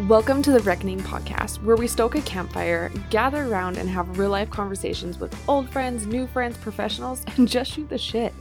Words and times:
Welcome 0.00 0.42
to 0.42 0.50
the 0.50 0.58
Reckoning 0.58 0.98
podcast, 0.98 1.62
where 1.62 1.76
we 1.76 1.86
stoke 1.86 2.16
a 2.16 2.20
campfire, 2.22 2.90
gather 3.10 3.44
around, 3.44 3.78
and 3.78 3.88
have 3.88 4.18
real 4.18 4.30
life 4.30 4.50
conversations 4.50 5.20
with 5.20 5.32
old 5.48 5.70
friends, 5.70 6.04
new 6.04 6.26
friends, 6.26 6.56
professionals, 6.56 7.22
and 7.36 7.46
just 7.46 7.70
shoot 7.70 7.88
the 7.88 7.96
shit. 7.96 8.34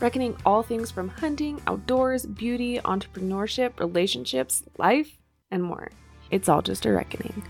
Reckoning 0.00 0.36
all 0.44 0.64
things 0.64 0.90
from 0.90 1.08
hunting, 1.08 1.62
outdoors, 1.68 2.26
beauty, 2.26 2.80
entrepreneurship, 2.80 3.78
relationships, 3.78 4.64
life, 4.78 5.16
and 5.52 5.62
more. 5.62 5.92
It's 6.32 6.48
all 6.48 6.60
just 6.60 6.84
a 6.86 6.92
reckoning. 6.92 7.40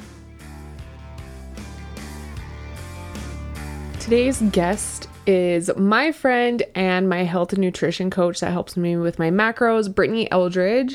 Today's 4.01 4.43
guest 4.53 5.09
is 5.27 5.75
my 5.79 6.13
friend 6.13 6.63
and 6.75 7.09
my 7.09 7.25
health 7.25 7.55
and 7.55 7.63
nutrition 7.63 8.11
coach 8.11 8.41
that 8.41 8.53
helps 8.53 8.77
me 8.77 8.99
with 8.99 9.19
my 9.19 9.31
macros, 9.31 9.93
Brittany 9.93 10.31
Eldridge. 10.31 10.95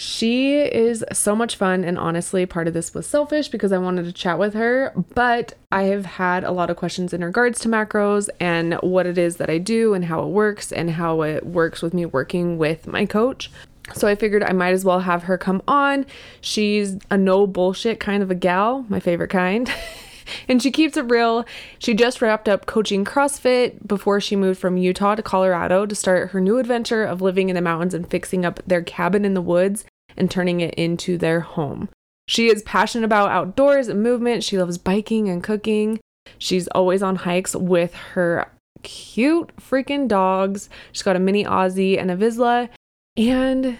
She 0.00 0.60
is 0.60 1.04
so 1.12 1.34
much 1.34 1.56
fun, 1.56 1.82
and 1.82 1.98
honestly, 1.98 2.46
part 2.46 2.68
of 2.68 2.72
this 2.72 2.94
was 2.94 3.04
selfish 3.04 3.48
because 3.48 3.72
I 3.72 3.78
wanted 3.78 4.04
to 4.04 4.12
chat 4.12 4.38
with 4.38 4.54
her. 4.54 4.92
But 5.12 5.54
I 5.72 5.82
have 5.86 6.06
had 6.06 6.44
a 6.44 6.52
lot 6.52 6.70
of 6.70 6.76
questions 6.76 7.12
in 7.12 7.24
regards 7.24 7.58
to 7.60 7.68
macros 7.68 8.28
and 8.38 8.74
what 8.74 9.06
it 9.06 9.18
is 9.18 9.38
that 9.38 9.50
I 9.50 9.58
do, 9.58 9.94
and 9.94 10.04
how 10.04 10.22
it 10.22 10.28
works, 10.28 10.70
and 10.70 10.88
how 10.88 11.22
it 11.22 11.44
works 11.44 11.82
with 11.82 11.94
me 11.94 12.06
working 12.06 12.58
with 12.58 12.86
my 12.86 13.06
coach. 13.06 13.50
So 13.92 14.06
I 14.06 14.14
figured 14.14 14.44
I 14.44 14.52
might 14.52 14.70
as 14.70 14.84
well 14.84 15.00
have 15.00 15.24
her 15.24 15.36
come 15.36 15.62
on. 15.66 16.06
She's 16.40 16.96
a 17.10 17.18
no 17.18 17.48
bullshit 17.48 17.98
kind 17.98 18.22
of 18.22 18.30
a 18.30 18.36
gal, 18.36 18.86
my 18.88 19.00
favorite 19.00 19.30
kind. 19.30 19.68
and 20.48 20.62
she 20.62 20.70
keeps 20.70 20.96
it 20.96 21.10
real. 21.10 21.44
She 21.80 21.92
just 21.94 22.22
wrapped 22.22 22.48
up 22.48 22.66
coaching 22.66 23.04
CrossFit 23.04 23.84
before 23.88 24.20
she 24.20 24.36
moved 24.36 24.60
from 24.60 24.76
Utah 24.76 25.16
to 25.16 25.22
Colorado 25.22 25.86
to 25.86 25.94
start 25.96 26.30
her 26.30 26.40
new 26.40 26.58
adventure 26.58 27.02
of 27.02 27.20
living 27.20 27.48
in 27.48 27.56
the 27.56 27.62
mountains 27.62 27.94
and 27.94 28.08
fixing 28.08 28.44
up 28.44 28.60
their 28.64 28.82
cabin 28.82 29.24
in 29.24 29.34
the 29.34 29.42
woods 29.42 29.84
and 30.18 30.30
turning 30.30 30.60
it 30.60 30.74
into 30.74 31.16
their 31.16 31.40
home. 31.40 31.88
She 32.26 32.48
is 32.48 32.62
passionate 32.62 33.06
about 33.06 33.30
outdoors 33.30 33.88
and 33.88 34.02
movement. 34.02 34.44
She 34.44 34.58
loves 34.58 34.76
biking 34.76 35.28
and 35.28 35.42
cooking. 35.42 35.98
She's 36.36 36.68
always 36.68 37.02
on 37.02 37.16
hikes 37.16 37.56
with 37.56 37.94
her 37.94 38.50
cute 38.82 39.56
freaking 39.56 40.08
dogs. 40.08 40.68
She's 40.92 41.02
got 41.02 41.16
a 41.16 41.20
mini 41.20 41.44
Aussie 41.44 41.98
and 41.98 42.10
a 42.10 42.16
Vizsla. 42.16 42.68
And 43.16 43.78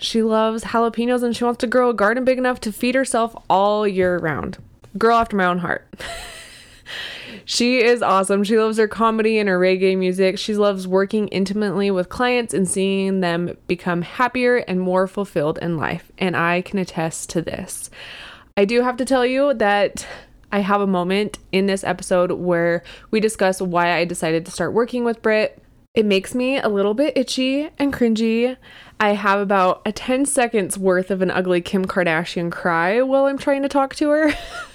she 0.00 0.22
loves 0.22 0.64
jalapenos 0.64 1.22
and 1.22 1.36
she 1.36 1.44
wants 1.44 1.58
to 1.58 1.66
grow 1.66 1.90
a 1.90 1.94
garden 1.94 2.24
big 2.24 2.38
enough 2.38 2.60
to 2.60 2.72
feed 2.72 2.94
herself 2.94 3.36
all 3.50 3.86
year 3.86 4.18
round 4.18 4.58
girl 4.98 5.18
after 5.18 5.36
my 5.36 5.44
own 5.44 5.58
heart. 5.58 5.86
she 7.44 7.78
is 7.78 8.02
awesome. 8.02 8.44
She 8.44 8.58
loves 8.58 8.78
her 8.78 8.88
comedy 8.88 9.38
and 9.38 9.48
her 9.48 9.58
reggae 9.58 9.96
music. 9.96 10.38
She 10.38 10.54
loves 10.54 10.86
working 10.86 11.28
intimately 11.28 11.90
with 11.90 12.08
clients 12.08 12.54
and 12.54 12.68
seeing 12.68 13.20
them 13.20 13.56
become 13.66 14.02
happier 14.02 14.56
and 14.56 14.80
more 14.80 15.06
fulfilled 15.06 15.58
in 15.60 15.76
life. 15.76 16.10
And 16.18 16.36
I 16.36 16.62
can 16.62 16.78
attest 16.78 17.30
to 17.30 17.42
this. 17.42 17.90
I 18.56 18.64
do 18.64 18.82
have 18.82 18.96
to 18.98 19.04
tell 19.04 19.24
you 19.24 19.54
that 19.54 20.06
I 20.50 20.60
have 20.60 20.80
a 20.80 20.86
moment 20.86 21.38
in 21.50 21.66
this 21.66 21.82
episode 21.82 22.32
where 22.32 22.82
we 23.10 23.20
discuss 23.20 23.62
why 23.62 23.92
I 23.92 24.04
decided 24.04 24.44
to 24.44 24.52
start 24.52 24.74
working 24.74 25.04
with 25.04 25.22
Britt. 25.22 25.58
It 25.94 26.06
makes 26.06 26.34
me 26.34 26.58
a 26.58 26.68
little 26.68 26.94
bit 26.94 27.16
itchy 27.16 27.70
and 27.78 27.92
cringy. 27.92 28.56
I 29.00 29.10
have 29.10 29.40
about 29.40 29.82
a 29.84 29.92
10 29.92 30.26
seconds 30.26 30.78
worth 30.78 31.10
of 31.10 31.22
an 31.22 31.30
ugly 31.30 31.60
Kim 31.60 31.86
Kardashian 31.86 32.52
cry 32.52 33.02
while 33.02 33.24
I'm 33.24 33.38
trying 33.38 33.62
to 33.62 33.68
talk 33.68 33.94
to 33.96 34.10
her. 34.10 34.32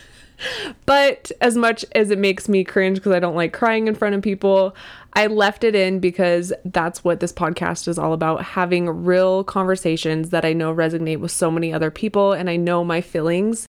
but 0.85 1.31
as 1.41 1.55
much 1.57 1.85
as 1.93 2.11
it 2.11 2.19
makes 2.19 2.47
me 2.47 2.63
cringe 2.63 2.97
because 2.97 3.13
I 3.13 3.19
don't 3.19 3.35
like 3.35 3.53
crying 3.53 3.87
in 3.87 3.95
front 3.95 4.15
of 4.15 4.21
people, 4.21 4.75
I 5.13 5.27
left 5.27 5.63
it 5.63 5.75
in 5.75 5.99
because 5.99 6.53
that's 6.65 7.03
what 7.03 7.19
this 7.19 7.33
podcast 7.33 7.87
is 7.87 7.97
all 7.97 8.13
about 8.13 8.43
having 8.43 8.87
real 8.87 9.43
conversations 9.43 10.29
that 10.29 10.45
I 10.45 10.53
know 10.53 10.73
resonate 10.73 11.19
with 11.19 11.31
so 11.31 11.49
many 11.49 11.73
other 11.73 11.89
people. 11.89 12.33
And 12.33 12.49
I 12.49 12.55
know 12.55 12.83
my 12.83 13.01
feelings 13.01 13.65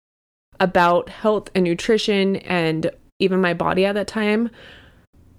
about 0.61 1.08
health 1.08 1.51
and 1.55 1.64
nutrition 1.64 2.36
and 2.36 2.90
even 3.18 3.40
my 3.40 3.55
body 3.55 3.84
at 3.84 3.95
that 3.95 4.06
time. 4.06 4.51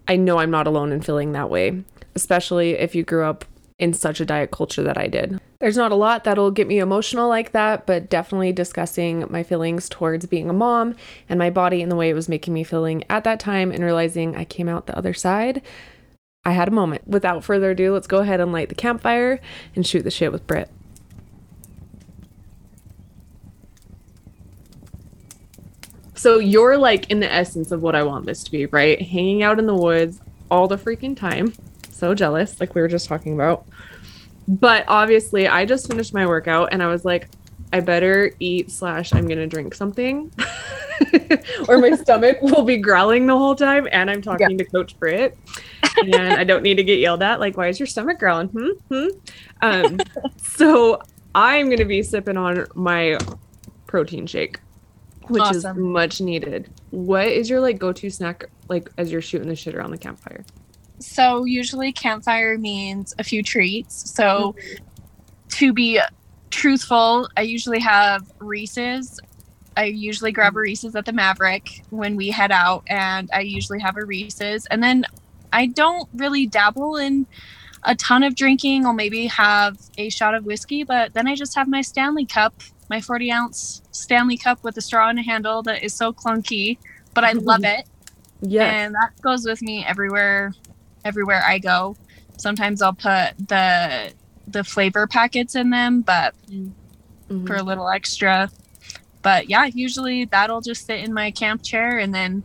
I 0.08 0.18
know 0.18 0.40
I'm 0.40 0.52
not 0.52 0.68
alone 0.68 0.92
in 0.92 1.02
feeling 1.02 1.32
that 1.32 1.50
way, 1.50 1.84
especially 2.16 2.72
if 2.72 2.94
you 2.96 3.04
grew 3.04 3.24
up 3.24 3.46
in 3.80 3.94
such 3.94 4.20
a 4.20 4.26
diet 4.26 4.52
culture 4.52 4.84
that 4.84 4.98
I 4.98 5.08
did. 5.08 5.40
There's 5.60 5.78
not 5.78 5.92
a 5.92 5.96
lot 5.96 6.24
that'll 6.24 6.52
get 6.52 6.68
me 6.68 6.80
emotional 6.80 7.30
like 7.30 7.52
that, 7.54 7.86
but 7.86 8.10
definitely 8.10 8.52
discussing 8.52 9.26
my 9.30 9.44
feelings 9.44 9.90
towards 9.90 10.26
being 10.26 10.50
a 10.50 10.54
mom 10.54 10.96
and 11.30 11.40
my 11.40 11.50
body 11.50 11.82
and 11.82 11.92
the 11.92 11.96
way 11.96 12.10
it 12.10 12.14
was 12.14 12.30
making 12.30 12.54
me 12.54 12.64
feeling 12.64 13.04
at 13.10 13.24
that 13.24 13.40
time 13.40 13.72
and 13.72 13.84
realizing 13.84 14.36
I 14.36 14.46
came 14.46 14.70
out 14.70 14.88
the 14.88 14.98
other 14.98 15.14
side. 15.14 15.62
I 16.46 16.52
had 16.52 16.68
a 16.68 16.72
moment. 16.72 17.08
Without 17.08 17.44
further 17.44 17.72
ado, 17.72 17.94
let's 17.94 18.08
go 18.08 18.18
ahead 18.18 18.42
and 18.42 18.52
light 18.52 18.70
the 18.70 18.76
campfire 18.76 19.40
and 19.76 19.88
shoot 19.88 20.04
the 20.04 20.12
shit 20.12 20.32
with 20.32 20.46
Britt. 20.46 20.70
So 26.16 26.40
you're 26.40 26.78
like 26.78 27.10
in 27.10 27.20
the 27.20 27.32
essence 27.32 27.72
of 27.72 27.82
what 27.82 27.96
I 27.96 28.04
want 28.04 28.26
this 28.26 28.44
to 28.44 28.52
be, 28.52 28.66
right? 28.68 29.02
Hanging 29.02 29.44
out 29.44 29.60
in 29.60 29.66
the 29.66 29.76
woods 29.76 30.22
all 30.52 30.68
the 30.68 30.78
freaking 30.78 31.18
time 31.18 31.54
so 32.04 32.14
jealous, 32.14 32.60
like 32.60 32.76
we 32.76 32.82
were 32.82 32.90
just 32.90 33.08
talking 33.08 33.34
about. 33.34 33.66
But 34.46 34.84
obviously, 34.90 35.48
I 35.48 35.64
just 35.64 35.88
finished 35.88 36.14
my 36.14 36.28
workout 36.28 36.74
and 36.74 36.84
I 36.84 36.88
was 36.88 37.06
like, 37.06 37.30
I 37.72 37.80
better 37.80 38.34
eat 38.42 38.72
slash 38.72 39.14
I'm 39.14 39.26
gonna 39.26 39.48
drink 39.48 39.74
something, 39.74 40.30
or 41.70 41.78
my 41.78 41.92
stomach 42.04 42.42
will 42.42 42.64
be 42.64 42.76
growling 42.76 43.26
the 43.26 43.38
whole 43.38 43.56
time. 43.56 43.88
And 43.94 44.12
I'm 44.12 44.22
talking 44.22 44.52
yeah. 44.52 44.58
to 44.58 44.66
Coach 44.66 45.00
Britt, 45.00 45.38
and 45.98 46.14
I 46.14 46.44
don't 46.44 46.62
need 46.62 46.76
to 46.76 46.84
get 46.84 47.00
yelled 47.00 47.24
at. 47.24 47.40
Like, 47.40 47.56
why 47.56 47.70
is 47.70 47.80
your 47.80 47.88
stomach 47.88 48.20
growling? 48.20 48.50
Hmm. 48.50 48.72
Hmm. 48.92 49.08
Um, 49.62 50.00
so 50.36 51.02
I'm 51.34 51.70
gonna 51.70 51.86
be 51.86 52.04
sipping 52.04 52.36
on 52.36 52.68
my 52.76 53.18
protein 53.88 54.28
shake, 54.28 54.60
which 55.30 55.42
awesome. 55.42 55.78
is 55.78 55.82
much 55.82 56.20
needed. 56.20 56.70
What 56.90 57.28
is 57.28 57.50
your 57.50 57.62
like 57.62 57.80
go-to 57.80 58.10
snack 58.10 58.50
like 58.68 58.90
as 58.98 59.10
you're 59.10 59.22
shooting 59.22 59.48
the 59.48 59.56
shit 59.56 59.74
around 59.74 59.92
the 59.92 59.98
campfire? 59.98 60.44
So 61.04 61.46
usually 61.46 61.92
campfire 61.92 62.58
means 62.58 63.14
a 63.20 63.24
few 63.24 63.44
treats. 63.44 64.12
So 64.12 64.56
mm-hmm. 64.58 64.86
to 65.50 65.74
be 65.74 66.00
truthful, 66.50 67.30
I 67.36 67.42
usually 67.42 67.80
have 67.80 68.32
Reese's. 68.40 69.20
I 69.76 69.86
usually 69.86 70.32
grab 70.32 70.56
a 70.56 70.60
Reese's 70.60 70.96
at 70.96 71.06
the 71.06 71.12
Maverik 71.12 71.84
when 71.90 72.16
we 72.16 72.30
head 72.30 72.52
out, 72.52 72.84
and 72.88 73.30
I 73.34 73.42
usually 73.42 73.80
have 73.80 73.98
a 73.98 74.06
Reese's. 74.06 74.66
And 74.68 74.84
then 74.84 75.06
I 75.52 75.68
don't 75.68 76.08
really 76.14 76.46
dabble 76.46 76.98
in 76.98 77.26
a 77.84 77.96
ton 77.96 78.24
of 78.24 78.36
drinking. 78.36 78.86
I'll 78.86 78.94
maybe 78.94 79.28
have 79.28 79.78
a 79.98 80.10
shot 80.10 80.36
of 80.36 80.46
whiskey, 80.46 80.84
but 80.84 81.14
then 81.14 81.28
I 81.28 81.36
just 81.36 81.56
have 81.56 81.68
my 81.68 81.82
Stanley 81.82 82.26
Cup, 82.26 82.54
my 82.90 83.02
40 83.02 83.32
ounce 83.32 83.82
Stanley 83.92 84.38
Cup 84.38 84.64
with 84.64 84.78
a 84.78 84.82
straw 84.82 85.10
and 85.10 85.20
a 85.20 85.24
handle 85.24 85.64
that 85.64 85.84
is 85.84 85.94
so 85.94 86.14
clunky, 86.14 86.78
but 87.14 87.24
I 87.24 87.34
love 87.34 87.62
it. 87.64 87.88
Yeah. 88.42 88.64
And 88.66 88.96
that 88.96 89.20
goes 89.22 89.46
with 89.46 89.62
me 89.62 89.86
everywhere 89.86 90.54
everywhere 91.06 91.44
I 91.46 91.60
go. 91.60 91.96
Sometimes 92.38 92.82
I'll 92.82 92.94
put 92.94 93.38
the 93.48 94.14
the 94.48 94.64
flavor 94.64 95.08
packets 95.08 95.56
in 95.56 95.70
them, 95.70 96.02
but 96.02 96.34
mm-hmm. 96.50 97.46
for 97.46 97.56
a 97.56 97.64
little 97.64 97.90
extra. 97.90 98.50
But 99.22 99.50
yeah, 99.50 99.66
usually 99.66 100.26
that'll 100.26 100.62
just 100.62 100.86
sit 100.86 101.00
in 101.00 101.14
my 101.14 101.32
camp 101.32 101.64
chair 101.64 101.98
and 101.98 102.14
then 102.14 102.44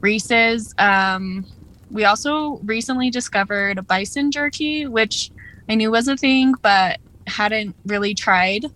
Reese's. 0.00 0.74
Um, 0.78 1.46
we 1.90 2.04
also 2.04 2.58
recently 2.64 3.10
discovered 3.10 3.86
bison 3.86 4.30
jerky, 4.30 4.86
which 4.86 5.30
I 5.68 5.74
knew 5.74 5.90
was 5.90 6.08
a 6.08 6.16
thing, 6.16 6.54
but 6.62 6.98
hadn't 7.26 7.74
really 7.86 8.14
tried. 8.14 8.66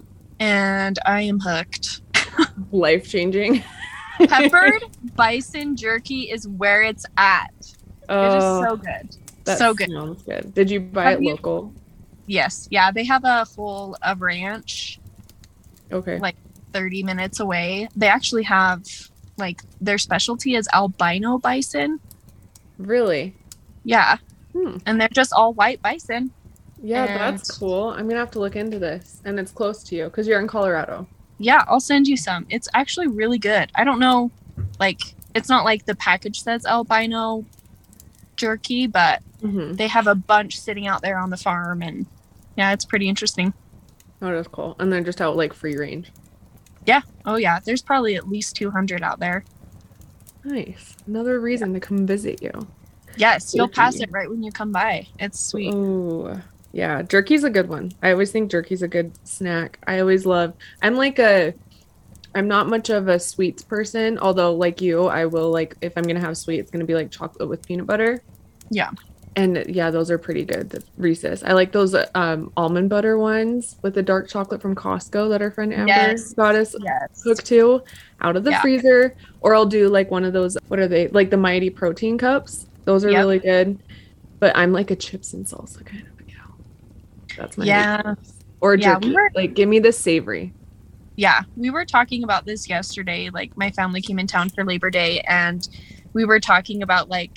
And 0.40 0.98
I 1.04 1.22
am 1.22 1.38
hooked. 1.38 2.00
Life 2.72 3.08
changing. 3.08 3.62
Peppered 4.18 4.82
bison 5.14 5.76
jerky 5.76 6.30
is 6.30 6.48
where 6.48 6.82
it's 6.82 7.06
at. 7.16 7.52
Oh. 8.08 8.24
It 8.24 8.36
is 8.38 8.42
so 8.42 8.66
oh. 8.70 8.76
good. 8.76 9.16
That 9.44 9.58
so 9.58 9.74
good. 9.74 9.90
Sounds 9.90 10.22
good. 10.22 10.54
Did 10.54 10.70
you 10.70 10.80
buy 10.80 11.10
have 11.10 11.20
it 11.20 11.24
you, 11.24 11.30
local? 11.30 11.72
Yes. 12.26 12.68
Yeah. 12.70 12.90
They 12.90 13.04
have 13.04 13.24
a 13.24 13.44
whole 13.44 13.96
a 14.02 14.14
ranch. 14.14 15.00
Okay. 15.90 16.18
Like 16.18 16.36
30 16.72 17.02
minutes 17.02 17.40
away. 17.40 17.88
They 17.96 18.08
actually 18.08 18.44
have 18.44 18.84
like 19.36 19.62
their 19.80 19.98
specialty 19.98 20.54
is 20.54 20.68
albino 20.72 21.38
bison. 21.38 22.00
Really? 22.78 23.34
Yeah. 23.84 24.18
Hmm. 24.52 24.78
And 24.86 25.00
they're 25.00 25.08
just 25.08 25.32
all 25.32 25.52
white 25.54 25.80
bison. 25.82 26.30
Yeah, 26.82 27.04
and 27.04 27.38
that's 27.38 27.50
cool. 27.50 27.90
I'm 27.90 28.08
gonna 28.08 28.18
have 28.18 28.32
to 28.32 28.40
look 28.40 28.56
into 28.56 28.78
this, 28.78 29.20
and 29.24 29.38
it's 29.38 29.52
close 29.52 29.84
to 29.84 29.94
you 29.94 30.04
because 30.06 30.26
you're 30.26 30.40
in 30.40 30.48
Colorado. 30.48 31.06
Yeah, 31.38 31.64
I'll 31.68 31.80
send 31.80 32.08
you 32.08 32.16
some. 32.16 32.44
It's 32.50 32.68
actually 32.74 33.06
really 33.06 33.38
good. 33.38 33.70
I 33.76 33.84
don't 33.84 34.00
know, 34.00 34.32
like 34.80 35.00
it's 35.34 35.48
not 35.48 35.64
like 35.64 35.86
the 35.86 35.94
package 35.94 36.42
says 36.42 36.66
albino 36.66 37.44
jerky, 38.42 38.88
but 38.88 39.22
mm-hmm. 39.40 39.74
they 39.74 39.86
have 39.86 40.08
a 40.08 40.16
bunch 40.16 40.58
sitting 40.58 40.88
out 40.88 41.00
there 41.00 41.16
on 41.16 41.30
the 41.30 41.36
farm, 41.36 41.80
and 41.80 42.06
yeah, 42.56 42.72
it's 42.72 42.84
pretty 42.84 43.08
interesting. 43.08 43.54
Oh, 44.20 44.32
that's 44.32 44.48
cool. 44.48 44.74
And 44.80 44.92
they're 44.92 45.00
just 45.00 45.20
out 45.20 45.36
like 45.36 45.54
free 45.54 45.76
range. 45.76 46.10
Yeah. 46.84 47.02
Oh, 47.24 47.36
yeah. 47.36 47.60
There's 47.64 47.82
probably 47.82 48.16
at 48.16 48.28
least 48.28 48.56
200 48.56 49.00
out 49.02 49.20
there. 49.20 49.44
Nice. 50.42 50.96
Another 51.06 51.38
reason 51.38 51.68
yeah. 51.68 51.78
to 51.78 51.86
come 51.86 52.04
visit 52.04 52.42
you. 52.42 52.50
Yes, 53.16 53.54
you'll 53.54 53.68
pass 53.68 54.00
it 54.00 54.10
right 54.10 54.28
when 54.28 54.42
you 54.42 54.50
come 54.50 54.72
by. 54.72 55.06
It's 55.20 55.38
sweet. 55.38 55.72
Oh, 55.72 56.40
yeah. 56.72 57.02
Jerky's 57.02 57.44
a 57.44 57.50
good 57.50 57.68
one. 57.68 57.92
I 58.02 58.10
always 58.10 58.32
think 58.32 58.50
jerky's 58.50 58.82
a 58.82 58.88
good 58.88 59.12
snack. 59.24 59.78
I 59.86 60.00
always 60.00 60.26
love. 60.26 60.54
I'm 60.80 60.96
like 60.96 61.20
a 61.20 61.54
I'm 62.34 62.48
not 62.48 62.68
much 62.68 62.88
of 62.90 63.08
a 63.08 63.18
sweets 63.18 63.62
person, 63.62 64.18
although 64.18 64.54
like 64.54 64.80
you, 64.80 65.04
I 65.06 65.26
will 65.26 65.50
like 65.50 65.76
if 65.82 65.96
I'm 65.96 66.04
gonna 66.04 66.20
have 66.20 66.36
sweet, 66.36 66.58
it's 66.60 66.70
gonna 66.70 66.84
be 66.84 66.94
like 66.94 67.10
chocolate 67.10 67.48
with 67.48 67.66
peanut 67.66 67.86
butter. 67.86 68.22
Yeah. 68.70 68.90
And 69.34 69.64
yeah, 69.66 69.90
those 69.90 70.10
are 70.10 70.18
pretty 70.18 70.44
good. 70.44 70.68
The 70.68 70.82
Reese's. 70.98 71.42
I 71.42 71.52
like 71.52 71.72
those 71.72 71.94
um, 72.14 72.52
almond 72.54 72.90
butter 72.90 73.16
ones 73.16 73.76
with 73.80 73.94
the 73.94 74.02
dark 74.02 74.28
chocolate 74.28 74.60
from 74.60 74.74
Costco 74.74 75.30
that 75.30 75.40
our 75.40 75.50
friend 75.50 75.72
Amber 75.72 75.88
Yes. 75.88 76.34
got 76.34 76.54
us 76.54 76.74
Yes. 76.80 77.22
hooked 77.24 77.46
to 77.46 77.82
out 78.20 78.36
of 78.36 78.44
the 78.44 78.50
Yeah. 78.50 78.60
freezer. 78.60 79.14
Or 79.40 79.54
I'll 79.54 79.64
do 79.64 79.88
like 79.88 80.10
one 80.10 80.24
of 80.24 80.34
those. 80.34 80.58
What 80.68 80.78
are 80.80 80.88
they? 80.88 81.08
Like 81.08 81.30
the 81.30 81.38
Mighty 81.38 81.70
Protein 81.70 82.18
cups. 82.18 82.66
Those 82.84 83.06
are 83.06 83.10
Yep. 83.10 83.18
really 83.18 83.38
good. 83.38 83.78
But 84.38 84.54
I'm 84.54 84.72
like 84.72 84.90
a 84.90 84.96
chips 84.96 85.32
and 85.32 85.46
salsa 85.46 85.82
kind 85.86 86.02
of 86.02 86.20
a 86.20 86.30
gal. 86.30 86.54
That's 87.38 87.56
my 87.56 87.64
Yeah. 87.64 88.14
Or 88.60 88.74
Yeah, 88.74 88.94
jerky. 88.94 89.08
we 89.08 89.14
were- 89.14 89.30
like 89.34 89.54
give 89.54 89.68
me 89.68 89.78
the 89.78 89.92
savory. 89.92 90.52
Yeah, 91.16 91.42
we 91.56 91.70
were 91.70 91.84
talking 91.84 92.24
about 92.24 92.46
this 92.46 92.68
yesterday. 92.68 93.30
Like, 93.30 93.52
my 93.56 93.70
family 93.72 94.00
came 94.02 94.18
in 94.18 94.26
town 94.26 94.50
for 94.50 94.64
Labor 94.64 94.90
Day, 94.90 95.20
and 95.28 95.62
we 96.14 96.24
were 96.24 96.40
talking 96.40 96.82
about 96.82 97.08
like 97.08 97.32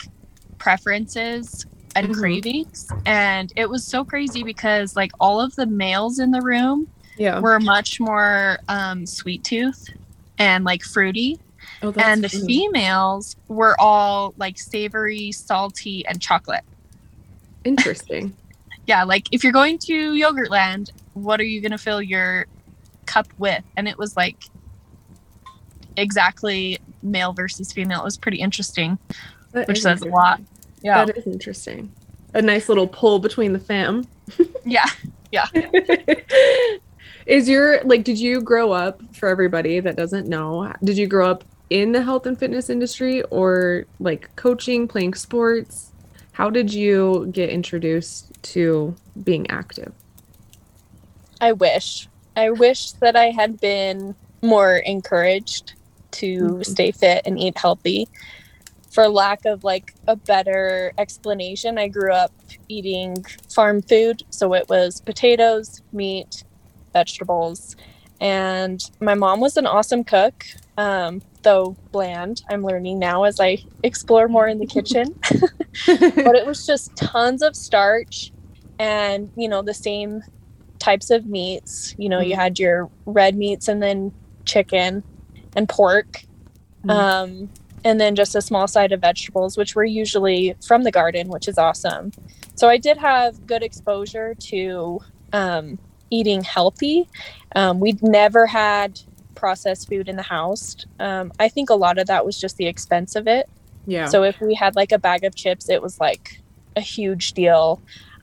preferences 0.60 1.66
and 1.96 2.10
Mhm. 2.10 2.20
cravings. 2.20 2.94
And 3.06 3.52
it 3.56 3.70
was 3.70 3.88
so 3.88 4.06
crazy 4.06 4.44
because 4.44 4.96
like 4.96 5.12
all 5.20 5.42
of 5.42 5.56
the 5.56 5.66
males 5.68 6.20
in 6.20 6.32
the 6.32 6.42
room 6.42 6.88
Yeah. 7.18 7.40
were 7.42 7.60
much 7.60 8.00
more 8.00 8.60
um, 8.68 9.06
sweet 9.06 9.44
tooth 9.44 9.84
and 10.38 10.66
like 10.66 10.84
fruity, 10.84 11.40
Oh, 11.82 11.94
and 12.00 12.24
the 12.24 12.30
funny. 12.30 12.46
females 12.48 13.36
were 13.50 13.80
all 13.80 14.34
like 14.38 14.58
savory, 14.60 15.32
salty, 15.32 16.06
and 16.08 16.22
chocolate. 16.22 16.64
Interesting. 17.66 18.38
Yeah, 18.88 19.04
like 19.04 19.26
if 19.32 19.44
you're 19.44 19.54
going 19.54 19.80
to 19.86 20.14
Yogurtland, 20.14 20.88
what 21.14 21.40
are 21.40 21.46
you 21.46 21.62
gonna 21.62 21.78
fill 21.78 22.02
your 22.02 22.48
cup 23.06 23.28
with? 23.38 23.64
And 23.78 23.88
it 23.88 23.98
was 23.98 24.16
like 24.16 24.38
exactly 25.98 26.80
male 27.02 27.34
versus 27.34 27.72
female. 27.72 28.02
It 28.02 28.06
was 28.06 28.18
pretty 28.18 28.40
interesting, 28.40 28.98
That 29.52 29.68
which 29.68 29.82
says 29.82 30.02
a 30.02 30.10
lot. 30.10 30.42
Yeah, 30.82 31.06
That 31.06 31.18
is 31.18 31.28
interesting. 31.28 31.92
A 32.34 32.42
nice 32.42 32.68
little 32.68 32.88
pull 32.88 33.20
between 33.20 33.54
the 33.54 33.60
fam. 33.60 34.06
Yeah. 34.68 34.86
Yeah. 35.32 35.46
is 37.28 37.48
your 37.48 37.84
like 37.84 38.04
did 38.04 38.18
you 38.18 38.42
grow 38.42 38.72
up 38.72 39.00
for 39.16 39.30
everybody 39.30 39.80
that 39.80 39.96
doesn't 39.96 40.28
know 40.28 40.74
did 40.84 40.98
you 40.98 41.06
grow 41.06 41.30
up 41.30 41.44
in 41.70 41.92
the 41.92 42.02
health 42.02 42.26
and 42.26 42.40
fitness 42.40 42.68
industry 42.68 43.22
or 43.24 43.86
like 44.00 44.36
coaching 44.36 44.88
playing 44.88 45.14
sports 45.14 45.92
how 46.32 46.50
did 46.50 46.74
you 46.74 47.30
get 47.32 47.52
introduced 47.52 48.32
to 48.42 48.96
being 49.24 49.48
active 49.52 49.94
I 51.42 51.52
wish. 51.52 52.08
I 52.36 52.52
wish 52.52 52.92
that 53.02 53.16
I 53.16 53.28
had 53.32 53.60
been 53.60 54.16
more 54.44 54.78
encouraged 54.78 55.74
to 56.14 56.40
Mhm. 56.60 56.66
stay 56.66 56.92
fit 56.92 57.22
and 57.26 57.40
eat 57.40 57.58
healthy. 57.58 58.08
For 58.92 59.08
lack 59.10 59.46
of 59.46 59.64
like 59.64 59.92
a 60.08 60.16
better 60.16 60.94
explanation, 60.98 61.78
I 61.78 61.88
grew 61.90 62.14
up 62.14 62.32
eating 62.70 63.24
farm 63.54 63.82
food, 63.82 64.24
so 64.30 64.54
it 64.54 64.68
was 64.70 65.02
potatoes, 65.02 65.82
meat, 65.92 66.44
vegetables, 66.94 67.76
and 68.22 68.80
my 69.02 69.14
mom 69.16 69.42
was 69.42 69.58
an 69.58 69.66
awesome 69.68 70.04
cook. 70.04 70.44
Um, 70.78 71.22
though 71.44 71.78
bland, 71.92 72.42
I'm 72.50 72.64
learning 72.64 73.00
now 73.00 73.24
as 73.24 73.40
I 73.40 73.60
explore 73.84 74.28
more 74.28 74.48
in 74.48 74.60
the 74.60 74.66
kitchen 74.68 75.16
but 75.88 76.36
it 76.36 76.46
was 76.46 76.66
just 76.66 76.96
tons 76.96 77.42
of 77.42 77.56
starch 77.56 78.32
and 78.80 79.30
you 79.36 79.48
know 79.48 79.62
the 79.62 79.74
same 79.74 80.22
types 80.86 81.10
of 81.10 81.26
meats 81.26 81.96
you 81.98 82.08
know 82.12 82.20
you 82.30 82.36
Mhm. 82.36 82.44
had 82.44 82.60
your 82.60 82.78
red 83.20 83.34
meats 83.44 83.68
and 83.72 83.82
then 83.82 84.00
chicken 84.46 84.92
and 85.56 85.68
pork 85.68 86.10
Mhm. 86.86 86.92
um, 86.92 87.30
and 87.84 88.00
then 88.02 88.14
just 88.16 88.36
a 88.36 88.42
small 88.50 88.68
side 88.76 88.92
of 88.92 89.00
vegetables 89.02 89.58
which 89.58 89.76
were 89.76 89.84
usually 90.04 90.42
from 90.68 90.84
the 90.84 90.92
garden 91.00 91.26
which 91.36 91.48
is 91.48 91.58
awesome 91.58 92.06
so 92.60 92.70
i 92.70 92.78
did 92.88 92.98
have 92.98 93.32
good 93.48 93.64
exposure 93.64 94.30
to 94.52 95.00
um, 95.34 95.66
eating 96.12 96.42
healthy 96.44 96.98
um, 97.56 97.80
we'd 97.80 98.02
never 98.04 98.46
had 98.46 98.92
processed 99.34 99.90
food 99.90 100.08
in 100.12 100.16
the 100.22 100.30
house 100.38 100.76
um, 101.00 101.32
i 101.40 101.48
think 101.50 101.70
a 101.70 101.76
lot 101.86 101.98
of 101.98 102.06
that 102.08 102.24
was 102.28 102.36
just 102.40 102.56
the 102.58 102.68
expense 102.74 103.16
of 103.16 103.26
it 103.28 103.46
yeah 103.88 104.08
so 104.14 104.18
if 104.24 104.36
we 104.40 104.54
had 104.54 104.76
like 104.76 104.92
a 104.92 105.00
bag 105.08 105.24
of 105.24 105.34
chips, 105.36 105.70
it 105.70 105.82
was 105.82 106.00
like 106.00 106.26
a 106.76 106.82
huge 106.82 107.34
deal. 107.34 107.68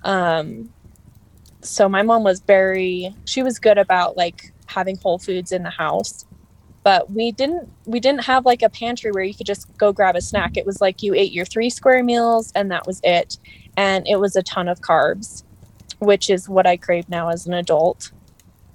Um, 0.05 0.45
so 1.63 1.89
my 1.89 2.03
mom 2.03 2.25
was 2.25 2.41
very 2.41 3.15
she 3.25 3.43
was 3.43 3.59
good 3.59 3.79
about 3.79 4.17
like 4.17 4.53
having 4.67 4.97
whole 4.97 5.19
foods 5.19 5.53
in 5.53 5.63
the 5.63 5.71
house. 5.71 6.27
But 6.85 7.13
we 7.13 7.31
didn't 7.31 7.71
we 7.87 8.01
didn't 8.01 8.25
have 8.25 8.45
like 8.45 8.63
a 8.63 8.69
pantry 8.69 9.13
where 9.13 9.23
you 9.23 9.35
could 9.35 9.47
just 9.47 9.75
go 9.79 9.93
grab 9.93 10.17
a 10.17 10.21
snack. 10.21 10.57
It 10.57 10.67
was 10.67 10.81
like 10.81 11.03
you 11.03 11.15
ate 11.15 11.33
your 11.33 11.45
three 11.45 11.71
square 11.71 12.03
meals 12.03 12.53
and 12.55 12.71
that 12.71 12.87
was 12.87 13.01
it. 13.05 13.39
And 13.77 14.07
it 14.09 14.19
was 14.19 14.37
a 14.37 14.43
ton 14.43 14.69
of 14.69 14.81
carbs, 14.81 15.45
which 16.01 16.29
is 16.29 16.49
what 16.49 16.67
I 16.67 16.77
crave 16.77 17.09
now 17.09 17.29
as 17.29 17.47
an 17.47 17.55
adult, 17.55 18.11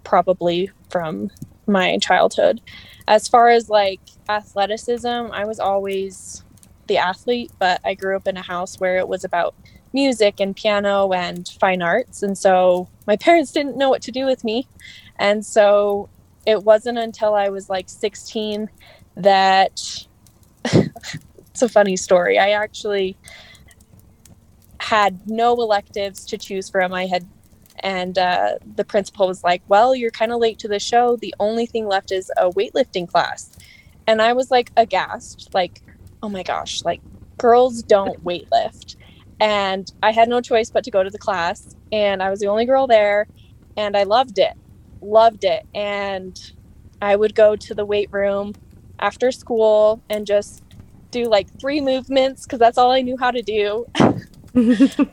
probably 0.03 0.71
from 0.89 1.29
my 1.67 1.97
childhood. 1.97 2.61
As 3.07 3.27
far 3.27 3.49
as 3.49 3.69
like 3.69 3.99
athleticism, 4.29 5.07
I 5.07 5.45
was 5.45 5.59
always 5.59 6.43
the 6.87 6.97
athlete, 6.97 7.51
but 7.59 7.81
I 7.83 7.93
grew 7.93 8.15
up 8.15 8.27
in 8.27 8.37
a 8.37 8.41
house 8.41 8.79
where 8.79 8.97
it 8.97 9.07
was 9.07 9.25
about 9.25 9.53
music 9.97 10.39
and 10.39 10.55
piano 10.55 11.11
and 11.11 11.47
fine 11.59 11.81
arts. 11.81 12.21
And 12.21 12.37
so 12.37 12.87
my 13.07 13.15
parents 13.27 13.51
didn't 13.51 13.77
know 13.77 13.89
what 13.89 14.03
to 14.03 14.11
do 14.11 14.25
with 14.25 14.43
me. 14.43 14.67
And 15.17 15.43
so 15.43 16.07
it 16.45 16.63
wasn't 16.63 16.99
until 16.99 17.33
I 17.33 17.49
was 17.49 17.67
like 17.67 17.89
16 17.89 18.69
that 19.15 20.05
it's 20.65 21.61
a 21.63 21.67
funny 21.67 21.97
story. 21.97 22.37
I 22.37 22.51
actually 22.51 23.17
had 24.79 25.27
no 25.27 25.53
electives 25.55 26.25
to 26.27 26.37
choose 26.37 26.69
from. 26.69 26.93
I 26.93 27.07
had, 27.07 27.25
and 27.79 28.19
uh, 28.19 28.59
the 28.75 28.85
principal 28.85 29.27
was 29.27 29.43
like, 29.43 29.63
Well, 29.67 29.95
you're 29.95 30.11
kind 30.11 30.31
of 30.31 30.39
late 30.39 30.59
to 30.59 30.67
the 30.67 30.79
show. 30.79 31.15
The 31.15 31.33
only 31.39 31.65
thing 31.65 31.87
left 31.87 32.11
is 32.11 32.31
a 32.37 32.51
weightlifting 32.51 33.07
class. 33.07 33.49
And 34.05 34.21
I 34.21 34.33
was 34.33 34.51
like 34.51 34.71
aghast, 34.77 35.49
like, 35.55 35.81
oh 36.21 36.29
my 36.29 36.43
gosh, 36.43 36.83
like 36.83 37.01
girls 37.39 37.81
don't 37.81 38.23
weightlift. 38.23 38.96
And 39.39 39.91
I 40.01 40.11
had 40.11 40.29
no 40.29 40.41
choice 40.41 40.69
but 40.69 40.83
to 40.85 40.91
go 40.91 41.03
to 41.03 41.09
the 41.09 41.19
class. 41.19 41.75
And 41.91 42.23
I 42.23 42.29
was 42.29 42.39
the 42.39 42.47
only 42.47 42.65
girl 42.65 42.87
there. 42.87 43.27
And 43.75 43.95
I 43.95 44.03
loved 44.03 44.39
it, 44.39 44.53
loved 45.01 45.43
it. 45.43 45.65
And 45.75 46.39
I 47.01 47.15
would 47.15 47.35
go 47.35 47.55
to 47.55 47.75
the 47.75 47.85
weight 47.85 48.09
room 48.11 48.53
after 48.99 49.31
school 49.31 50.01
and 50.09 50.25
just 50.25 50.63
do 51.11 51.25
like 51.25 51.47
three 51.59 51.81
movements 51.81 52.45
because 52.45 52.59
that's 52.59 52.77
all 52.77 52.91
I 52.91 53.01
knew 53.01 53.17
how 53.17 53.31
to 53.31 53.41
do. 53.41 53.85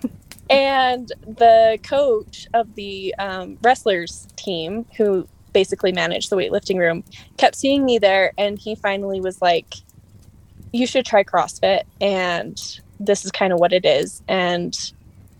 And 0.50 1.10
the 1.26 1.78
coach 1.82 2.46
of 2.52 2.74
the 2.74 3.14
um, 3.18 3.58
wrestlers 3.62 4.28
team, 4.36 4.86
who 4.96 5.26
basically 5.52 5.92
managed 5.92 6.30
the 6.30 6.36
weightlifting 6.36 6.78
room, 6.78 7.04
kept 7.38 7.56
seeing 7.56 7.84
me 7.84 7.98
there. 7.98 8.32
And 8.36 8.58
he 8.58 8.74
finally 8.74 9.20
was 9.20 9.40
like, 9.40 9.74
You 10.72 10.86
should 10.86 11.06
try 11.06 11.24
CrossFit. 11.24 11.84
And 12.00 12.60
this 13.06 13.24
is 13.24 13.30
kind 13.30 13.52
of 13.52 13.58
what 13.58 13.72
it 13.72 13.84
is. 13.84 14.22
And 14.28 14.76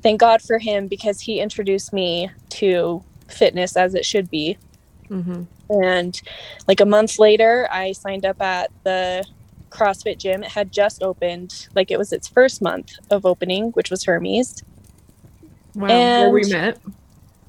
thank 0.02 0.20
God 0.20 0.42
for 0.42 0.58
him 0.58 0.86
because 0.88 1.20
he 1.20 1.40
introduced 1.40 1.92
me 1.92 2.30
to 2.50 3.02
fitness 3.28 3.76
as 3.76 3.94
it 3.94 4.04
should 4.04 4.30
be. 4.30 4.56
Mhm. 5.08 5.46
And 5.70 6.20
like 6.68 6.80
a 6.80 6.86
month 6.86 7.18
later, 7.18 7.68
I 7.70 7.92
signed 7.92 8.26
up 8.26 8.40
at 8.42 8.70
the 8.84 9.24
CrossFit 9.70 10.18
gym. 10.18 10.42
It 10.44 10.50
had 10.50 10.70
just 10.72 11.02
opened, 11.02 11.68
like 11.74 11.90
it 11.90 11.98
was 11.98 12.12
its 12.12 12.28
first 12.28 12.60
month 12.62 12.92
of 13.10 13.24
opening, 13.26 13.70
which 13.72 13.90
was 13.90 14.04
Hermes, 14.04 14.62
wow 15.74 15.88
where 15.88 16.30
we 16.30 16.44
met 16.52 16.78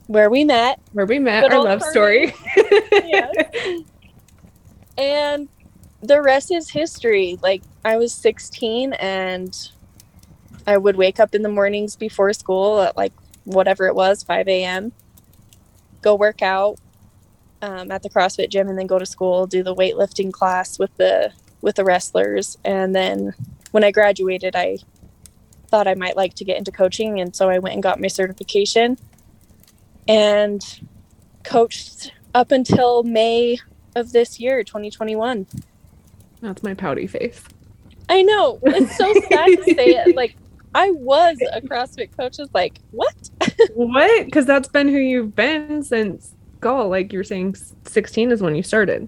where 0.08 0.30
we 0.32 0.44
met. 0.44 0.80
where 0.94 1.06
we 1.06 1.20
met 1.20 1.52
our 1.52 1.64
love 1.64 1.82
story 1.84 2.34
Yes. 2.92 3.34
and 4.98 5.48
the 6.02 6.22
rest 6.22 6.52
is 6.52 6.70
history. 6.70 7.38
Like 7.42 7.64
I 7.84 7.98
was 7.98 8.14
16 8.14 8.94
and 8.94 9.56
I 10.68 10.78
would 10.78 10.96
wake 10.96 11.20
up 11.20 11.36
in 11.36 11.42
the 11.42 11.50
mornings 11.50 11.96
before 11.96 12.34
school 12.34 12.82
at 12.82 12.98
like 12.98 13.14
whatever 13.44 13.86
it 13.86 13.96
was, 13.96 14.24
5 14.24 14.48
a.m., 14.48 14.92
go 16.02 16.16
work 16.16 16.42
out 16.42 16.80
um, 17.62 17.92
at 17.92 18.04
the 18.04 18.10
CrossFit 18.10 18.50
gym 18.50 18.68
and 18.68 18.78
then 18.78 18.88
go 18.88 19.00
to 19.00 19.06
school, 19.06 19.48
do 19.48 19.64
the 19.64 19.76
weightlifting 19.76 20.32
class 20.32 20.78
with 20.78 20.96
the 20.98 21.32
with 21.62 21.76
the 21.76 21.84
wrestlers. 21.84 22.58
And 22.64 22.96
then 22.96 23.34
when 23.72 23.84
I 23.84 23.92
graduated, 23.92 24.56
I 24.56 24.78
thought 25.68 25.88
I 25.88 25.96
might 25.96 26.16
like 26.16 26.36
to 26.36 26.46
get 26.46 26.58
into 26.58 26.72
coaching. 26.72 27.20
And 27.20 27.36
so 27.36 27.50
I 27.50 27.60
went 27.60 27.74
and 27.74 27.84
got 27.84 28.00
my 28.00 28.08
certification 28.08 28.98
and 30.08 30.62
coached 31.44 32.14
up 32.36 32.52
until 32.52 33.04
May 33.04 33.58
of 33.96 34.12
this 34.12 34.40
year, 34.40 34.64
2021. 34.64 35.48
that's 36.42 36.62
my 36.62 36.74
pouty 36.74 37.08
face 37.08 37.44
I 38.08 38.22
know. 38.22 38.60
It's 38.64 38.96
so 38.98 39.12
sad 39.30 39.48
to 39.48 39.64
say 39.64 39.88
it. 39.88 40.16
Like, 40.16 40.36
I 40.76 40.92
was 40.92 41.38
a 41.54 41.62
CrossFit 41.70 42.16
coach. 42.16 42.38
It's 42.38 42.54
like, 42.54 42.80
what? 42.92 43.16
what 43.74 44.12
because 44.26 44.46
that's 44.46 44.68
been 44.68 44.90
who 44.90 44.98
you've 44.98 45.36
been 45.36 45.82
since 45.82 46.34
go 46.60 46.88
like 46.88 47.14
you 47.14 47.20
were 47.20 47.24
saying 47.24 47.56
16 47.86 48.32
is 48.32 48.42
when 48.42 48.56
you 48.56 48.64
started 48.64 49.08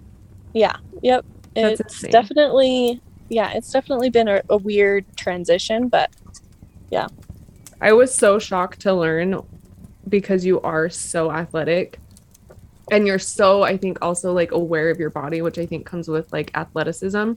Yeah. 0.53 0.75
Yep. 1.01 1.25
That's 1.55 1.79
it's 1.79 1.93
insane. 1.95 2.11
definitely 2.11 3.01
yeah, 3.29 3.51
it's 3.53 3.71
definitely 3.71 4.09
been 4.09 4.29
a, 4.29 4.41
a 4.49 4.57
weird 4.57 5.05
transition, 5.17 5.89
but 5.89 6.09
yeah. 6.89 7.07
I 7.81 7.91
was 7.91 8.15
so 8.15 8.39
shocked 8.39 8.79
to 8.81 8.93
learn 8.93 9.41
because 10.07 10.45
you 10.45 10.61
are 10.61 10.89
so 10.89 11.29
athletic 11.29 11.99
and 12.89 13.05
you're 13.05 13.19
so 13.19 13.63
I 13.63 13.75
think 13.75 14.01
also 14.01 14.31
like 14.31 14.51
aware 14.51 14.89
of 14.89 14.99
your 14.99 15.09
body, 15.09 15.41
which 15.41 15.57
I 15.57 15.65
think 15.65 15.85
comes 15.85 16.07
with 16.07 16.31
like 16.31 16.55
athleticism, 16.55 17.33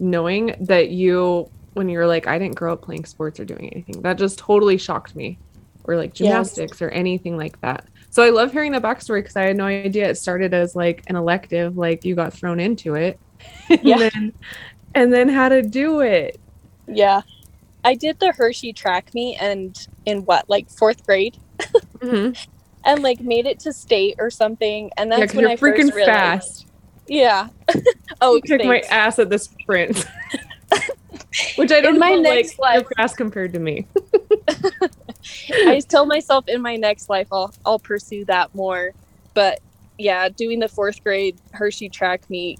knowing 0.00 0.56
that 0.60 0.90
you 0.90 1.48
when 1.74 1.88
you're 1.88 2.06
like 2.06 2.26
I 2.26 2.38
didn't 2.38 2.56
grow 2.56 2.72
up 2.72 2.82
playing 2.82 3.04
sports 3.04 3.38
or 3.40 3.44
doing 3.44 3.68
anything. 3.72 4.02
That 4.02 4.18
just 4.18 4.38
totally 4.38 4.76
shocked 4.78 5.14
me. 5.14 5.38
Or 5.84 5.96
like 5.96 6.10
Yes. 6.10 6.18
gymnastics 6.54 6.82
or 6.82 6.88
anything 6.90 7.36
like 7.36 7.60
that. 7.62 7.86
So 8.10 8.22
I 8.22 8.30
love 8.30 8.52
hearing 8.52 8.72
the 8.72 8.80
backstory 8.80 9.20
because 9.20 9.36
I 9.36 9.42
had 9.42 9.56
no 9.56 9.64
idea 9.66 10.08
it 10.10 10.16
started 10.18 10.52
as 10.52 10.74
like 10.76 11.02
an 11.06 11.16
elective, 11.16 11.76
like 11.76 12.04
you 12.04 12.14
got 12.14 12.32
thrown 12.34 12.60
into 12.60 12.94
it. 12.96 13.18
and 13.70 13.80
Yeah. 13.82 13.96
then 14.10 14.32
and 14.94 15.12
then 15.12 15.28
how 15.28 15.48
to 15.48 15.62
do 15.62 16.00
it. 16.00 16.38
yeah. 16.86 17.22
I 17.82 17.94
did 17.94 18.20
the 18.20 18.32
Hershey 18.32 18.74
track 18.74 19.14
meet 19.14 19.38
and 19.40 19.74
in 20.04 20.18
what, 20.26 20.50
like 20.50 20.68
fourth 20.70 21.06
grade? 21.06 21.38
Mhm. 21.98 22.36
And 22.82 23.02
like 23.02 23.20
made 23.20 23.44
it 23.46 23.60
to 23.60 23.74
state 23.74 24.16
or 24.18 24.30
something. 24.30 24.90
And 24.96 25.10
Yeah, 25.10 25.18
that's 25.18 25.32
because 25.32 25.36
when 25.36 25.42
you're 25.42 25.50
I 25.52 25.56
freaking 25.56 25.82
first 25.84 25.96
realized. 25.96 26.08
fast. 26.12 26.66
Yeah. 27.06 27.48
oh, 28.22 28.36
you 28.36 28.40
kicked 28.42 28.64
my 28.64 28.80
ass 28.90 29.18
at 29.18 29.28
the 29.28 29.38
sprint. 29.38 30.06
Which 31.56 31.70
I 31.72 31.80
don't 31.80 31.94
In 31.94 32.00
my 32.00 32.10
know, 32.10 32.22
next 32.22 32.58
like, 32.58 32.78
life- 32.78 32.86
fast 32.96 33.16
compared 33.16 33.52
to 33.52 33.58
me. 33.58 33.86
I 35.66 35.80
tell 35.88 36.06
myself 36.06 36.44
in 36.48 36.62
my 36.62 36.76
next 36.76 37.08
life 37.08 37.28
I'll 37.32 37.52
I'll 37.64 37.78
pursue 37.78 38.24
that 38.26 38.54
more. 38.54 38.92
But 39.34 39.60
yeah, 39.98 40.28
doing 40.28 40.58
the 40.60 40.68
fourth 40.68 41.02
grade 41.04 41.38
Hershey 41.52 41.88
track 41.88 42.28
meet, 42.28 42.58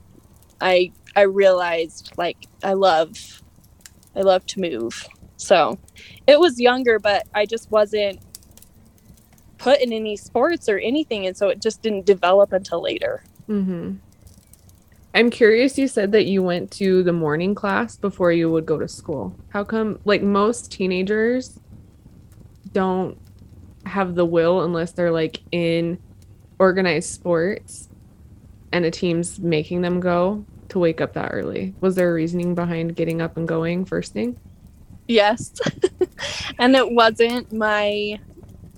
I 0.61 0.93
I 1.17 1.23
realized 1.23 2.13
like 2.17 2.37
I 2.63 2.75
love 2.75 3.43
I 4.15 4.21
love 4.21 4.45
to 4.47 4.61
move. 4.61 5.07
So 5.37 5.79
it 6.27 6.39
was 6.39 6.61
younger, 6.61 6.99
but 6.99 7.25
I 7.35 7.47
just 7.47 7.71
wasn't 7.71 8.21
put 9.59 9.81
in 9.81 9.93
any 9.93 10.17
sports 10.17 10.69
or 10.69 10.79
anything, 10.79 11.27
and 11.27 11.37
so 11.37 11.49
it 11.49 11.61
just 11.61 11.83
didn't 11.83 12.07
develop 12.07 12.53
until 12.53 12.83
later. 12.83 13.25
hmm 13.47 13.93
I'm 15.15 15.31
curious. 15.31 15.77
You 15.77 15.89
said 15.89 16.13
that 16.13 16.27
you 16.27 16.43
went 16.43 16.71
to 16.73 17.03
the 17.03 17.13
morning 17.13 17.55
class 17.55 17.97
before 17.97 18.33
you 18.33 18.51
would 18.51 18.67
go 18.67 18.79
to 18.79 18.87
school. 18.87 19.35
How 19.49 19.65
come? 19.65 19.99
Like 20.05 20.23
most 20.23 20.71
teenagers 20.71 21.59
don't 22.73 23.19
have 23.87 24.15
the 24.15 24.25
will 24.25 24.63
unless 24.63 24.93
they're 24.93 25.11
like 25.11 25.41
in 25.51 25.99
organized 26.59 27.11
sports 27.11 27.89
and 28.73 28.85
a 28.85 28.91
team's 28.91 29.41
making 29.41 29.81
them 29.81 29.99
go 29.99 30.45
to 30.69 30.79
wake 30.79 31.01
up 31.01 31.15
that 31.15 31.31
early. 31.33 31.75
Was 31.81 31.97
there 31.97 32.11
a 32.11 32.15
reasoning 32.15 32.55
behind 32.55 32.95
getting 32.95 33.21
up 33.21 33.37
and 33.37 33.49
going 33.49 33.85
first 33.85 34.13
thing? 34.13 34.39
Yes. 35.09 35.53
and 36.59 36.77
it 36.77 36.93
wasn't 36.93 37.53
my 37.53 38.21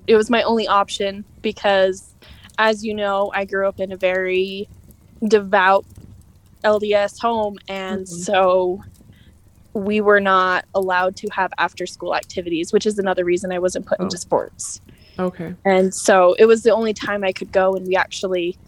it 0.06 0.16
was 0.16 0.30
my 0.30 0.42
only 0.42 0.66
option 0.66 1.24
because 1.42 2.14
as 2.58 2.84
you 2.84 2.94
know, 2.94 3.30
I 3.34 3.44
grew 3.44 3.68
up 3.68 3.80
in 3.80 3.92
a 3.92 3.96
very 3.96 4.68
devout 5.26 5.84
LDS 6.64 7.18
home 7.20 7.58
and 7.68 8.02
Mhm. 8.06 8.08
so 8.08 8.82
we 9.74 10.00
were 10.00 10.20
not 10.20 10.64
allowed 10.74 11.16
to 11.16 11.28
have 11.32 11.50
after 11.58 11.86
school 11.86 12.14
activities, 12.14 12.72
which 12.72 12.84
is 12.86 12.98
another 12.98 13.24
reason 13.24 13.50
I 13.52 13.58
wasn't 13.58 13.86
put 13.86 13.98
Oh. 14.00 14.04
into 14.04 14.18
sports. 14.18 14.80
Okay. 15.18 15.54
And 15.64 15.94
so 15.94 16.34
it 16.38 16.44
was 16.46 16.62
the 16.62 16.70
only 16.70 16.92
time 16.92 17.24
I 17.24 17.32
could 17.32 17.52
go 17.52 17.74
and 17.74 17.86
we 17.86 17.96
actually 17.96 18.58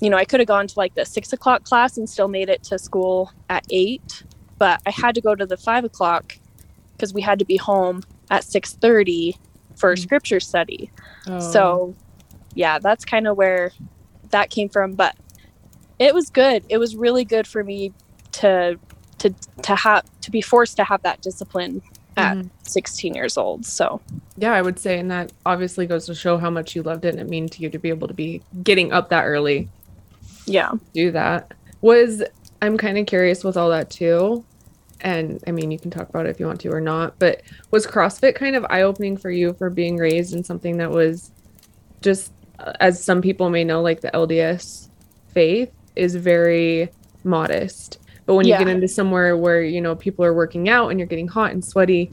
you 0.00 0.08
know, 0.10 0.16
I 0.16 0.24
could 0.24 0.38
have 0.38 0.46
gone 0.46 0.68
to 0.68 0.74
like 0.78 0.94
the 0.94 1.04
six 1.04 1.32
o'clock 1.32 1.64
class 1.64 1.98
and 1.98 2.08
still 2.08 2.28
made 2.28 2.48
it 2.48 2.62
to 2.64 2.78
school 2.78 3.32
at 3.50 3.66
eight, 3.70 4.22
but 4.56 4.80
I 4.86 4.92
had 4.92 5.12
to 5.16 5.20
go 5.20 5.34
to 5.34 5.44
the 5.44 5.56
five 5.56 5.82
o'clock 5.84 6.38
because 6.92 7.12
we 7.12 7.20
had 7.20 7.40
to 7.40 7.44
be 7.44 7.56
home 7.56 8.04
at 8.30 8.44
six 8.44 8.74
thirty 8.74 9.36
for 9.74 9.90
a 9.90 9.96
Mm. 9.96 9.98
scripture 9.98 10.38
study. 10.38 10.92
Oh. 11.26 11.40
So 11.40 11.94
yeah, 12.54 12.78
that's 12.78 13.04
kind 13.04 13.26
of 13.26 13.36
where 13.36 13.72
that 14.30 14.50
came 14.50 14.68
from. 14.68 14.92
But 14.92 15.16
it 15.98 16.14
was 16.14 16.30
good. 16.30 16.64
It 16.68 16.78
was 16.78 16.96
really 16.96 17.24
good 17.24 17.46
for 17.46 17.62
me 17.64 17.92
to 18.32 18.78
to 19.18 19.34
to 19.62 19.74
have 19.74 20.04
to 20.20 20.30
be 20.30 20.40
forced 20.40 20.76
to 20.76 20.84
have 20.84 21.02
that 21.02 21.20
discipline 21.22 21.82
at 22.16 22.36
Mhm. 22.36 22.50
16 22.62 23.14
years 23.14 23.36
old. 23.36 23.64
So 23.64 24.00
Yeah, 24.36 24.52
I 24.52 24.62
would 24.62 24.78
say, 24.78 24.98
and 24.98 25.10
that 25.10 25.32
obviously 25.46 25.86
goes 25.86 26.06
to 26.06 26.14
show 26.14 26.36
how 26.38 26.50
much 26.50 26.74
you 26.76 26.82
loved 26.82 27.04
it 27.04 27.14
and 27.14 27.20
it 27.20 27.28
mean 27.28 27.48
to 27.48 27.62
you 27.62 27.68
to 27.70 27.78
be 27.78 27.88
able 27.88 28.08
to 28.08 28.14
be 28.14 28.42
getting 28.62 28.92
up 28.92 29.08
that 29.10 29.24
early, 29.24 29.68
yeah. 30.46 30.72
do 30.94 31.10
that. 31.12 31.52
Was 31.80 32.22
I'm 32.62 32.76
kind 32.76 32.98
of 32.98 33.06
curious 33.06 33.44
with 33.44 33.56
all 33.56 33.70
that 33.70 33.88
too, 33.90 34.44
and 35.00 35.42
I 35.46 35.52
mean 35.52 35.70
you 35.70 35.78
can 35.78 35.90
talk 35.92 36.08
about 36.08 36.26
it 36.26 36.30
if 36.30 36.40
you 36.40 36.46
want 36.46 36.60
to 36.62 36.70
or 36.72 36.80
not, 36.80 37.18
but 37.18 37.42
was 37.70 37.86
CrossFit 37.86 38.34
kind 38.34 38.56
of 38.56 38.66
eye 38.68 38.82
opening 38.82 39.16
for 39.16 39.30
you 39.30 39.52
for 39.54 39.70
being 39.70 39.96
raised 39.96 40.34
in 40.34 40.42
something 40.44 40.76
that 40.78 40.90
was 40.90 41.30
just 42.02 42.32
uh, 42.58 42.72
as 42.80 43.02
some 43.02 43.22
people 43.22 43.48
may 43.50 43.62
know, 43.64 43.80
like 43.80 44.00
the 44.00 44.10
LDS 44.10 44.88
faith 45.32 45.70
is 45.98 46.14
very 46.14 46.90
modest. 47.24 47.98
But 48.26 48.34
when 48.34 48.46
you 48.46 48.58
get 48.58 48.68
into 48.68 48.88
somewhere 48.88 49.36
where, 49.36 49.62
you 49.62 49.80
know, 49.80 49.96
people 49.96 50.24
are 50.24 50.34
working 50.34 50.68
out 50.68 50.90
and 50.90 51.00
you're 51.00 51.06
getting 51.06 51.28
hot 51.28 51.52
and 51.52 51.64
sweaty, 51.64 52.12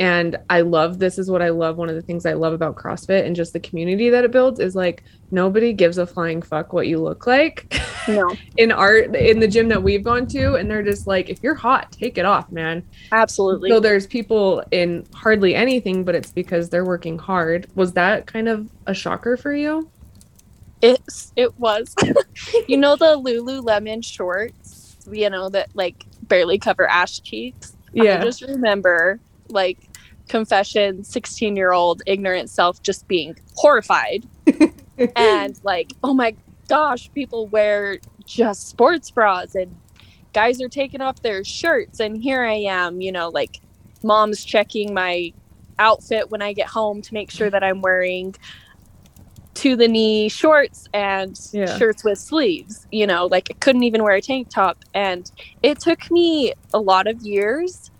and 0.00 0.36
I 0.50 0.62
love 0.62 0.98
this 0.98 1.18
is 1.18 1.30
what 1.30 1.40
I 1.40 1.50
love. 1.50 1.76
One 1.76 1.88
of 1.88 1.94
the 1.94 2.02
things 2.02 2.26
I 2.26 2.32
love 2.32 2.52
about 2.52 2.74
CrossFit 2.74 3.24
and 3.24 3.36
just 3.36 3.52
the 3.52 3.60
community 3.60 4.10
that 4.10 4.24
it 4.24 4.32
builds 4.32 4.58
is 4.58 4.74
like 4.74 5.04
nobody 5.30 5.72
gives 5.72 5.98
a 5.98 6.06
flying 6.06 6.42
fuck 6.42 6.72
what 6.72 6.88
you 6.88 7.00
look 7.00 7.28
like 7.28 7.72
No, 8.08 8.34
in 8.56 8.72
art 8.72 9.14
in 9.14 9.38
the 9.38 9.46
gym 9.46 9.68
that 9.68 9.80
we've 9.82 10.02
gone 10.02 10.26
to. 10.28 10.54
And 10.54 10.68
they're 10.68 10.82
just 10.82 11.06
like, 11.06 11.28
if 11.28 11.42
you're 11.44 11.54
hot, 11.54 11.92
take 11.92 12.18
it 12.18 12.24
off, 12.24 12.50
man. 12.50 12.82
absolutely. 13.12 13.70
So 13.70 13.78
there's 13.78 14.06
people 14.06 14.64
in 14.72 15.06
hardly 15.14 15.54
anything, 15.54 16.02
but 16.02 16.16
it's 16.16 16.32
because 16.32 16.70
they're 16.70 16.84
working 16.84 17.16
hard. 17.18 17.68
Was 17.76 17.92
that 17.92 18.26
kind 18.26 18.48
of 18.48 18.68
a 18.86 18.94
shocker 18.94 19.36
for 19.36 19.54
you? 19.54 19.88
It 20.84 21.00
it 21.34 21.58
was. 21.58 21.94
you 22.68 22.76
know 22.76 22.94
the 22.94 23.18
Lululemon 23.18 24.04
shorts, 24.04 24.96
you 25.10 25.30
know 25.30 25.48
that 25.48 25.70
like 25.74 26.04
barely 26.22 26.58
cover 26.58 26.86
ass 26.86 27.18
cheeks. 27.20 27.74
I 28.20 28.24
just 28.24 28.42
remember 28.42 29.18
like 29.48 29.78
confession, 30.28 31.02
sixteen 31.02 31.56
year 31.56 31.72
old 31.72 32.02
ignorant 32.06 32.50
self 32.50 32.82
just 32.82 33.08
being 33.08 33.34
horrified 33.54 34.26
and 35.16 35.58
like, 35.62 35.92
oh 36.02 36.12
my 36.12 36.36
gosh, 36.68 37.10
people 37.14 37.46
wear 37.46 37.98
just 38.26 38.68
sports 38.68 39.10
bras 39.10 39.54
and 39.54 39.74
guys 40.34 40.60
are 40.60 40.68
taking 40.68 41.00
off 41.00 41.22
their 41.22 41.44
shirts 41.44 42.00
and 42.00 42.22
here 42.22 42.42
I 42.44 42.54
am, 42.54 43.00
you 43.00 43.12
know, 43.12 43.30
like 43.30 43.60
mom's 44.02 44.44
checking 44.44 44.92
my 44.92 45.32
outfit 45.78 46.30
when 46.30 46.42
I 46.42 46.52
get 46.52 46.68
home 46.68 47.00
to 47.02 47.14
make 47.14 47.30
sure 47.30 47.48
that 47.48 47.64
I'm 47.64 47.80
wearing 47.80 48.34
to 49.64 49.76
the 49.76 49.88
knee 49.88 50.28
shorts 50.28 50.86
and 50.94 51.36
Yeah. 51.52 51.66
shirts 51.78 52.04
with 52.04 52.18
sleeves, 52.20 52.86
you 52.92 53.06
know, 53.06 53.26
like 53.28 53.48
I 53.50 53.54
couldn't 53.60 53.84
even 53.84 54.04
wear 54.04 54.16
a 54.16 54.22
tank 54.22 54.50
top 54.54 54.78
and 54.94 55.30
it 55.62 55.80
took 55.80 56.00
me 56.12 56.54
a 56.74 56.80
lot 56.80 57.08
of 57.08 57.18
years 57.22 57.90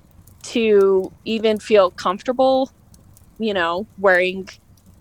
to 0.45 1.13
even 1.25 1.59
feel 1.61 1.91
comfortable, 1.93 2.71
you 3.39 3.55
know, 3.55 3.89
wearing 3.99 4.49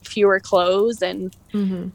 fewer 0.05 0.39
clothes 0.41 1.01
and 1.03 1.35
hmm 1.53 1.89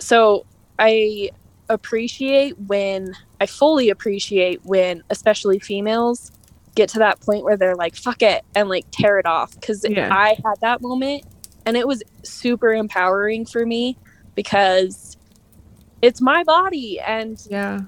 so 0.00 0.46
I 0.78 1.30
appreciate 1.70 2.54
when 2.58 3.14
I 3.40 3.46
fully 3.46 3.90
appreciate 3.90 4.60
when 4.64 5.02
especially 5.10 5.60
females 5.60 6.32
get 6.76 6.90
to 6.90 7.00
that 7.00 7.20
point 7.22 7.44
where 7.44 7.56
they're 7.58 7.76
like 7.76 7.96
fuck 7.96 8.22
it 8.22 8.42
and 8.54 8.68
like 8.68 8.86
tear 8.92 9.18
it 9.20 9.26
off 9.26 9.52
cuz 9.62 9.84
Yeah. 9.84 10.10
I 10.10 10.30
had 10.44 10.56
that 10.62 10.82
moment 10.82 11.24
and 11.66 11.76
it 11.76 11.88
was 11.88 12.02
super 12.24 12.74
empowering 12.74 13.46
for 13.46 13.66
me 13.66 13.98
because 14.34 15.16
it's 16.02 16.20
my 16.20 16.42
body 16.44 17.00
and 17.00 17.38
Yeah. 17.48 17.80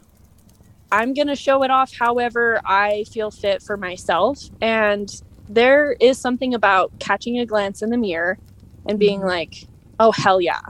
I'm 0.93 1.13
going 1.15 1.27
to 1.29 1.37
show 1.37 1.63
it 1.65 1.71
off 1.71 1.93
however 1.99 2.61
I 2.65 3.05
feel 3.13 3.31
fit 3.31 3.63
for 3.63 3.77
myself. 3.77 4.39
And 4.61 5.09
there 5.49 5.97
is 6.01 6.21
something 6.21 6.55
about 6.55 6.93
catching 7.01 7.39
a 7.39 7.47
glance 7.47 7.83
in 7.83 7.91
the 7.91 7.97
mirror 7.97 8.39
and 8.87 8.99
being 8.99 9.21
Mhm. 9.21 9.27
like, 9.27 9.67
oh, 9.99 10.13
hell 10.13 10.41
yeah. 10.41 10.61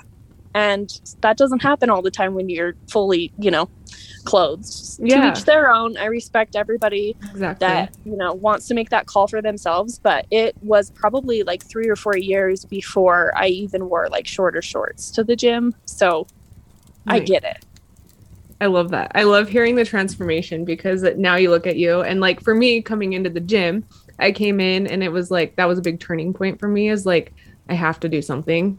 And 0.54 0.88
that 1.20 1.36
doesn't 1.36 1.62
happen 1.62 1.90
all 1.90 2.00
the 2.02 2.10
time 2.10 2.34
when 2.34 2.48
you're 2.48 2.74
fully, 2.90 3.32
you 3.38 3.50
know, 3.50 3.68
clothed. 4.24 4.66
Yeah. 4.98 5.32
To 5.32 5.38
each 5.38 5.44
their 5.44 5.70
own. 5.70 5.96
I 5.96 6.06
respect 6.06 6.56
everybody 6.56 7.16
Exactly. 7.30 7.66
that, 7.66 7.96
you 8.04 8.16
know, 8.16 8.32
wants 8.34 8.66
to 8.68 8.74
make 8.74 8.90
that 8.90 9.06
call 9.06 9.28
for 9.28 9.40
themselves. 9.42 9.98
But 9.98 10.26
it 10.30 10.56
was 10.62 10.90
probably 10.90 11.42
like 11.42 11.64
three 11.64 11.88
or 11.88 11.96
four 11.96 12.16
years 12.16 12.64
before 12.64 13.32
I 13.36 13.48
even 13.48 13.88
wore 13.88 14.08
like 14.08 14.26
shorter 14.26 14.62
shorts 14.62 15.10
to 15.12 15.24
the 15.24 15.36
gym. 15.36 15.74
So 15.86 16.26
I 17.06 17.18
Nice. 17.18 17.28
get 17.28 17.44
it. 17.44 17.64
I 18.60 18.66
love 18.66 18.90
that. 18.90 19.12
I 19.14 19.24
love 19.24 19.48
hearing 19.48 19.74
the 19.74 19.84
transformation 19.84 20.64
because 20.64 21.02
now 21.16 21.36
you 21.36 21.50
look 21.50 21.66
at 21.66 21.76
you 21.76 22.00
and 22.02 22.20
like 22.20 22.40
for 22.40 22.54
me 22.54 22.80
coming 22.80 23.12
into 23.12 23.28
the 23.28 23.40
gym, 23.40 23.84
I 24.18 24.32
came 24.32 24.60
in 24.60 24.86
and 24.86 25.02
it 25.02 25.10
was 25.10 25.30
like 25.30 25.56
that 25.56 25.66
was 25.66 25.78
a 25.78 25.82
big 25.82 26.00
turning 26.00 26.32
point 26.32 26.60
for 26.60 26.68
me 26.68 26.88
is 26.88 27.04
like 27.04 27.34
I 27.68 27.74
have 27.74 28.00
to 28.00 28.08
do 28.08 28.22
something. 28.22 28.78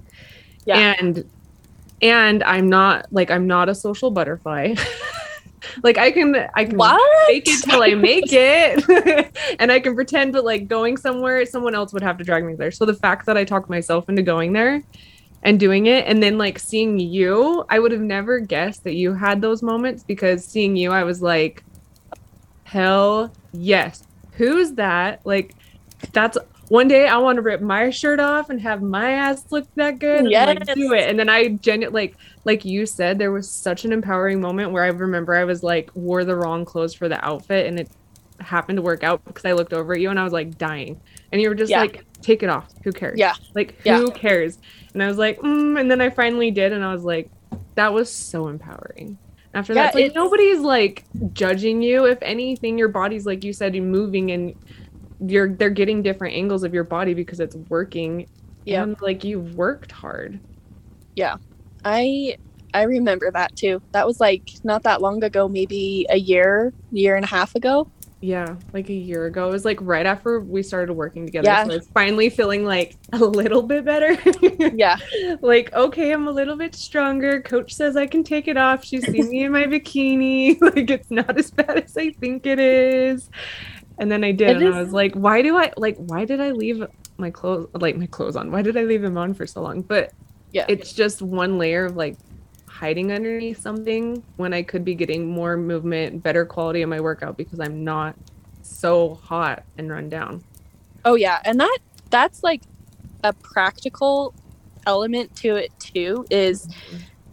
Yeah. 0.66 0.96
And 1.00 1.30
and 2.02 2.44
I'm 2.44 2.68
not 2.68 3.06
like 3.12 3.30
I'm 3.30 3.48
not 3.48 3.70
a 3.70 3.76
social 3.76 4.12
butterfly. 4.12 4.76
like 5.84 5.98
I 5.98 6.12
can 6.12 6.36
I 6.56 6.66
can 6.66 6.78
What? 6.78 7.28
fake 7.28 7.44
it 7.48 7.64
till 7.64 7.82
I 7.82 7.94
make 7.96 8.32
it. 8.32 9.36
and 9.60 9.72
I 9.72 9.80
can 9.80 9.96
pretend 9.96 10.34
but 10.34 10.44
like 10.46 10.68
going 10.68 10.98
somewhere, 10.98 11.46
someone 11.46 11.76
else 11.76 11.94
would 11.94 12.04
have 12.04 12.18
to 12.18 12.24
drag 12.24 12.46
me 12.46 12.54
there. 12.56 12.72
So 12.72 12.86
the 12.86 12.94
fact 12.94 13.26
that 13.26 13.38
I 13.38 13.44
talked 13.44 13.70
myself 13.70 14.10
into 14.10 14.22
going 14.22 14.54
there 14.54 14.84
and 15.44 15.60
doing 15.60 15.86
it 15.86 16.06
and 16.08 16.22
then 16.22 16.38
like 16.38 16.60
seeing 16.60 17.00
you, 17.00 17.66
I 17.70 17.80
would 17.80 17.92
have 17.92 18.02
never 18.02 18.40
guessed 18.40 18.84
that 18.84 18.96
you 18.96 19.14
had 19.14 19.42
those 19.42 19.62
moments 19.62 20.04
because 20.04 20.44
seeing 20.46 20.76
you, 20.76 20.92
I 20.92 21.04
was 21.04 21.22
like, 21.22 21.64
hell 22.64 23.32
yes. 23.54 24.04
Who's 24.34 24.74
that? 24.74 25.26
Like 25.26 25.56
that's 26.12 26.38
one 26.70 26.88
day 26.88 27.08
I 27.08 27.18
want 27.18 27.36
to 27.38 27.42
rip 27.42 27.62
my 27.62 27.90
shirt 27.90 28.20
off 28.20 28.50
and 28.50 28.60
have 28.62 28.82
my 28.82 29.12
ass 29.12 29.46
look 29.52 29.68
that 29.76 30.00
good. 30.00 30.26
and, 30.26 30.60
like, 30.68 30.76
do 30.76 30.94
it. 30.94 31.10
And 31.10 31.20
then 31.20 31.30
I 31.30 31.50
genuinely 31.50 32.02
like 32.08 32.18
like 32.46 32.66
you 32.66 32.86
said, 32.86 33.20
there 33.20 33.32
was 33.32 33.54
such 33.54 33.86
an 33.86 33.92
empowering 33.92 34.42
moment 34.42 34.72
where 34.72 34.84
I 34.84 34.88
remember 34.88 35.36
I 35.36 35.46
was 35.46 35.64
like 35.64 35.90
wore 35.96 36.24
the 36.26 36.36
wrong 36.36 36.66
clothes 36.66 36.94
for 36.96 37.10
the 37.10 37.24
outfit 37.26 37.66
and 37.68 37.80
it 37.80 37.92
happened 38.40 38.78
to 38.78 38.82
work 38.84 39.04
out 39.04 39.22
because 39.26 39.46
I 39.46 39.54
looked 39.54 39.74
over 39.74 39.94
at 39.94 40.02
you 40.02 40.10
and 40.10 40.20
I 40.20 40.24
was 40.24 40.34
like 40.34 40.58
dying. 40.58 41.02
And 41.32 41.42
you 41.42 41.50
were 41.50 41.56
just 41.56 41.72
Yeah. 41.72 41.82
like, 41.82 42.06
take 42.22 42.44
it 42.44 42.50
off. 42.50 42.70
Who 42.84 42.94
cares? 42.94 43.20
Yeah. 43.20 43.34
Like 43.56 43.78
Yeah. 43.84 43.98
who 43.98 44.12
cares? 44.12 44.58
And 44.94 45.04
I 45.04 45.08
was 45.08 45.18
like, 45.18 45.40
mm, 45.40 45.80
and 45.80 45.90
then 45.90 46.02
I 46.02 46.10
finally 46.12 46.52
did 46.52 46.74
and 46.74 46.84
I 46.84 46.94
was 46.94 47.04
like, 47.04 47.32
that 47.76 47.94
was 47.94 48.14
so 48.16 48.48
empowering. 48.48 49.20
After 49.54 49.74
Yeah, 49.74 49.76
that, 49.76 49.96
like 49.96 50.14
nobody's 50.16 50.60
like 50.60 51.06
judging 51.34 51.82
you. 51.82 52.06
If 52.06 52.20
anything, 52.22 52.78
your 52.78 52.90
body's 52.90 53.26
like 53.26 53.44
you 53.44 53.54
said, 53.54 53.74
moving 53.76 54.32
and 54.32 54.54
you're 55.20 55.56
they're 55.56 55.70
getting 55.72 56.04
different 56.04 56.36
angles 56.36 56.64
of 56.64 56.74
your 56.74 56.84
body 56.86 57.14
because 57.14 57.40
it's 57.40 57.56
working. 57.70 58.28
Yeah. 58.66 58.84
And 58.84 58.96
like 59.02 59.24
you've 59.24 59.56
worked 59.56 59.92
hard. 59.92 60.42
I 61.86 62.38
I 62.74 62.84
remember 62.84 63.32
that 63.32 63.56
too. 63.56 63.82
That 63.92 64.06
was 64.06 64.20
like 64.20 64.50
not 64.64 64.84
that 64.84 65.02
long 65.02 65.24
ago, 65.24 65.48
maybe 65.48 66.06
a 66.10 66.18
year, 66.18 66.74
year 66.92 67.16
and 67.16 67.24
a 67.24 67.28
half 67.28 67.56
ago. 67.56 67.90
Yeah, 68.22 68.56
like 68.74 68.90
a 68.90 68.94
year 68.94 69.28
ago. 69.28 69.50
It 69.50 69.52
was 69.52 69.66
like 69.66 69.78
right 69.82 70.06
after 70.06 70.40
we 70.40 70.64
started 70.64 70.94
working 70.94 71.26
together. 71.28 71.46
Yeah. 71.48 71.64
So 71.66 71.72
I 71.72 71.76
was 71.76 71.88
finally 71.90 72.30
feeling 72.30 72.66
like 72.66 72.96
a 73.14 73.18
little 73.20 73.62
bit 73.62 73.86
better. 73.86 74.18
Yeah. 74.76 74.98
like, 75.42 75.72
okay, 75.74 76.12
I'm 76.12 76.28
a 76.28 76.32
little 76.32 76.56
bit 76.56 76.74
stronger. 76.76 77.40
Coach 77.42 77.74
says 77.76 77.96
I 77.96 78.08
can 78.08 78.24
take 78.24 78.48
it 78.48 78.58
off. 78.58 78.84
She's 78.84 79.06
seen 79.06 79.30
me 79.30 79.44
in 79.44 79.52
my 79.52 79.66
bikini. 79.66 80.60
Like, 80.62 80.90
it's 80.90 81.12
not 81.12 81.38
as 81.38 81.52
bad 81.52 81.84
as 81.84 81.96
I 81.96 82.12
think 82.12 82.46
it 82.48 82.58
is. 82.60 83.30
And 84.00 84.12
then 84.12 84.24
I 84.24 84.32
did, 84.32 84.50
It 84.50 84.56
and 84.58 84.66
is- 84.70 84.76
I 84.76 84.82
was 84.82 84.92
like, 84.92 85.14
why 85.14 85.42
do 85.44 85.56
I 85.58 85.72
like? 85.78 85.98
Why 85.98 86.26
did 86.26 86.42
I 86.42 86.52
leave 86.52 86.84
my 87.18 87.30
clothes 87.30 87.70
like 87.76 87.96
my 87.96 88.08
clothes 88.08 88.36
on? 88.36 88.52
Why 88.52 88.64
did 88.64 88.76
I 88.76 88.84
leave 88.84 89.02
them 89.04 89.18
on 89.18 89.34
for 89.36 89.46
so 89.46 89.62
long? 89.62 89.82
But 89.84 90.12
Yeah. 90.56 90.66
it's 90.70 90.94
just 90.94 91.22
one 91.22 91.58
layer 91.58 91.84
of 91.84 91.98
like 91.98 92.16
hiding 92.66 93.12
underneath 93.12 93.60
something 93.60 94.24
when 94.38 94.54
I 94.54 94.64
could 94.64 94.86
be 94.86 94.96
getting 94.96 95.28
more 95.28 95.58
movement, 95.58 96.24
better 96.24 96.46
quality 96.46 96.82
of 96.82 96.88
my 96.88 97.02
workout 97.02 97.36
because 97.36 97.60
I'm 97.60 97.84
not 97.84 98.16
so 98.62 99.16
hot 99.16 99.64
and 99.78 99.92
run 99.92 100.08
down. 100.08 100.46
Oh 101.04 101.16
yeah, 101.16 101.42
and 101.44 101.60
that 101.60 101.78
that's 102.10 102.42
like 102.42 102.62
a 103.26 103.34
practical 103.34 104.34
element 104.88 105.36
to 105.38 105.58
it 105.58 105.78
too 105.78 106.26
is 106.30 106.70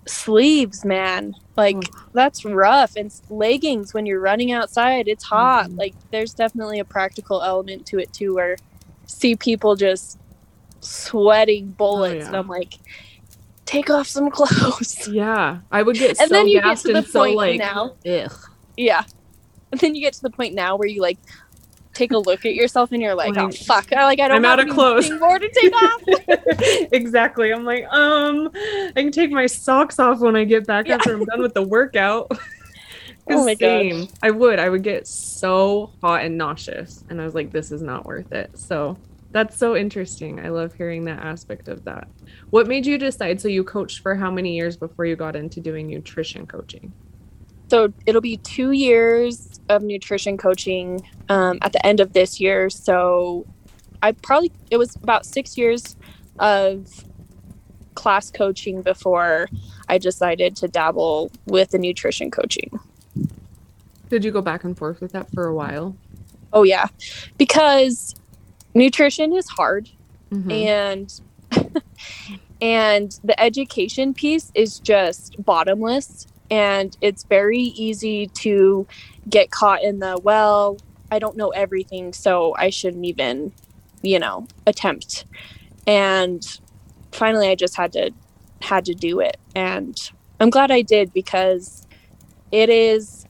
sleeves, 0.06 0.84
man. 0.84 1.36
Like 1.56 1.76
Ugh. 1.76 2.08
that's 2.12 2.44
rough 2.44 2.96
and 2.96 3.14
leggings 3.30 3.94
when 3.94 4.04
you're 4.04 4.18
running 4.18 4.50
outside, 4.50 5.06
it's 5.06 5.22
hot. 5.22 5.70
Mhm. 5.70 5.78
Like 5.78 5.94
there's 6.10 6.34
definitely 6.34 6.80
a 6.80 6.84
practical 6.84 7.40
element 7.40 7.86
to 7.86 8.00
it 8.00 8.12
too 8.12 8.34
where 8.34 8.56
see 9.06 9.36
people 9.36 9.76
just 9.76 10.18
sweating 10.80 11.68
bullets 11.68 12.24
and 12.24 12.34
yeah. 12.34 12.40
I'm 12.40 12.48
like 12.48 12.78
take 13.66 13.90
off 13.90 14.06
some 14.06 14.30
clothes. 14.30 15.08
Yeah, 15.12 15.58
I 15.70 15.82
would 15.82 15.96
get 15.96 16.10
And 16.20 16.28
so 16.28 16.34
then 16.34 16.48
you 16.48 16.60
get 16.62 16.78
to 16.78 16.88
the 16.88 16.98
and 16.98 17.06
so 17.06 17.20
point 17.24 17.36
like, 17.36 17.58
now- 17.58 17.94
ugh. 18.06 18.32
yeah. 18.76 19.04
And 19.70 19.80
then 19.80 19.94
you 19.94 20.00
get 20.02 20.12
to 20.14 20.22
the 20.22 20.30
point 20.30 20.54
now 20.54 20.76
where 20.76 20.86
you 20.88 21.00
like 21.00 21.18
take 21.94 22.12
a 22.12 22.18
look 22.18 22.44
at 22.46 22.54
yourself 22.54 22.90
and 22.92 23.02
you're 23.02 23.14
like, 23.14 23.36
oh 23.36 23.50
fuck. 23.50 23.92
I 23.92 24.04
like 24.04 24.18
I 24.20 24.28
don't 24.28 24.38
I'm 24.38 24.44
have 24.44 24.58
out 24.60 24.68
of 24.68 24.74
clothes. 24.74 25.10
more 25.18 25.38
to 25.38 25.48
take 25.48 25.74
off. 25.74 26.02
exactly. 26.92 27.52
I'm 27.52 27.64
like, 27.64 27.84
um, 27.92 28.50
I 28.54 28.92
can 28.96 29.12
take 29.12 29.30
my 29.30 29.46
socks 29.46 29.98
off 29.98 30.20
when 30.20 30.36
I 30.36 30.44
get 30.44 30.66
back 30.66 30.88
Yeah. 30.88 30.94
after 30.96 31.14
I'm 31.14 31.24
done 31.24 31.40
with 31.42 31.54
the 31.54 31.62
workout. 31.62 32.30
Oh 33.30 33.44
my 33.44 33.54
gosh. 33.54 33.58
same. 33.60 34.08
I 34.22 34.30
would. 34.30 34.58
I 34.58 34.68
would 34.68 34.82
get 34.82 35.06
so 35.06 35.90
hot 36.02 36.24
and 36.24 36.36
nauseous, 36.36 37.04
and 37.08 37.20
I 37.20 37.24
was 37.24 37.34
like, 37.36 37.52
this 37.52 37.70
is 37.70 37.80
not 37.80 38.04
worth 38.04 38.32
it. 38.32 38.58
So 38.58 38.96
that's 39.32 39.56
so 39.56 39.76
interesting. 39.76 40.40
I 40.40 40.50
love 40.50 40.74
hearing 40.74 41.04
that 41.06 41.18
aspect 41.20 41.68
of 41.68 41.84
that. 41.84 42.08
What 42.50 42.68
made 42.68 42.86
you 42.86 42.98
decide? 42.98 43.40
So 43.40 43.48
you 43.48 43.64
coached 43.64 44.00
for 44.00 44.14
how 44.14 44.30
many 44.30 44.54
years 44.54 44.76
before 44.76 45.06
you 45.06 45.16
got 45.16 45.34
into 45.34 45.60
doing 45.60 45.86
nutrition 45.86 46.46
coaching? 46.46 46.92
So 47.68 47.92
it'll 48.04 48.20
be 48.20 48.36
two 48.36 48.72
years 48.72 49.58
of 49.70 49.82
nutrition 49.82 50.36
coaching 50.36 51.08
um, 51.30 51.58
at 51.62 51.72
the 51.72 51.84
end 51.86 52.00
of 52.00 52.12
this 52.12 52.38
year. 52.38 52.68
So 52.68 53.46
I 54.02 54.12
probably, 54.12 54.52
it 54.70 54.76
was 54.76 54.94
about 54.96 55.24
six 55.24 55.56
years 55.56 55.96
of 56.38 57.04
class 57.94 58.30
coaching 58.30 58.82
before 58.82 59.48
I 59.88 59.96
decided 59.96 60.56
to 60.56 60.68
dabble 60.68 61.30
with 61.46 61.70
the 61.70 61.78
nutrition 61.78 62.30
coaching. 62.30 62.78
Did 64.10 64.24
you 64.24 64.30
go 64.30 64.42
back 64.42 64.64
and 64.64 64.76
forth 64.76 65.00
with 65.00 65.12
that 65.12 65.30
for 65.30 65.46
a 65.46 65.54
while? 65.54 65.96
Oh, 66.52 66.64
yeah. 66.64 66.88
Because 67.38 68.14
nutrition 68.74 69.32
is 69.34 69.48
hard 69.48 69.88
Mhm. 70.32 70.50
and 70.66 71.20
and 72.60 73.18
the 73.24 73.38
education 73.40 74.14
piece 74.14 74.50
is 74.54 74.80
just 74.80 75.36
bottomless 75.44 76.26
and 76.50 76.96
it's 77.00 77.24
very 77.24 77.58
easy 77.60 78.28
to 78.28 78.86
get 79.28 79.50
caught 79.50 79.82
in 79.82 79.98
the 80.00 80.18
well 80.22 80.78
i 81.10 81.18
don't 81.18 81.36
know 81.36 81.50
everything 81.50 82.12
so 82.12 82.54
i 82.58 82.70
shouldn't 82.70 83.04
even 83.04 83.52
you 84.02 84.18
know 84.18 84.46
attempt. 84.66 85.26
And 85.86 86.42
finally 87.12 87.48
i 87.48 87.54
just 87.54 87.76
had 87.76 87.92
to 87.92 88.12
had 88.62 88.84
to 88.86 88.94
do 88.94 89.20
it. 89.20 89.36
And 89.54 89.96
i'm 90.40 90.50
glad 90.50 90.70
i 90.70 90.82
did 90.82 91.12
because 91.12 91.86
it 92.52 92.68
is 92.70 93.26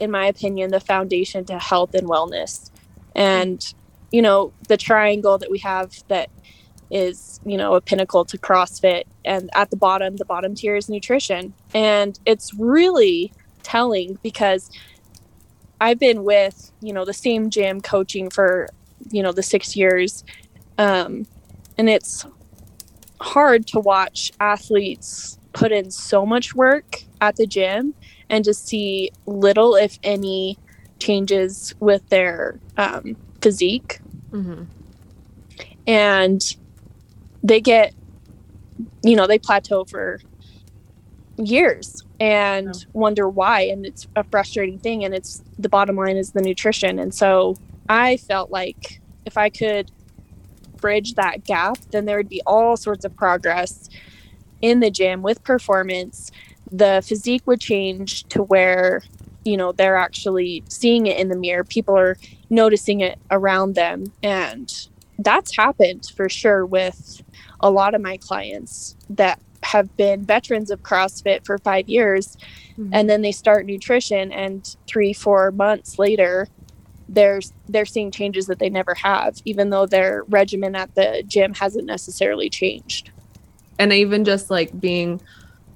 in 0.00 0.10
my 0.10 0.26
opinion 0.26 0.70
the 0.70 0.80
foundation 0.80 1.44
to 1.46 1.58
health 1.58 1.94
and 1.94 2.08
wellness. 2.08 2.70
And 3.14 3.64
you 4.14 4.22
know 4.22 4.52
the 4.68 4.76
triangle 4.76 5.38
that 5.38 5.50
we 5.50 5.58
have 5.58 5.92
that 6.06 6.30
is 6.88 7.40
you 7.44 7.56
know 7.56 7.74
a 7.74 7.80
pinnacle 7.80 8.24
to 8.24 8.38
crossfit 8.38 9.02
and 9.24 9.50
at 9.56 9.70
the 9.70 9.76
bottom 9.76 10.14
the 10.18 10.24
bottom 10.24 10.54
tier 10.54 10.76
is 10.76 10.88
nutrition. 10.88 11.52
And 11.74 12.16
it's 12.24 12.54
really 12.54 13.32
telling 13.64 14.18
because 14.22 14.70
i've 15.80 15.98
been 15.98 16.22
with 16.22 16.70
you 16.80 16.92
know 16.92 17.04
the 17.04 17.12
same 17.12 17.50
gym 17.50 17.80
coaching 17.80 18.30
for 18.30 18.68
you 19.10 19.22
know 19.22 19.32
the 19.32 19.42
six 19.42 19.74
years 19.74 20.22
um, 20.78 21.26
and 21.78 21.88
it's 21.88 22.24
hard 23.20 23.66
to 23.66 23.80
watch 23.80 24.30
athletes 24.38 25.38
put 25.54 25.72
in 25.72 25.90
so 25.90 26.24
much 26.24 26.54
work 26.54 27.02
at 27.20 27.34
the 27.36 27.46
gym 27.46 27.94
and 28.28 28.44
to 28.44 28.54
see 28.54 29.10
little 29.26 29.74
if 29.74 29.98
any 30.02 30.58
changes 30.98 31.74
with 31.80 32.06
their 32.10 32.60
um, 32.76 33.16
physique 33.40 34.00
Mhm. 34.34 34.68
and 35.86 36.40
they 37.42 37.60
get 37.60 37.94
you 39.04 39.14
know 39.16 39.26
they 39.26 39.38
plateau 39.38 39.84
for 39.84 40.20
years 41.36 42.02
and 42.20 42.66
Yeah. 42.68 42.72
wonder 42.92 43.28
why 43.28 43.62
and 43.62 43.84
it's 43.86 44.06
a 44.16 44.24
frustrating 44.24 44.78
thing 44.78 45.04
and 45.04 45.14
it's 45.14 45.42
the 45.58 45.68
bottom 45.68 45.96
line 45.96 46.16
is 46.16 46.32
the 46.32 46.40
nutrition 46.42 46.98
and 46.98 47.14
so 47.14 47.56
i 47.88 48.16
felt 48.16 48.50
like 48.50 49.00
if 49.26 49.36
i 49.36 49.50
could 49.50 49.90
bridge 50.80 51.14
that 51.14 51.44
gap 51.44 51.76
then 51.92 52.04
there 52.04 52.16
would 52.16 52.28
be 52.28 52.42
all 52.46 52.76
sorts 52.76 53.04
of 53.04 53.14
progress 53.16 53.88
in 54.62 54.80
the 54.80 54.90
gym 54.90 55.22
with 55.22 55.42
performance 55.44 56.30
the 56.70 57.02
physique 57.06 57.42
would 57.46 57.60
change 57.60 58.24
to 58.28 58.42
where 58.44 59.02
you 59.44 59.56
know 59.56 59.72
they're 59.72 59.96
actually 59.96 60.64
seeing 60.68 61.06
it 61.06 61.18
in 61.18 61.28
the 61.28 61.36
mirror 61.36 61.64
people 61.64 61.96
are 61.98 62.16
noticing 62.54 63.00
it 63.00 63.18
around 63.30 63.74
them 63.74 64.04
and 64.22 64.86
that's 65.18 65.56
happened 65.56 66.10
for 66.16 66.28
sure 66.28 66.64
with 66.66 67.22
a 67.60 67.70
lot 67.70 67.94
of 67.94 68.00
my 68.00 68.16
clients 68.16 68.96
that 69.10 69.40
have 69.62 69.94
been 69.96 70.24
veterans 70.24 70.70
of 70.70 70.82
CrossFit 70.82 71.44
for 71.46 71.56
five 71.58 71.88
years 71.88 72.36
Mhm. 72.78 72.90
and 72.92 73.08
then 73.10 73.22
they 73.22 73.32
start 73.32 73.66
nutrition 73.66 74.32
and 74.32 74.76
three, 74.86 75.12
four 75.12 75.50
months 75.52 75.98
later 75.98 76.48
there's 77.08 77.52
they're 77.68 77.84
seeing 77.86 78.10
changes 78.10 78.46
that 78.46 78.58
they 78.58 78.70
never 78.70 78.94
have, 78.94 79.36
even 79.44 79.68
though 79.70 79.84
their 79.86 80.24
regimen 80.28 80.74
at 80.74 80.94
the 80.94 81.22
gym 81.26 81.52
hasn't 81.54 81.86
necessarily 81.86 82.48
changed. 82.48 83.10
and 83.78 83.92
even 83.92 84.24
just 84.24 84.50
like 84.50 84.78
being 84.80 85.20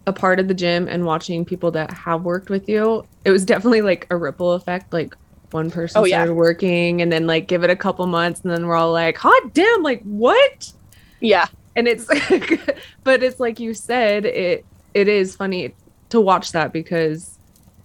a 0.07 0.13
part 0.13 0.39
of 0.41 0.47
the 0.49 0.55
gym 0.55 0.87
and 0.89 1.05
watching 1.05 1.45
people 1.45 1.71
that 1.73 1.91
have 1.93 2.23
worked 2.23 2.49
with 2.49 2.69
you 2.69 3.05
it 3.25 3.31
was 3.31 3.45
definitely 3.45 3.83
like 3.83 4.07
a 4.11 4.17
ripple 4.17 4.53
effect 4.53 4.93
like 4.93 5.15
one 5.51 5.71
person 5.71 6.01
Oh, 6.01 6.05
yeah. 6.05 6.19
started 6.19 6.35
working 6.35 7.01
and 7.03 7.11
then 7.13 7.27
like 7.27 7.49
give 7.49 7.65
it 7.65 7.71
a 7.71 7.77
couple 7.77 8.07
months 8.07 8.41
and 8.43 8.51
then 8.53 8.67
we're 8.67 8.77
all 8.77 8.93
like 8.93 9.17
hot 9.17 9.55
damn 9.55 9.83
like 9.83 10.03
what 10.03 10.73
Yeah. 11.21 11.47
and 11.77 11.89
it's 11.89 12.07
but 13.05 13.23
it's 13.23 13.41
like 13.41 13.59
you 13.61 13.75
said 13.75 14.25
it 14.27 14.65
it 14.95 15.09
is 15.09 15.37
funny 15.37 15.75
to 16.11 16.21
watch 16.21 16.53
that 16.53 16.73
because 16.73 17.39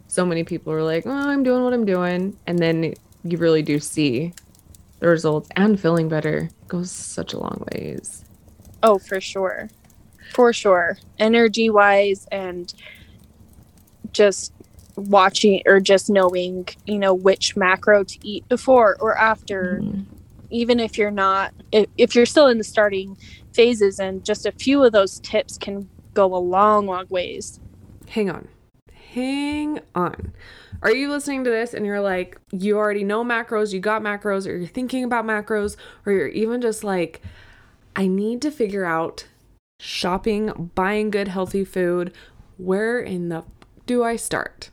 so 0.08 0.26
many 0.26 0.44
people 0.44 0.72
are 0.72 0.84
like, 0.84 1.06
oh, 1.08 1.12
I'm 1.12 1.42
doing 1.44 1.64
what 1.64 1.74
I'm 1.74 1.86
doing. 1.86 2.38
And 2.46 2.60
then 2.60 2.94
you 3.24 3.38
really 3.38 3.64
do 3.64 3.80
see 3.80 4.32
the 5.00 5.08
results 5.08 5.50
and 5.56 5.80
feeling 5.80 6.08
better 6.08 6.50
goes 6.68 6.92
such 6.92 7.34
a 7.34 7.40
long 7.40 7.66
ways. 7.74 8.24
Oh, 8.84 9.00
for 9.00 9.20
sure. 9.20 9.70
For 10.34 10.54
sure. 10.54 10.98
Energy 11.20 11.70
wise 11.72 12.28
and 12.32 12.72
just 14.12 14.54
watching 14.96 15.62
or 15.66 15.80
just 15.80 16.10
knowing, 16.10 16.68
you 16.86 17.00
know, 17.00 17.14
which 17.14 17.56
macro 17.56 18.04
to 18.04 18.18
eat 18.22 18.48
before 18.50 18.98
or 19.00 19.18
after. 19.18 19.80
Mhm. 19.82 20.06
Even 20.50 20.80
if 20.80 20.98
you're 21.00 21.10
not, 21.12 21.52
if, 21.72 21.88
if 21.98 22.16
you're 22.16 22.28
still 22.28 22.48
in 22.48 22.60
the 22.60 22.64
starting 22.64 23.18
phases, 23.54 24.00
and 24.00 24.24
just 24.24 24.46
a 24.46 24.52
few 24.52 24.84
of 24.84 24.92
those 24.92 25.20
tips 25.22 25.58
can 25.58 25.90
go 26.14 26.26
a 26.36 26.38
long, 26.38 26.86
long 26.86 27.08
ways. 27.10 27.60
Hang 28.10 28.30
on. 28.30 28.48
Hang 29.14 29.80
on. 29.96 30.32
Are 30.84 30.94
you 30.94 31.10
listening 31.10 31.44
to 31.46 31.50
this 31.50 31.74
and 31.74 31.86
you're 31.86 32.02
like, 32.02 32.38
you 32.52 32.78
already 32.78 33.04
know 33.04 33.24
macros, 33.24 33.74
you 33.74 33.80
got 33.80 34.02
macros, 34.02 34.48
or 34.48 34.56
you're 34.58 34.68
thinking 34.68 35.04
about 35.04 35.26
macros, 35.26 35.76
or 36.06 36.12
you're 36.12 36.28
even 36.28 36.62
just 36.62 36.84
like, 36.84 37.22
I 37.96 38.08
need 38.08 38.42
to 38.42 38.52
figure 38.52 38.86
out 38.86 39.26
shopping, 39.80 40.72
buying 40.76 41.10
good, 41.10 41.30
healthy 41.30 41.64
food. 41.64 42.14
Where 42.58 43.00
in 43.00 43.30
the 43.30 43.38
f- 43.38 43.46
do 43.86 44.04
I 44.04 44.18
start? 44.18 44.70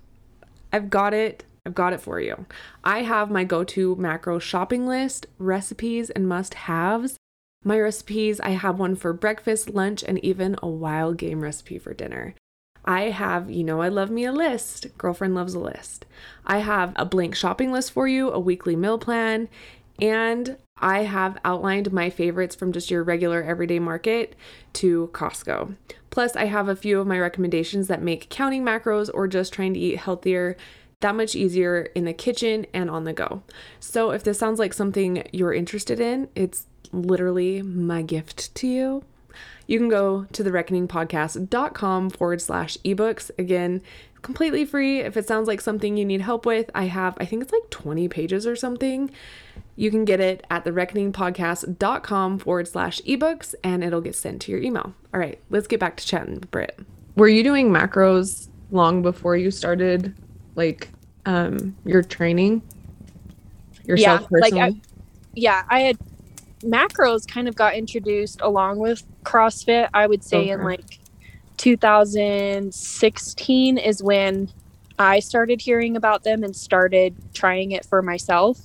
I've 0.72 0.90
got 0.90 1.14
it. 1.14 1.44
I've 1.66 1.74
got 1.74 1.92
it 1.92 2.00
for 2.00 2.20
you. 2.20 2.46
I 2.82 3.02
have 3.02 3.30
my 3.30 3.44
go 3.44 3.64
to 3.64 3.96
macro 3.96 4.38
shopping 4.38 4.86
list, 4.86 5.26
recipes, 5.38 6.10
and 6.10 6.28
must 6.28 6.54
haves. 6.54 7.16
My 7.62 7.78
recipes, 7.78 8.40
I 8.40 8.50
have 8.50 8.78
one 8.78 8.96
for 8.96 9.12
breakfast, 9.12 9.68
lunch, 9.70 10.02
and 10.02 10.18
even 10.24 10.56
a 10.62 10.68
wild 10.68 11.18
game 11.18 11.42
recipe 11.42 11.78
for 11.78 11.92
dinner. 11.92 12.34
I 12.86 13.10
have, 13.10 13.50
you 13.50 13.62
know, 13.62 13.82
I 13.82 13.88
love 13.88 14.10
me 14.10 14.24
a 14.24 14.32
list. 14.32 14.86
Girlfriend 14.96 15.34
loves 15.34 15.52
a 15.52 15.58
list. 15.58 16.06
I 16.46 16.58
have 16.58 16.94
a 16.96 17.04
blank 17.04 17.34
shopping 17.34 17.70
list 17.70 17.92
for 17.92 18.08
you, 18.08 18.30
a 18.30 18.40
weekly 18.40 18.74
meal 18.74 18.98
plan, 18.98 19.50
and 20.00 20.56
I 20.78 21.02
have 21.02 21.38
outlined 21.44 21.92
my 21.92 22.10
favorites 22.10 22.56
from 22.56 22.72
just 22.72 22.90
your 22.90 23.02
regular 23.02 23.42
everyday 23.42 23.78
market 23.78 24.34
to 24.74 25.10
Costco. 25.12 25.76
Plus, 26.10 26.34
I 26.34 26.46
have 26.46 26.68
a 26.68 26.76
few 26.76 27.00
of 27.00 27.06
my 27.06 27.18
recommendations 27.18 27.86
that 27.88 28.02
make 28.02 28.30
counting 28.30 28.64
macros 28.64 29.10
or 29.12 29.28
just 29.28 29.52
trying 29.52 29.74
to 29.74 29.80
eat 29.80 29.98
healthier 29.98 30.56
that 31.00 31.14
much 31.14 31.34
easier 31.34 31.88
in 31.94 32.04
the 32.04 32.12
kitchen 32.12 32.66
and 32.74 32.90
on 32.90 33.04
the 33.04 33.12
go. 33.12 33.42
So, 33.78 34.10
if 34.10 34.24
this 34.24 34.38
sounds 34.38 34.58
like 34.58 34.74
something 34.74 35.26
you're 35.32 35.54
interested 35.54 36.00
in, 36.00 36.28
it's 36.34 36.66
literally 36.92 37.62
my 37.62 38.02
gift 38.02 38.54
to 38.56 38.66
you. 38.66 39.04
You 39.66 39.78
can 39.78 39.88
go 39.88 40.26
to 40.32 40.42
thereckoningpodcast.com 40.42 42.10
forward 42.10 42.42
slash 42.42 42.76
ebooks. 42.84 43.30
Again, 43.38 43.82
completely 44.20 44.64
free. 44.64 45.00
If 45.00 45.16
it 45.16 45.28
sounds 45.28 45.46
like 45.46 45.60
something 45.60 45.96
you 45.96 46.04
need 46.04 46.20
help 46.20 46.44
with, 46.44 46.70
I 46.74 46.84
have, 46.86 47.16
I 47.20 47.24
think 47.24 47.42
it's 47.42 47.52
like 47.52 47.70
20 47.70 48.08
pages 48.08 48.46
or 48.46 48.56
something. 48.56 49.10
You 49.76 49.90
can 49.90 50.04
get 50.04 50.20
it 50.20 50.44
at 50.50 50.64
thereckoningpodcast.com 50.64 52.38
forward 52.38 52.68
slash 52.68 53.00
ebooks 53.02 53.54
and 53.64 53.82
it'll 53.82 54.00
get 54.02 54.14
sent 54.14 54.42
to 54.42 54.52
your 54.52 54.60
email. 54.60 54.94
All 55.14 55.20
right, 55.20 55.38
let's 55.50 55.66
get 55.66 55.80
back 55.80 55.96
to 55.96 56.06
chatting 56.06 56.34
with 56.34 56.50
Britt. 56.50 56.78
Were 57.16 57.28
you 57.28 57.42
doing 57.42 57.70
macros 57.70 58.48
long 58.70 59.00
before 59.02 59.36
you 59.36 59.50
started 59.50 60.14
like 60.54 60.88
um 61.26 61.74
your 61.84 62.02
training? 62.02 62.62
Yourself 63.86 64.22
Yeah, 64.22 64.26
like, 64.30 64.44
I- 64.52 64.56
personally? 64.58 64.80
yeah, 65.34 65.64
I 65.68 65.80
had 65.80 65.98
macros 66.62 67.26
kind 67.26 67.48
of 67.48 67.56
got 67.56 67.74
introduced 67.74 68.40
along 68.42 68.78
with 68.78 69.02
CrossFit. 69.24 69.88
I 69.94 70.06
would 70.06 70.22
say 70.22 70.50
in 70.50 70.62
like 70.62 70.98
2016 71.56 73.78
is 73.78 74.02
when 74.02 74.50
I 74.98 75.20
started 75.20 75.62
hearing 75.62 75.96
about 75.96 76.24
them 76.24 76.44
and 76.44 76.54
started 76.54 77.16
trying 77.32 77.72
it 77.72 77.86
for 77.86 78.02
myself. 78.02 78.58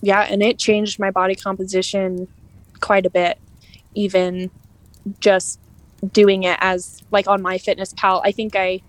Yeah, 0.00 0.20
and 0.22 0.42
it 0.42 0.58
changed 0.58 0.98
my 0.98 1.10
body 1.10 1.34
composition 1.34 2.28
quite 2.80 3.06
a 3.06 3.10
bit. 3.10 3.38
Even 3.94 4.50
just 5.20 5.58
doing 6.12 6.44
it 6.44 6.58
as 6.60 7.02
like 7.10 7.26
on 7.26 7.42
MyFitnessPal. 7.42 8.20
I 8.24 8.32
think 8.32 8.54
I 8.54 8.80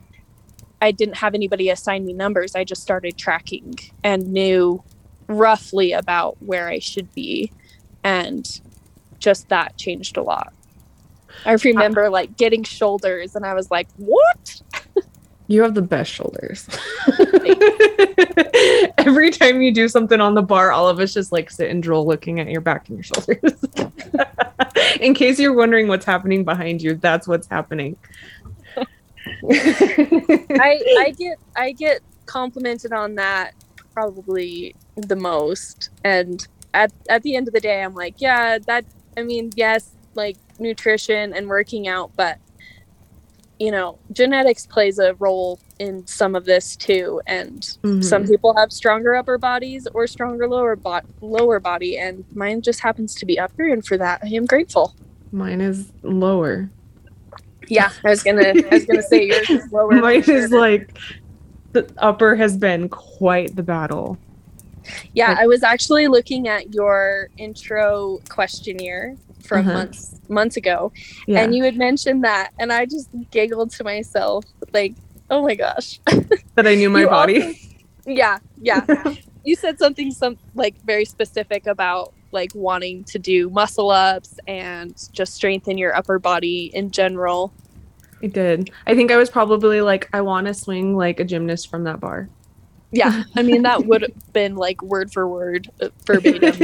I 0.81 0.91
didn't 0.91 1.17
have 1.17 1.33
anybody 1.33 1.69
assign 1.69 2.05
me 2.05 2.13
numbers. 2.13 2.55
I 2.55 2.63
just 2.63 2.81
started 2.81 3.17
tracking 3.17 3.75
and 4.03 4.31
knew 4.31 4.83
roughly 5.27 5.91
about 5.91 6.41
where 6.41 6.67
I 6.67 6.79
should 6.79 7.13
be 7.13 7.51
and 8.03 8.61
just 9.19 9.49
that 9.49 9.77
changed 9.77 10.15
a 10.17 10.23
lot. 10.23 10.53
I 11.45 11.53
remember 11.53 12.09
like 12.09 12.37
getting 12.37 12.63
shoulders 12.63 13.35
and 13.35 13.45
I 13.45 13.53
was 13.53 13.69
like, 13.71 13.87
"What?" 13.97 14.61
You 15.49 15.63
have 15.63 15.73
the 15.73 15.81
best 15.81 16.11
shoulders. 16.11 16.67
Every 18.99 19.31
time 19.31 19.63
you 19.63 19.73
do 19.73 19.87
something 19.87 20.21
on 20.21 20.35
the 20.35 20.43
bar, 20.43 20.71
all 20.71 20.87
of 20.87 20.99
us 20.99 21.11
just 21.11 21.31
like 21.31 21.49
sit 21.49 21.71
and 21.71 21.81
drool 21.81 22.05
looking 22.05 22.39
at 22.39 22.49
your 22.49 22.61
back 22.61 22.87
and 22.87 22.97
your 22.99 23.03
shoulders. 23.03 23.59
In 25.01 25.15
case 25.15 25.39
you're 25.39 25.55
wondering 25.55 25.87
what's 25.87 26.05
happening 26.05 26.43
behind 26.43 26.83
you, 26.83 26.93
that's 26.93 27.27
what's 27.27 27.47
happening. 27.47 27.97
I 29.51 30.79
I 30.99 31.15
get 31.17 31.39
I 31.55 31.71
get 31.71 32.01
complimented 32.27 32.93
on 32.93 33.15
that 33.15 33.55
probably 33.91 34.75
the 34.97 35.15
most 35.15 35.89
and 36.03 36.47
at 36.75 36.93
at 37.09 37.23
the 37.23 37.35
end 37.35 37.47
of 37.47 37.55
the 37.55 37.59
day 37.59 37.81
I'm 37.81 37.95
like, 37.95 38.21
yeah, 38.21 38.59
that 38.67 38.85
I 39.17 39.23
mean, 39.23 39.49
yes, 39.55 39.95
like 40.13 40.37
nutrition 40.59 41.33
and 41.33 41.47
working 41.47 41.87
out, 41.87 42.11
but 42.15 42.37
you 43.59 43.71
know, 43.71 43.99
genetics 44.13 44.65
plays 44.65 44.99
a 44.99 45.13
role 45.15 45.59
in 45.79 46.05
some 46.07 46.33
of 46.35 46.45
this 46.45 46.75
too 46.77 47.21
and 47.27 47.63
some 47.65 48.23
Mhm. 48.23 48.27
people 48.29 48.55
have 48.57 48.71
stronger 48.71 49.15
upper 49.15 49.37
bodies 49.37 49.87
or 49.93 50.07
stronger 50.07 50.47
lower 50.47 50.75
bo- 50.77 51.01
lower 51.21 51.59
body 51.59 51.97
and 51.97 52.23
mine 52.33 52.61
just 52.61 52.79
happens 52.81 53.13
to 53.15 53.25
be 53.25 53.37
upper 53.37 53.67
and 53.67 53.85
for 53.85 53.97
that 53.97 54.21
I 54.23 54.27
am 54.27 54.45
grateful. 54.45 54.93
Mine 55.31 55.61
is 55.61 55.91
lower. 56.03 56.69
Yeah, 57.67 57.91
I 58.03 58.09
was 58.09 58.23
gonna 58.23 58.47
I 58.47 58.69
was 58.71 58.85
gonna 58.85 59.03
say 59.03 59.25
yours 59.27 59.49
is 59.49 59.71
lower. 59.71 59.91
Mine 59.91 60.23
sure. 60.23 60.37
is 60.37 60.51
like 60.51 60.97
the 61.73 61.87
upper 61.97 62.35
has 62.35 62.57
been 62.57 62.89
quite 62.89 63.55
the 63.55 63.63
battle. 63.63 64.17
Yeah, 65.13 65.29
Like- 65.31 65.39
I 65.39 65.47
was 65.47 65.63
actually 65.63 66.07
looking 66.07 66.47
at 66.47 66.73
your 66.73 67.29
intro 67.37 68.19
questionnaire 68.29 69.15
from 69.43 69.59
Uh-huh. 69.61 69.73
months 69.73 70.15
months 70.29 70.57
ago, 70.57 70.91
Yeah. 71.27 71.41
and 71.41 71.55
you 71.55 71.63
had 71.63 71.75
mentioned 71.77 72.23
that, 72.23 72.51
and 72.59 72.71
I 72.71 72.85
just 72.85 73.09
giggled 73.31 73.71
to 73.71 73.83
myself, 73.83 74.45
like, 74.73 74.93
"Oh 75.29 75.41
my 75.43 75.55
gosh!" 75.55 75.99
that 76.55 76.67
I 76.67 76.75
knew 76.75 76.89
my 76.89 77.01
You 77.01 77.07
body. 77.07 77.41
also- 77.41 77.59
yeah, 78.05 78.37
yeah. 78.61 78.85
you 79.43 79.55
said 79.55 79.79
something 79.79 80.11
some 80.11 80.37
like 80.55 80.75
very 80.85 81.05
specific 81.05 81.65
about 81.67 82.13
like 82.31 82.51
wanting 82.53 83.03
to 83.05 83.17
do 83.17 83.49
muscle 83.49 83.89
ups 83.89 84.35
and 84.47 84.93
just 85.11 85.33
strengthen 85.33 85.77
your 85.79 85.95
upper 85.95 86.19
body 86.19 86.69
in 86.75 86.91
general. 86.91 87.51
I 88.21 88.27
did. 88.27 88.69
I 88.85 88.93
think 88.95 89.11
I 89.11 89.17
was 89.17 89.29
probably 89.29 89.81
like, 89.81 90.09
I 90.13 90.21
want 90.21 90.45
to 90.47 90.53
swing 90.53 90.95
like 90.95 91.19
a 91.19 91.23
gymnast 91.23 91.69
from 91.71 91.85
that 91.85 91.99
bar. 91.99 92.29
Yeah, 92.91 93.13
I 93.37 93.43
mean 93.43 93.63
that 93.63 93.85
would 93.85 94.01
have 94.03 94.33
been 94.33 94.55
like 94.55 94.81
word 94.81 95.11
for 95.13 95.27
word 95.27 95.69
uh, 95.81 95.89
verbatim. 96.07 96.59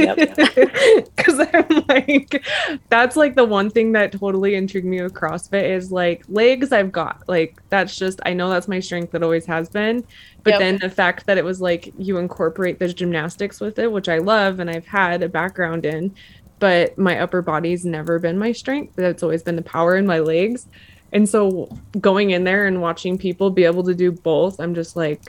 Because 1.16 1.38
I'm 1.54 1.84
like, 1.88 2.44
that's 2.90 3.16
like 3.16 3.36
the 3.36 3.44
one 3.44 3.70
thing 3.70 3.92
that 3.92 4.12
totally 4.12 4.54
intrigued 4.56 4.86
me 4.86 5.02
with 5.02 5.14
CrossFit 5.14 5.70
is 5.70 5.92
like 5.92 6.24
legs 6.28 6.72
I've 6.72 6.92
got. 6.92 7.22
Like, 7.28 7.56
that's 7.70 7.96
just, 7.96 8.20
I 8.26 8.32
know 8.34 8.50
that's 8.50 8.68
my 8.68 8.80
strength. 8.80 9.12
That 9.12 9.22
always 9.22 9.46
has 9.46 9.68
been. 9.68 10.04
But 10.44 10.58
Yep. 10.58 10.58
then 10.58 10.78
the 10.80 10.90
fact 10.90 11.26
that 11.26 11.38
it 11.38 11.44
was 11.44 11.60
like 11.60 11.92
you 11.96 12.18
incorporate 12.18 12.78
the 12.80 12.92
gymnastics 12.92 13.60
with 13.60 13.78
it, 13.78 13.90
which 13.92 14.08
I 14.08 14.18
love 14.18 14.58
and 14.60 14.70
I've 14.70 14.86
had 14.86 15.22
a 15.22 15.28
background 15.28 15.86
in, 15.86 16.14
but 16.58 16.96
my 16.98 17.18
upper 17.20 17.42
body's 17.42 17.84
never 17.84 18.18
been 18.18 18.38
my 18.38 18.52
strength. 18.52 18.94
That's 18.96 19.22
always 19.22 19.42
been 19.42 19.56
the 19.56 19.62
power 19.62 19.96
in 19.96 20.06
my 20.06 20.20
legs. 20.20 20.66
And 21.12 21.28
so 21.28 21.68
going 22.00 22.30
in 22.30 22.44
there 22.44 22.66
and 22.66 22.80
watching 22.82 23.16
people 23.18 23.50
be 23.50 23.64
able 23.64 23.84
to 23.84 23.94
do 23.94 24.12
both, 24.12 24.58
I'm 24.60 24.74
just 24.74 24.96
like 24.96 25.22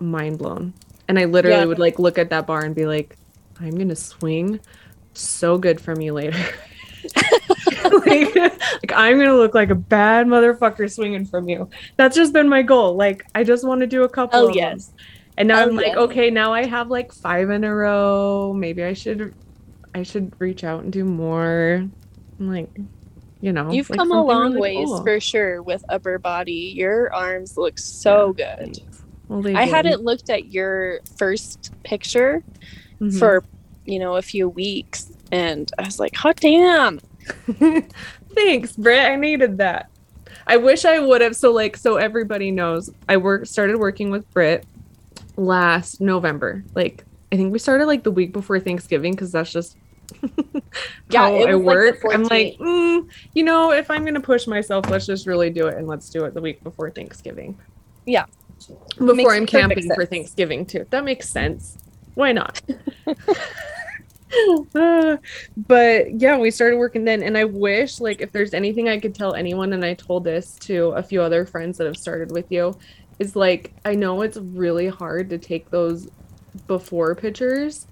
mind 0.00 0.38
blown. 0.38 0.74
And 1.08 1.18
I 1.18 1.24
literally 1.24 1.58
Yeah. 1.58 1.64
would 1.64 1.78
like 1.78 1.98
look 1.98 2.18
at 2.18 2.30
that 2.30 2.46
bar 2.46 2.64
and 2.64 2.74
be 2.74 2.86
like, 2.86 3.16
I'm 3.60 3.76
gonna 3.76 3.96
swing 3.96 4.60
so 5.14 5.58
good 5.58 5.80
from 5.80 6.00
you 6.00 6.12
later. 6.12 6.38
like, 8.06 8.34
like 8.36 8.92
I'm 8.94 9.18
gonna 9.18 9.34
look 9.36 9.54
like 9.54 9.70
a 9.70 9.74
bad 9.74 10.26
motherfucker 10.26 10.92
swinging 10.92 11.24
from 11.24 11.48
you. 11.48 11.68
That's 11.96 12.16
just 12.16 12.32
been 12.32 12.48
my 12.48 12.62
goal. 12.62 12.94
Like 12.94 13.24
I 13.34 13.44
just 13.44 13.66
want 13.66 13.80
to 13.80 13.86
do 13.86 14.02
a 14.04 14.08
couple. 14.08 14.38
Oh, 14.38 14.42
of 14.48 14.54
them. 14.54 14.56
yes. 14.56 14.92
And 15.36 15.48
now 15.48 15.60
Oh, 15.60 15.62
I'm 15.68 15.76
like, 15.76 15.86
yes. 15.86 15.96
okay, 15.96 16.30
now 16.30 16.52
I 16.52 16.66
have 16.66 16.88
like 16.90 17.12
five 17.12 17.50
in 17.50 17.62
a 17.64 17.72
row. 17.74 18.52
Maybe 18.52 18.82
I 18.82 18.92
should, 18.92 19.34
I 19.94 20.02
should 20.02 20.32
reach 20.40 20.64
out 20.64 20.82
and 20.82 20.92
do 20.92 21.04
more. 21.04 21.84
I'm 22.40 22.48
like, 22.52 22.68
you 23.40 23.52
know, 23.52 23.70
You've 23.70 23.88
like 23.88 23.98
come 24.00 24.10
a 24.10 24.20
long 24.22 24.54
really 24.54 24.60
ways 24.78 24.86
cool. 24.88 25.02
for 25.04 25.20
sure 25.20 25.62
with 25.62 25.84
upper 25.88 26.18
body. 26.18 26.72
Your 26.74 27.14
arms 27.14 27.56
look 27.56 27.78
so 27.78 28.34
Yeah, 28.36 28.56
good. 28.64 28.78
Well, 29.28 29.46
I 29.56 29.64
hadn't 29.64 30.02
looked 30.02 30.30
at 30.30 30.52
your 30.52 31.00
first 31.16 31.72
picture 31.84 32.42
Mhm. 33.00 33.18
for, 33.18 33.44
you 33.84 33.98
know, 33.98 34.16
a 34.16 34.22
few 34.22 34.48
weeks 34.48 35.12
and 35.30 35.70
I 35.78 35.82
was 35.82 36.00
like, 36.00 36.14
hot 36.16 36.36
damn. 36.36 37.00
Thanks, 38.34 38.72
Britt. 38.76 39.00
I 39.04 39.16
needed 39.16 39.58
that. 39.58 39.90
I 40.46 40.56
wish 40.56 40.84
I 40.84 40.98
would 40.98 41.20
have. 41.20 41.36
So, 41.36 41.52
like, 41.52 41.76
so 41.76 41.96
everybody 41.96 42.50
knows, 42.50 42.90
I 43.08 43.18
work 43.18 43.46
started 43.46 43.76
working 43.78 44.10
with 44.10 44.28
Britt 44.32 44.64
last 45.36 46.00
November. 46.00 46.64
Like 46.74 47.04
I 47.30 47.36
think 47.36 47.52
we 47.52 47.58
started 47.58 47.86
like 47.86 48.02
the 48.02 48.10
week 48.10 48.32
before 48.32 48.58
Thanksgiving 48.58 49.12
because 49.12 49.30
that's 49.32 49.52
just 49.52 49.76
Yeah, 51.10 51.20
how 51.26 51.34
it 51.34 51.50
I 51.50 51.54
was, 51.54 51.64
like, 51.66 51.76
work. 51.76 52.14
I'm 52.14 52.22
like, 52.24 52.56
mm, 52.58 53.06
you 53.34 53.44
know, 53.44 53.72
if 53.72 53.90
I'm 53.90 54.04
gonna 54.06 54.20
push 54.20 54.46
myself, 54.46 54.88
let's 54.90 55.04
just 55.06 55.26
really 55.26 55.50
do 55.50 55.66
it 55.66 55.76
and 55.76 55.86
let's 55.86 56.08
do 56.08 56.24
it 56.24 56.32
the 56.34 56.40
week 56.40 56.62
before 56.64 56.90
Thanksgiving. 56.90 57.58
Yeah. 58.06 58.24
Before 58.98 59.34
I'm 59.34 59.46
camping 59.46 59.92
for. 59.94 60.06
Thanksgiving 60.06 60.66
too. 60.66 60.86
That 60.90 61.04
makes 61.04 61.28
sense. 61.28 61.78
Why 62.14 62.32
not? 62.32 62.60
Uh, 64.74 65.16
but 65.56 66.20
yeah, 66.20 66.36
we 66.36 66.50
started 66.50 66.76
working 66.76 67.02
then, 67.04 67.22
and 67.22 67.36
I 67.38 67.44
wish 67.44 67.98
like 67.98 68.20
if 68.20 68.30
there's 68.30 68.52
anything 68.52 68.86
I 68.86 68.98
could 69.00 69.14
tell 69.14 69.32
anyone, 69.34 69.72
and 69.72 69.82
I 69.82 69.94
told 69.94 70.24
this 70.24 70.56
to 70.60 70.88
a 70.88 71.02
few 71.02 71.22
other 71.22 71.46
friends 71.46 71.78
that 71.78 71.86
have 71.86 71.96
started 71.96 72.30
with 72.32 72.44
you, 72.52 72.76
is 73.18 73.34
like 73.34 73.72
I 73.86 73.94
know 73.94 74.20
it's 74.20 74.36
really 74.36 74.86
hard 74.88 75.30
to 75.30 75.38
take 75.38 75.70
those 75.70 76.08
before 76.66 77.14
pictures 77.14 77.86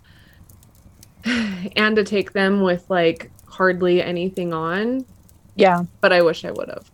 and 1.24 1.96
to 1.96 2.04
take 2.04 2.32
them 2.32 2.60
with 2.60 2.84
like 2.90 3.30
hardly 3.48 4.02
anything 4.02 4.52
on, 4.52 5.06
Yeah. 5.54 5.84
but 6.02 6.12
I 6.12 6.20
wish 6.20 6.44
I 6.44 6.50
would 6.50 6.68
have. 6.68 6.90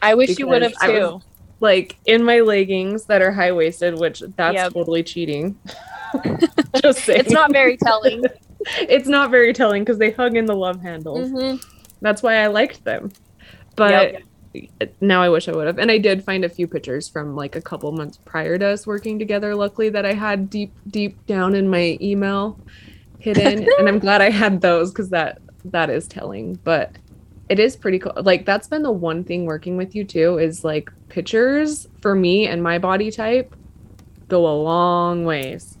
I 0.00 0.14
wish 0.14 0.38
you 0.38 0.46
would 0.46 0.62
have 0.62 0.72
Because 0.72 0.88
I 0.88 0.98
was- 1.00 1.22
too. 1.22 1.28
Like 1.60 1.96
in 2.06 2.24
my 2.24 2.40
leggings 2.40 3.04
that 3.06 3.22
are 3.22 3.32
high 3.32 3.52
waisted, 3.52 3.98
which 3.98 4.22
that's 4.36 4.54
Yep. 4.54 4.72
totally 4.72 5.02
cheating. 5.02 5.58
Just 6.82 7.04
saying. 7.04 7.20
It's 7.20 7.30
not 7.30 7.52
very 7.52 7.76
telling. 7.76 8.24
it's 8.78 9.08
not 9.08 9.30
very 9.30 9.52
telling 9.52 9.82
because 9.84 9.98
they 9.98 10.10
hug 10.10 10.36
in 10.36 10.46
the 10.46 10.56
love 10.56 10.80
handles. 10.82 11.30
Mhm. 11.30 11.64
That's 12.00 12.22
why 12.22 12.36
I 12.36 12.48
liked 12.48 12.84
them. 12.84 13.12
But 13.76 14.16
now 15.00 15.22
I 15.22 15.28
wish 15.28 15.48
I 15.48 15.52
would 15.52 15.66
have. 15.66 15.78
And 15.78 15.90
I 15.90 15.98
did 15.98 16.24
find 16.24 16.44
a 16.44 16.48
few 16.48 16.66
pictures 16.66 17.08
from 17.08 17.36
like 17.36 17.54
a 17.56 17.60
couple 17.60 17.92
months 17.92 18.18
prior 18.24 18.58
to 18.58 18.66
us 18.66 18.86
working 18.86 19.18
together, 19.18 19.54
luckily, 19.54 19.90
that 19.90 20.04
I 20.04 20.12
had 20.14 20.50
deep, 20.50 20.72
deep 20.88 21.24
down 21.26 21.54
in 21.54 21.68
my 21.68 21.96
email 22.00 22.58
hidden. 23.18 23.68
and 23.78 23.88
I'm 23.88 23.98
glad 23.98 24.20
I 24.22 24.30
had 24.30 24.60
those 24.60 24.90
because 24.90 25.10
that 25.10 25.38
that 25.66 25.90
is 25.90 26.08
telling. 26.08 26.58
But 26.64 26.96
it 27.50 27.58
is 27.58 27.76
pretty 27.76 27.98
cool. 27.98 28.12
Like 28.16 28.46
that's 28.46 28.68
been 28.68 28.82
the 28.82 28.92
one 28.92 29.24
thing 29.24 29.44
working 29.44 29.76
with 29.76 29.94
you 29.94 30.04
too 30.04 30.38
is 30.38 30.64
like 30.64 30.88
pictures 31.08 31.86
for 32.00 32.14
me 32.14 32.46
and 32.46 32.62
my 32.62 32.78
body 32.78 33.10
type 33.10 33.54
go 34.28 34.46
a 34.46 34.54
long 34.54 35.24
ways. 35.24 35.76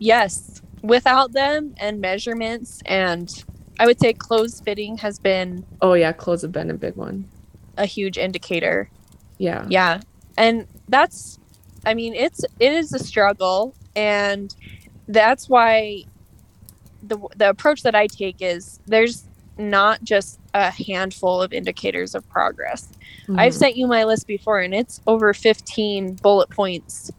Yes. 0.00 0.60
Without 0.82 1.32
them 1.32 1.74
and 1.78 2.00
measurements 2.00 2.82
and 2.84 3.30
I 3.78 3.86
would 3.86 4.00
say 4.00 4.12
clothes 4.12 4.60
fitting 4.64 4.98
has 4.98 5.20
been 5.20 5.64
Oh 5.80 5.94
yeah, 5.94 6.12
clothes 6.12 6.42
have 6.42 6.52
been 6.52 6.68
a 6.70 6.74
big 6.74 6.96
one. 6.96 7.30
a 7.78 7.86
huge 7.86 8.18
indicator. 8.18 8.90
Yeah. 9.38 9.66
Yeah. 9.68 10.00
And 10.36 10.66
that's 10.88 11.38
I 11.86 11.94
mean 11.94 12.14
it's 12.14 12.44
it 12.58 12.72
is 12.72 12.92
a 12.92 12.98
struggle 12.98 13.76
and 13.94 14.52
that's 15.06 15.48
why 15.48 16.02
the 17.04 17.18
the 17.36 17.50
approach 17.50 17.82
that 17.84 17.94
I 17.94 18.08
take 18.08 18.38
is 18.40 18.80
there's 18.86 19.28
not 19.58 20.02
just 20.02 20.38
a 20.54 20.70
handful 20.70 21.40
of 21.42 21.52
indicators 21.52 22.14
of 22.14 22.28
progress. 22.28 22.88
I've 23.30 23.52
Mhm. 23.52 23.58
sent 23.58 23.76
you 23.76 23.86
my 23.86 24.04
list 24.04 24.26
before 24.26 24.60
and 24.60 24.74
it's 24.74 25.00
over 25.06 25.32
15 25.32 26.14
bullet 26.16 26.50
points 26.50 27.10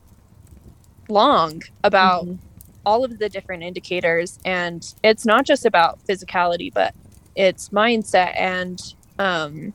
long 1.10 1.62
about 1.84 2.26
Mhm. 2.26 2.40
all 2.86 3.04
of 3.04 3.18
the 3.20 3.30
different 3.30 3.64
indicators 3.64 4.38
and 4.46 4.86
it's 5.04 5.26
not 5.26 5.46
just 5.46 5.66
about 5.66 6.00
physicality 6.08 6.72
but 6.74 6.94
it's 7.36 7.70
mindset 7.70 8.34
and 8.38 8.80
um, 9.20 9.74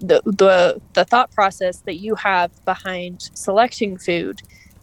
the, 0.00 0.20
the 0.24 0.80
the 0.94 1.04
thought 1.04 1.30
process 1.32 1.80
that 1.86 1.96
you 1.96 2.14
have 2.16 2.50
behind 2.64 3.30
selecting 3.34 3.96
food 3.98 4.40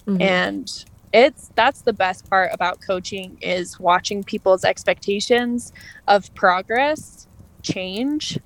Mhm. 0.07 0.21
and 0.21 0.85
it's 1.13 1.51
that's 1.55 1.81
the 1.81 1.93
best 1.93 2.29
part 2.29 2.51
about 2.53 2.79
coaching 2.81 3.37
is 3.41 3.79
watching 3.79 4.23
people's 4.23 4.63
expectations 4.63 5.73
of 6.07 6.33
progress 6.35 7.27
change 7.63 8.39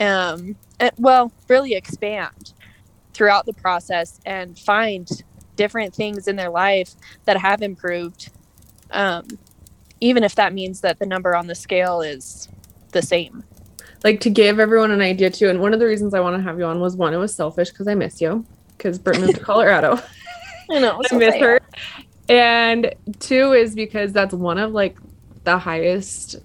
um 0.00 0.56
and, 0.78 0.92
well 0.98 1.32
really 1.48 1.74
expand 1.74 2.52
throughout 3.14 3.46
the 3.46 3.52
process 3.54 4.20
and 4.26 4.58
find 4.58 5.22
different 5.56 5.94
things 5.94 6.28
in 6.28 6.36
their 6.36 6.50
life 6.50 6.94
that 7.24 7.36
have 7.36 7.62
improved 7.62 8.30
um 8.90 9.26
even 10.00 10.24
if 10.24 10.34
that 10.34 10.52
means 10.52 10.80
that 10.80 10.98
the 10.98 11.06
number 11.06 11.34
on 11.34 11.46
the 11.46 11.54
scale 11.54 12.00
is 12.00 12.48
the 12.90 13.02
same 13.02 13.44
like 14.04 14.20
to 14.20 14.30
give 14.30 14.58
everyone 14.58 14.90
an 14.90 15.00
idea 15.00 15.30
too. 15.30 15.48
And 15.48 15.60
one 15.60 15.72
of 15.72 15.80
the 15.80 15.86
reasons 15.86 16.14
I 16.14 16.20
want 16.20 16.36
to 16.36 16.42
have 16.42 16.58
you 16.58 16.64
on 16.64 16.80
was 16.80 16.96
one, 16.96 17.14
it 17.14 17.18
was 17.18 17.34
selfish 17.34 17.70
because 17.70 17.86
I 17.86 17.94
miss 17.94 18.20
you 18.20 18.44
because 18.76 18.98
Britt 18.98 19.20
moved 19.20 19.36
to 19.36 19.40
Colorado. 19.40 19.98
i 20.70 20.78
know 20.78 21.00
I 21.10 21.16
miss 21.16 21.36
her. 21.36 21.60
And 22.28 22.94
two 23.20 23.52
is 23.52 23.74
because 23.74 24.12
that's 24.12 24.34
one 24.34 24.58
of 24.58 24.72
like 24.72 24.98
the 25.44 25.58
highest 25.58 26.36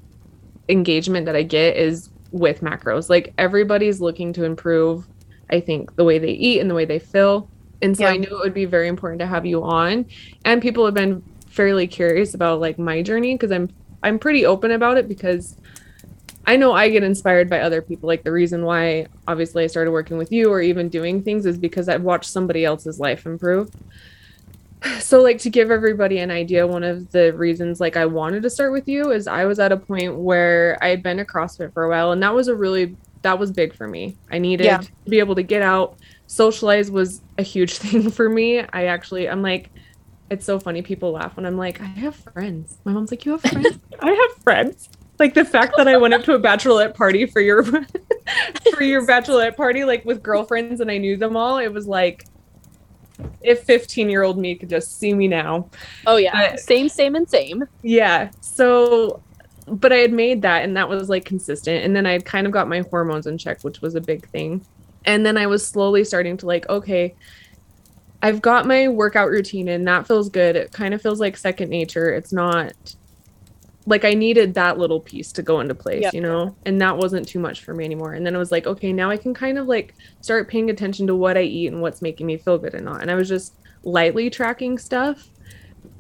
engagement 0.70 1.26
that 1.28 1.36
I 1.36 1.44
get 1.44 1.78
is 1.78 2.10
with 2.32 2.62
macros. 2.62 3.10
Like 3.10 3.34
everybody's 3.38 4.02
looking 4.02 4.34
to 4.34 4.44
improve, 4.44 5.08
I 5.52 5.60
think, 5.62 5.96
the 5.96 6.04
way 6.04 6.20
they 6.20 6.32
eat 6.32 6.60
and 6.60 6.70
the 6.70 6.76
way 6.76 6.86
they 6.86 7.00
feel. 7.00 7.50
And 7.82 7.98
so 7.98 8.06
Yeah. 8.06 8.10
I 8.10 8.18
knew 8.18 8.28
it 8.28 8.40
would 8.44 8.54
be 8.54 8.66
very 8.66 8.88
important 8.88 9.20
to 9.22 9.28
have 9.28 9.46
you 9.46 9.63
on. 9.63 10.06
And 10.46 10.62
people 10.62 10.86
have 10.86 10.94
been 10.96 11.24
fairly 11.48 11.88
curious 11.88 12.34
about 12.34 12.60
like 12.60 12.80
my 12.80 13.02
journey 13.02 13.36
because 13.36 13.52
I'm 13.52 13.70
I'm 14.04 14.20
pretty 14.20 14.46
open 14.46 14.72
about 14.72 14.98
it 14.98 15.08
because 15.08 15.58
I 16.46 16.56
know 16.58 16.74
I 16.74 16.90
get 16.90 17.04
inspired 17.04 17.50
by 17.50 17.60
other 17.62 17.82
people. 17.82 18.08
Like 18.08 18.24
the 18.24 18.32
reason 18.32 18.63
why 18.63 19.08
obviously 19.28 19.63
I 19.63 19.68
started 19.68 19.92
working 19.92 20.18
with 20.18 20.32
you 20.32 20.50
or 20.50 20.62
even 20.62 20.90
doing 20.90 21.24
things 21.24 21.46
is 21.46 21.58
because 21.58 21.90
I've 21.90 22.04
watched 22.04 22.30
somebody 22.32 22.63
else's 22.66 23.00
life 23.00 23.26
improve. 23.26 23.70
So 25.00 25.22
like 25.22 25.40
to 25.40 25.50
give 25.50 25.72
everybody 25.72 26.20
an 26.20 26.30
idea, 26.32 26.68
one 26.68 26.84
of 26.84 27.12
the 27.12 27.34
reasons 27.34 27.80
like 27.80 27.98
I 27.98 28.06
wanted 28.06 28.44
to 28.44 28.50
start 28.50 28.72
with 28.72 28.88
you 28.88 29.12
is 29.12 29.28
I 29.28 29.46
was 29.46 29.60
at 29.60 29.72
a 29.72 29.78
point 29.78 30.16
where 30.18 30.78
I 30.82 30.90
had 30.90 31.02
been 31.02 31.18
to 31.18 31.26
CrossFit 31.26 31.74
for 31.74 31.84
a 31.84 31.90
while 31.90 32.12
and 32.12 32.22
that 32.22 32.34
was 32.34 32.48
a 32.48 32.56
really 32.56 32.96
that 33.24 33.40
was 33.40 33.52
big 33.52 33.74
for 33.74 33.88
me. 33.88 34.16
I 34.32 34.38
needed 34.38 34.66
Yeah. 34.66 34.78
to 34.78 34.92
be 35.10 35.20
able 35.20 35.36
to 35.36 35.44
get 35.44 35.62
out. 35.63 35.98
Socialize 36.28 36.92
was 36.92 37.22
a 37.38 37.42
huge 37.44 37.74
thing 37.78 38.12
for 38.12 38.30
me. 38.30 38.60
I 38.60 38.86
actually 38.86 39.28
I'm 39.28 39.42
like 39.42 39.72
it's 40.30 40.46
so 40.46 40.60
funny 40.60 40.82
people 40.82 41.12
laugh 41.13 41.36
when 41.38 41.46
I'm 41.46 41.58
like 41.58 41.82
I 41.82 41.86
have 41.86 42.16
friends. 42.16 42.78
My 42.84 42.92
mom's 42.92 43.10
like 43.12 43.26
you 43.26 43.32
have 43.32 43.42
friends? 43.42 43.80
I 44.02 44.12
have 44.12 44.44
friends. 44.44 44.90
Like 45.18 45.34
the 45.34 45.46
fact 45.46 45.74
that 45.78 45.88
I 45.88 45.98
went 45.98 46.13
up 46.13 46.24
to 46.26 46.34
a 46.34 46.40
bachelorette 46.40 46.94
party 46.94 47.26
for 47.26 47.42
your 47.42 47.63
for 48.76 48.84
your 48.84 49.08
bachelorette 49.08 49.56
party 49.56 49.84
like 49.84 50.06
with 50.06 50.22
girlfriends 50.22 50.82
and 50.82 50.92
I 50.92 51.00
knew 51.00 51.18
them 51.18 51.36
all, 51.36 51.58
it 51.58 51.70
was 51.74 51.88
like 51.88 52.26
if 53.41 53.63
15 53.63 54.10
year 54.10 54.23
old 54.23 54.38
me 54.38 54.56
could 54.56 54.69
just 54.69 54.99
see 54.99 55.13
me 55.13 55.27
now. 55.27 55.69
oh 56.06 56.17
yeah 56.17 56.51
But- 56.51 56.60
same 56.60 56.89
same 56.89 57.15
and 57.15 57.27
same 57.30 57.63
Yeah. 57.82 58.30
So, 58.41 59.21
but 59.67 59.91
I 59.91 59.97
had 59.97 60.13
made 60.13 60.41
that 60.43 60.63
and 60.63 60.75
that 60.77 60.88
was 60.88 61.10
like 61.10 61.25
consistent. 61.25 61.84
And 61.84 61.95
then 61.95 62.06
I 62.06 62.12
had 62.13 62.25
kind 62.25 62.45
of 62.47 62.53
got 62.53 62.67
my 62.69 62.82
hormones 62.89 63.27
in 63.27 63.38
check, 63.38 63.62
which 63.63 63.82
was 63.82 63.95
a 63.95 64.01
big 64.01 64.27
thing. 64.30 64.65
And 65.06 65.25
then 65.25 65.38
I 65.38 65.47
was 65.47 65.65
slowly 65.65 66.03
starting 66.03 66.38
to 66.38 66.45
like, 66.45 66.67
okay, 66.69 67.15
I've 68.21 68.41
got 68.41 68.65
my 68.65 68.88
workout 68.88 69.30
routine 69.30 69.67
and 69.67 69.88
that 69.88 70.08
feels 70.08 70.30
good. 70.30 70.56
It 70.56 70.71
kind 70.71 70.93
of 70.93 71.01
feels 71.01 71.19
like 71.19 71.38
second 71.38 71.69
nature. 71.69 72.10
It's 72.13 72.34
not 72.34 72.73
like 73.88 74.06
I 74.06 74.13
needed 74.15 74.56
that 74.56 74.78
little 74.80 75.02
piece 75.02 75.34
to 75.34 75.43
go 75.43 75.62
into 75.62 75.76
place, 75.76 76.04
Yep. 76.04 76.13
you 76.13 76.21
know? 76.21 76.58
And 76.65 76.82
that 76.82 76.97
wasn't 76.97 77.28
too 77.28 77.39
much 77.39 77.63
for 77.63 77.73
me 77.76 77.86
anymore. 77.86 78.13
And 78.13 78.26
then 78.28 78.36
I 78.36 78.39
was 78.39 78.52
like, 78.52 78.67
okay, 78.67 78.93
now 78.93 79.10
I 79.12 79.17
can 79.17 79.34
kind 79.34 79.58
of 79.58 79.67
like 79.67 79.95
start 80.21 80.50
paying 80.50 80.69
attention 80.71 81.08
to 81.08 81.15
what 81.15 81.38
I 81.38 81.43
eat 81.43 81.69
and 81.73 81.82
what's 81.82 82.02
making 82.04 82.28
me 82.28 82.38
feel 82.38 82.60
good 82.60 82.76
and 82.76 82.86
not. 82.86 83.02
And 83.02 83.12
I 83.12 83.15
was 83.15 83.30
just 83.30 83.56
lightly 83.84 84.30
tracking 84.30 84.78
stuff 84.80 85.32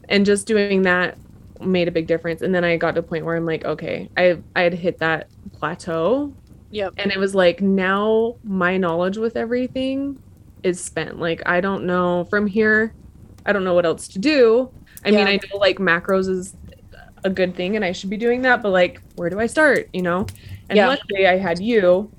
and 0.09 0.25
just 0.25 0.47
doing 0.47 0.83
that 0.83 1.17
made 1.61 1.87
a 1.87 1.91
big 1.91 2.07
difference. 2.07 2.41
And 2.41 2.53
then 2.53 2.63
I 2.63 2.77
got 2.77 2.93
to 2.95 3.01
a 3.01 3.03
point 3.03 3.25
where 3.25 3.35
I'm 3.35 3.45
like, 3.45 3.65
okay, 3.65 4.09
I 4.17 4.41
I 4.55 4.63
had 4.63 4.73
hit 4.75 4.99
that 4.99 5.29
plateau 5.53 6.35
yep 6.69 6.93
and 6.97 7.11
it 7.11 7.17
was 7.17 7.33
like 7.35 7.61
now 7.61 8.37
my 8.43 8.77
knowledge 8.77 9.17
with 9.17 9.37
everything 9.37 10.21
is 10.63 10.83
spent. 10.83 11.19
Like 11.19 11.41
I 11.45 11.61
don't 11.61 11.85
know 11.85 12.25
from 12.29 12.47
here, 12.47 12.95
I 13.45 13.53
don't 13.53 13.63
know 13.63 13.73
what 13.73 13.85
else 13.85 14.07
to 14.09 14.19
do. 14.19 14.73
I 15.05 15.11
mean, 15.11 15.27
Yeah. 15.27 15.27
I 15.27 15.35
know 15.37 15.57
like 15.59 15.77
macros 15.79 16.29
is 16.29 16.55
a 17.27 17.31
good 17.31 17.55
thing 17.55 17.75
and 17.75 17.85
I 17.85 17.91
should 17.91 18.09
be 18.09 18.17
doing 18.17 18.41
that, 18.43 18.63
but 18.63 18.71
like 18.71 18.99
where 19.15 19.29
do 19.29 19.39
I 19.39 19.47
start, 19.47 19.87
you 19.93 20.01
know? 20.01 20.25
And 20.69 20.77
Yeah. 20.77 20.87
luckily 20.87 21.27
I 21.27 21.37
had 21.37 21.61
you 21.61 22.11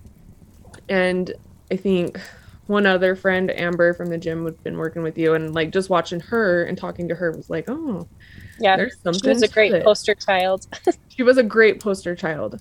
and 0.89 1.33
I 1.73 1.77
think 1.77 2.21
one 2.67 2.87
other 2.87 3.17
friend, 3.17 3.51
Amber 3.51 3.95
from 3.95 4.11
the 4.11 4.19
gym, 4.19 4.45
had 4.45 4.55
been 4.65 4.77
working 4.77 5.03
with 5.03 5.19
you 5.19 5.35
and 5.35 5.55
like 5.55 5.73
just 5.73 5.91
watching 5.91 6.21
her 6.21 6.65
and 6.65 6.79
talking 6.79 7.09
to 7.09 7.15
her 7.15 7.33
was 7.33 7.51
like, 7.51 7.65
oh, 7.69 8.09
yeah 8.61 8.77
there's 8.77 8.97
something. 9.03 9.23
she 9.23 9.29
was 9.29 9.43
a 9.43 9.49
great 9.49 9.73
it 9.73 9.85
poster 9.85 10.15
child 10.15 10.65
she 11.09 11.23
was 11.23 11.39
a 11.39 11.43
great 11.43 11.81
poster 11.81 12.15
child 12.15 12.61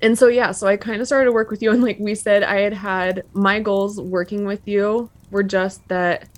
and 0.00 0.18
so 0.18 0.28
yeah 0.28 0.50
so 0.52 0.66
i 0.66 0.76
kind 0.76 1.00
of 1.00 1.06
started 1.06 1.26
to 1.26 1.32
work 1.32 1.50
with 1.50 1.62
you 1.62 1.70
and 1.70 1.82
like 1.82 1.98
we 2.00 2.14
said 2.14 2.42
i 2.42 2.60
had 2.60 2.72
had 2.72 3.22
my 3.34 3.60
goals 3.60 4.00
working 4.00 4.46
with 4.46 4.62
you 4.66 5.10
were 5.30 5.42
just 5.42 5.82
that 5.88 6.28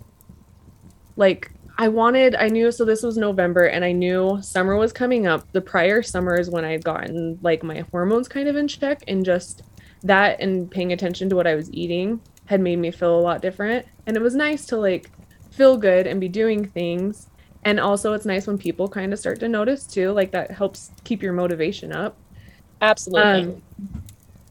like 1.16 1.50
i 1.78 1.88
wanted 1.88 2.34
i 2.36 2.48
knew 2.48 2.70
so 2.72 2.84
this 2.84 3.02
was 3.02 3.16
november 3.16 3.64
and 3.64 3.84
i 3.84 3.92
knew 3.92 4.38
summer 4.42 4.76
was 4.76 4.92
coming 4.92 5.26
up 5.26 5.50
the 5.52 5.60
prior 5.60 6.02
summer 6.02 6.38
is 6.38 6.50
when 6.50 6.64
i'd 6.64 6.84
gotten 6.84 7.38
like 7.42 7.62
my 7.62 7.80
hormones 7.90 8.28
kind 8.28 8.48
of 8.48 8.56
in 8.56 8.68
check 8.68 9.02
and 9.08 9.24
just 9.24 9.62
that 10.02 10.40
and 10.40 10.70
paying 10.70 10.92
attention 10.92 11.28
to 11.28 11.36
what 11.36 11.46
i 11.46 11.54
was 11.54 11.72
eating 11.72 12.20
had 12.46 12.60
made 12.60 12.76
me 12.78 12.90
feel 12.90 13.18
a 13.18 13.20
lot 13.20 13.42
different 13.42 13.86
and 14.06 14.16
it 14.16 14.22
was 14.22 14.34
nice 14.34 14.66
to 14.66 14.76
like 14.76 15.10
feel 15.50 15.76
good 15.76 16.06
and 16.06 16.20
be 16.20 16.28
doing 16.28 16.64
things 16.70 17.28
And 17.64 17.80
also, 17.80 18.12
it's 18.12 18.24
nice 18.26 18.46
when 18.46 18.58
people 18.58 18.88
kind 18.88 19.12
of 19.12 19.18
start 19.18 19.40
to 19.40 19.48
notice 19.48 19.86
too. 19.86 20.12
Like 20.12 20.30
that 20.32 20.52
helps 20.52 20.92
keep 21.04 21.22
your 21.22 21.32
motivation 21.32 21.92
up. 21.92 22.16
Absolutely. 22.80 23.44
Um, 23.44 23.62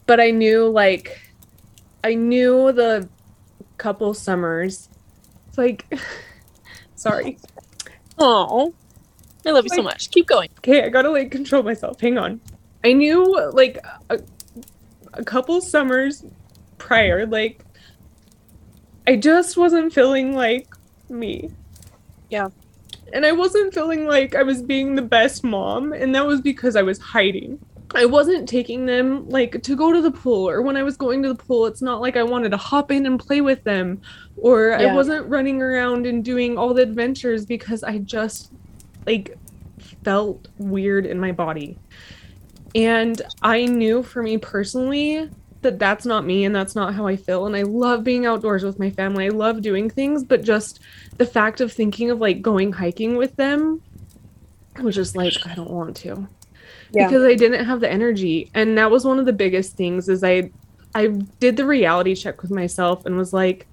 but 0.06 0.20
I 0.20 0.30
knew 0.30 0.68
like 0.68 1.18
I 2.04 2.14
knew 2.14 2.72
the 2.72 3.08
couple 3.78 4.14
summers. 4.14 4.90
It's 5.48 5.58
like 5.58 5.86
sorry. 6.96 7.38
Oh, 8.18 8.74
I 9.46 9.50
love 9.50 9.64
you 9.64 9.76
so 9.76 9.82
much. 9.82 10.10
Keep 10.10 10.26
going. 10.26 10.48
Okay, 10.58 10.84
I 10.84 10.88
gotta 10.88 11.10
like 11.10 11.30
control 11.30 11.62
myself. 11.62 12.00
Hang 12.00 12.18
on. 12.18 12.40
I 12.84 12.92
knew 12.92 13.50
like 13.52 13.78
a, 14.10 14.20
a 15.12 15.24
couple 15.24 15.60
summers 15.60 16.24
prior, 16.78 17.26
like 17.26 17.64
I 19.06 19.16
just 19.16 19.56
wasn't 19.56 19.92
feeling 19.92 20.34
like 20.34 20.68
me. 21.08 21.50
Yeah. 22.28 22.48
And 23.12 23.24
I 23.24 23.32
wasn't 23.32 23.72
feeling 23.72 24.06
like 24.06 24.34
I 24.34 24.42
was 24.42 24.62
being 24.62 24.96
the 24.96 25.02
best 25.02 25.44
mom, 25.44 25.92
and 25.92 26.12
that 26.14 26.26
was 26.26 26.40
because 26.40 26.74
I 26.74 26.82
was 26.82 26.98
hiding. 26.98 27.64
I 27.94 28.04
wasn't 28.04 28.48
taking 28.48 28.86
them 28.86 29.28
like 29.28 29.62
to 29.62 29.76
go 29.76 29.92
to 29.92 30.02
the 30.02 30.10
pool, 30.10 30.48
or 30.48 30.62
when 30.62 30.76
I 30.76 30.82
was 30.82 30.96
going 30.96 31.22
to 31.22 31.28
the 31.28 31.42
pool, 31.42 31.66
it's 31.66 31.82
not 31.82 32.00
like 32.00 32.16
I 32.16 32.22
wanted 32.22 32.50
to 32.50 32.56
hop 32.56 32.90
in 32.90 33.06
and 33.06 33.18
play 33.18 33.40
with 33.40 33.62
them, 33.64 34.00
or 34.36 34.74
I 34.74 34.92
wasn't 34.92 35.26
running 35.28 35.62
around 35.62 36.06
and 36.06 36.24
doing 36.24 36.58
all 36.58 36.74
the 36.74 36.82
adventures 36.82 37.46
because 37.46 37.82
I 37.82 37.98
just 37.98 38.52
like 39.06 39.38
felt 40.04 40.48
weird 40.58 41.06
in 41.06 41.20
my 41.20 41.32
body. 41.32 41.78
And 42.74 43.22
I 43.42 43.64
knew 43.64 44.02
for 44.02 44.22
me 44.22 44.36
personally 44.36 45.30
that 45.62 45.78
that's 45.78 46.04
not 46.04 46.26
me 46.26 46.44
and 46.44 46.54
that's 46.54 46.74
not 46.74 46.94
how 46.94 47.06
I 47.06 47.16
feel. 47.16 47.46
And 47.46 47.56
I 47.56 47.62
love 47.62 48.04
being 48.04 48.26
outdoors 48.26 48.64
with 48.64 48.78
my 48.78 48.90
family. 48.90 49.26
I 49.26 49.30
love 49.30 49.62
doing 49.62 49.88
things, 49.88 50.22
but 50.22 50.42
just 50.42 50.80
the 51.16 51.24
fact 51.24 51.60
of 51.60 51.72
thinking 51.72 52.10
of 52.10 52.20
like 52.20 52.42
going 52.42 52.72
hiking 52.72 53.16
with 53.16 53.36
them 53.36 53.80
I 54.78 54.82
was 54.82 54.94
just 54.94 55.16
like, 55.16 55.34
I 55.46 55.54
don't 55.54 55.70
want 55.70 55.96
to. 55.98 56.28
Yeah. 56.92 57.08
Because 57.08 57.24
I 57.24 57.34
didn't 57.34 57.64
have 57.64 57.80
the 57.80 57.90
energy. 57.90 58.50
And 58.54 58.76
that 58.78 58.90
was 58.90 59.04
one 59.04 59.18
of 59.18 59.26
the 59.26 59.32
biggest 59.32 59.76
things 59.76 60.08
is 60.08 60.22
I 60.24 60.50
I 60.94 61.08
did 61.40 61.56
the 61.56 61.66
reality 61.66 62.14
check 62.14 62.40
with 62.42 62.50
myself 62.50 63.04
and 63.06 63.16
was 63.16 63.32
like, 63.32 63.66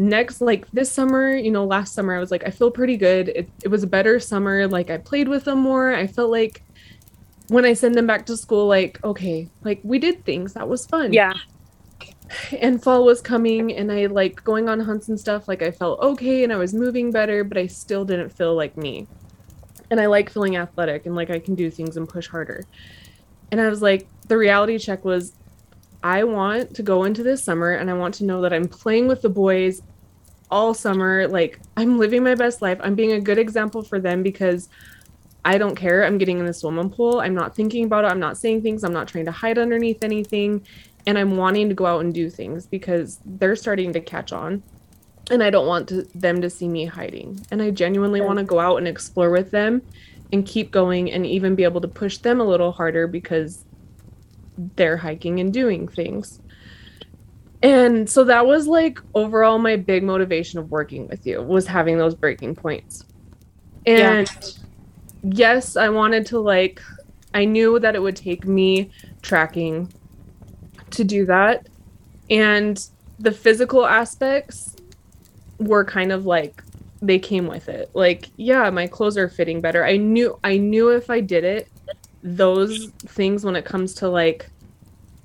next 0.00 0.40
like 0.40 0.70
this 0.70 0.90
summer 0.92 1.34
you 1.34 1.50
know 1.50 1.64
last 1.64 1.92
summer 1.92 2.14
i 2.14 2.20
was 2.20 2.30
like 2.30 2.44
i 2.46 2.50
feel 2.50 2.70
pretty 2.70 2.96
good 2.96 3.30
it, 3.30 3.50
it 3.64 3.68
was 3.68 3.82
a 3.82 3.86
better 3.86 4.20
summer 4.20 4.68
like 4.68 4.90
i 4.90 4.96
played 4.96 5.26
with 5.26 5.42
them 5.44 5.58
more 5.58 5.92
i 5.92 6.06
felt 6.06 6.30
like 6.30 6.62
when 7.48 7.64
i 7.64 7.72
send 7.72 7.96
them 7.96 8.06
back 8.06 8.24
to 8.24 8.36
school 8.36 8.68
like 8.68 9.02
okay 9.02 9.48
like 9.64 9.80
we 9.82 9.98
did 9.98 10.24
things 10.24 10.52
that 10.52 10.68
was 10.68 10.86
fun 10.86 11.12
Yeah. 11.12 11.32
and 12.60 12.80
fall 12.80 13.04
was 13.04 13.20
coming 13.20 13.72
and 13.74 13.90
i 13.90 14.06
like 14.06 14.44
going 14.44 14.68
on 14.68 14.78
hunts 14.78 15.08
and 15.08 15.18
stuff 15.18 15.48
like 15.48 15.62
i 15.62 15.70
felt 15.72 15.98
okay 15.98 16.44
and 16.44 16.52
i 16.52 16.56
was 16.56 16.72
moving 16.74 17.10
better 17.10 17.42
but 17.42 17.58
i 17.58 17.66
still 17.66 18.04
didn't 18.04 18.30
feel 18.30 18.54
like 18.54 18.76
me 18.76 19.08
and 19.90 20.00
i 20.00 20.06
like 20.06 20.30
feeling 20.30 20.56
athletic 20.56 21.06
and 21.06 21.14
like 21.14 21.30
i 21.30 21.38
can 21.38 21.54
do 21.54 21.70
things 21.70 21.96
and 21.96 22.08
push 22.08 22.28
harder 22.28 22.64
and 23.50 23.60
i 23.60 23.68
was 23.68 23.82
like 23.82 24.06
the 24.28 24.36
reality 24.36 24.78
check 24.78 25.04
was 25.04 25.32
i 26.02 26.24
want 26.24 26.74
to 26.74 26.82
go 26.82 27.04
into 27.04 27.22
this 27.22 27.42
summer 27.42 27.72
and 27.72 27.90
i 27.90 27.94
want 27.94 28.14
to 28.14 28.24
know 28.24 28.40
that 28.42 28.52
i'm 28.52 28.68
playing 28.68 29.06
with 29.06 29.22
the 29.22 29.28
boys 29.28 29.82
all 30.50 30.72
summer 30.72 31.28
like 31.28 31.60
i'm 31.76 31.98
living 31.98 32.22
my 32.22 32.34
best 32.34 32.62
life 32.62 32.78
i'm 32.82 32.94
being 32.94 33.12
a 33.12 33.20
good 33.20 33.38
example 33.38 33.82
for 33.82 34.00
them 34.00 34.22
because 34.22 34.68
I 35.44 35.56
don't 35.56 35.76
care. 35.76 36.04
I'm 36.04 36.18
getting 36.18 36.38
in 36.38 36.44
the 36.44 36.52
swimming 36.52 36.90
pool. 36.90 37.20
I'm 37.20 37.34
not 37.34 37.54
thinking 37.54 37.84
about 37.84 38.04
it. 38.04 38.08
I'm 38.08 38.20
not 38.20 38.36
saying 38.36 38.60
things. 38.60 38.84
I'm 38.84 38.92
not 38.92 39.08
trying 39.08 39.24
to 39.24 39.32
hide 39.32 39.56
underneath 39.56 40.04
anything. 40.04 40.66
And 41.06 41.16
I'm 41.16 41.38
wanting 41.38 41.70
to 41.70 41.74
go 41.74 41.86
out 41.86 42.04
and 42.04 42.12
do 42.12 42.28
things 42.28 42.66
because 42.66 43.18
they're 43.24 43.56
starting 43.56 43.92
to 43.94 44.00
catch 44.00 44.32
on. 44.32 44.62
And 45.30 45.42
I 45.42 45.50
don't 45.50 45.66
want 45.66 45.88
to, 45.88 46.02
them 46.14 46.40
to 46.40 46.48
see 46.48 46.68
me 46.68 46.86
hiding. 46.86 47.44
And 47.50 47.60
I 47.62 47.70
genuinely 47.70 48.20
want 48.20 48.38
to 48.38 48.44
go 48.44 48.60
out 48.60 48.76
and 48.76 48.88
explore 48.88 49.30
with 49.30 49.50
them 49.50 49.82
and 50.32 50.46
keep 50.46 50.70
going 50.70 51.10
and 51.10 51.26
even 51.26 51.54
be 51.54 51.64
able 51.64 51.80
to 51.80 51.88
push 51.88 52.18
them 52.18 52.40
a 52.40 52.44
little 52.44 52.72
harder 52.72 53.06
because 53.06 53.64
they're 54.76 54.96
hiking 54.96 55.40
and 55.40 55.52
doing 55.52 55.86
things. 55.88 56.40
And 57.62 58.08
so 58.08 58.24
that 58.24 58.46
was 58.46 58.66
like 58.66 59.00
overall 59.14 59.58
my 59.58 59.76
big 59.76 60.02
motivation 60.02 60.58
of 60.58 60.70
working 60.70 61.08
with 61.08 61.26
you 61.26 61.42
was 61.42 61.66
having 61.66 61.98
those 61.98 62.14
breaking 62.14 62.54
points. 62.54 63.04
Yeah. 63.86 64.12
And 64.12 64.58
yes, 65.22 65.76
I 65.76 65.88
wanted 65.88 66.26
to 66.26 66.38
like 66.38 66.80
I 67.34 67.44
knew 67.44 67.78
that 67.80 67.94
it 67.94 68.00
would 68.00 68.16
take 68.16 68.46
me 68.46 68.90
tracking 69.22 69.92
to 70.90 71.04
do 71.04 71.26
that. 71.26 71.68
And 72.30 72.84
the 73.18 73.32
physical 73.32 73.84
aspects 73.84 74.76
were 75.58 75.84
kind 75.84 76.12
of 76.12 76.26
like 76.26 76.62
they 77.02 77.18
came 77.18 77.46
with 77.46 77.68
it. 77.68 77.90
Like, 77.94 78.30
yeah, 78.36 78.70
my 78.70 78.86
clothes 78.86 79.16
are 79.18 79.28
fitting 79.28 79.60
better. 79.60 79.84
I 79.84 79.96
knew 79.96 80.38
I 80.44 80.58
knew 80.58 80.90
if 80.90 81.10
I 81.10 81.20
did 81.20 81.44
it, 81.44 81.70
those 82.22 82.88
things 83.08 83.44
when 83.44 83.56
it 83.56 83.64
comes 83.64 83.94
to 83.96 84.08
like 84.08 84.50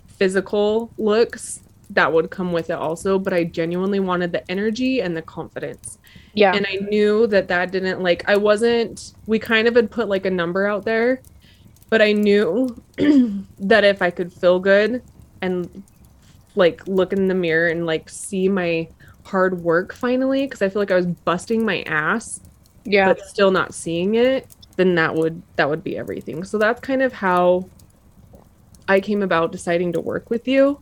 physical 0.08 0.93
looks, 0.98 1.62
that 1.89 2.12
would 2.13 2.30
come 2.32 2.52
with 2.52 2.69
it 2.69 2.74
also, 2.74 3.19
but 3.19 3.34
I 3.34 3.43
genuinely 3.46 4.00
wanted 4.00 4.32
the 4.32 4.50
energy 4.52 5.02
and 5.02 5.15
the 5.15 5.22
confidence 5.22 6.00
Yeah. 6.34 6.56
and 6.56 6.65
I 6.67 6.76
knew 6.78 7.28
that 7.28 7.48
that 7.50 7.72
didn't 7.72 8.02
like 8.02 8.24
I 8.28 8.38
wasn't 8.38 9.13
we 9.28 9.39
kind 9.39 9.67
of 9.67 9.76
had 9.76 9.91
put 9.91 10.10
like 10.10 10.26
a 10.26 10.32
number 10.32 10.67
out 10.67 10.86
there 10.86 11.22
but 11.89 12.02
I 12.02 12.13
knew 12.13 12.76
that 13.60 13.84
if 13.84 14.02
I 14.02 14.12
could 14.12 14.34
feel 14.34 14.60
good 14.60 15.04
and 15.41 15.84
like 16.56 16.88
look 16.88 17.13
in 17.13 17.28
the 17.28 17.36
mirror 17.36 17.67
and 17.69 17.86
like 17.86 18.10
see 18.10 18.50
my 18.50 18.89
hard 19.34 19.63
work 19.63 19.93
finally 19.93 20.46
because 20.46 20.62
I 20.62 20.69
feel 20.69 20.80
like 20.82 20.91
I 20.91 20.96
was 20.96 21.08
busting 21.08 21.65
my 21.65 21.82
ass 21.88 22.39
yeah. 22.86 23.08
but 23.08 23.19
still 23.26 23.50
not 23.50 23.74
seeing 23.74 24.13
it 24.13 24.48
then 24.76 24.93
that 24.96 25.15
would 25.15 25.41
that 25.56 25.67
would 25.67 25.84
be 25.84 25.98
everything 25.98 26.43
so 26.43 26.60
that's 26.60 26.80
kind 26.82 27.02
of 27.02 27.12
how 27.12 27.67
I 28.88 29.00
came 29.00 29.24
about 29.24 29.52
deciding 29.52 29.93
to 29.93 30.02
work 30.02 30.30
with 30.30 30.48
you 30.48 30.80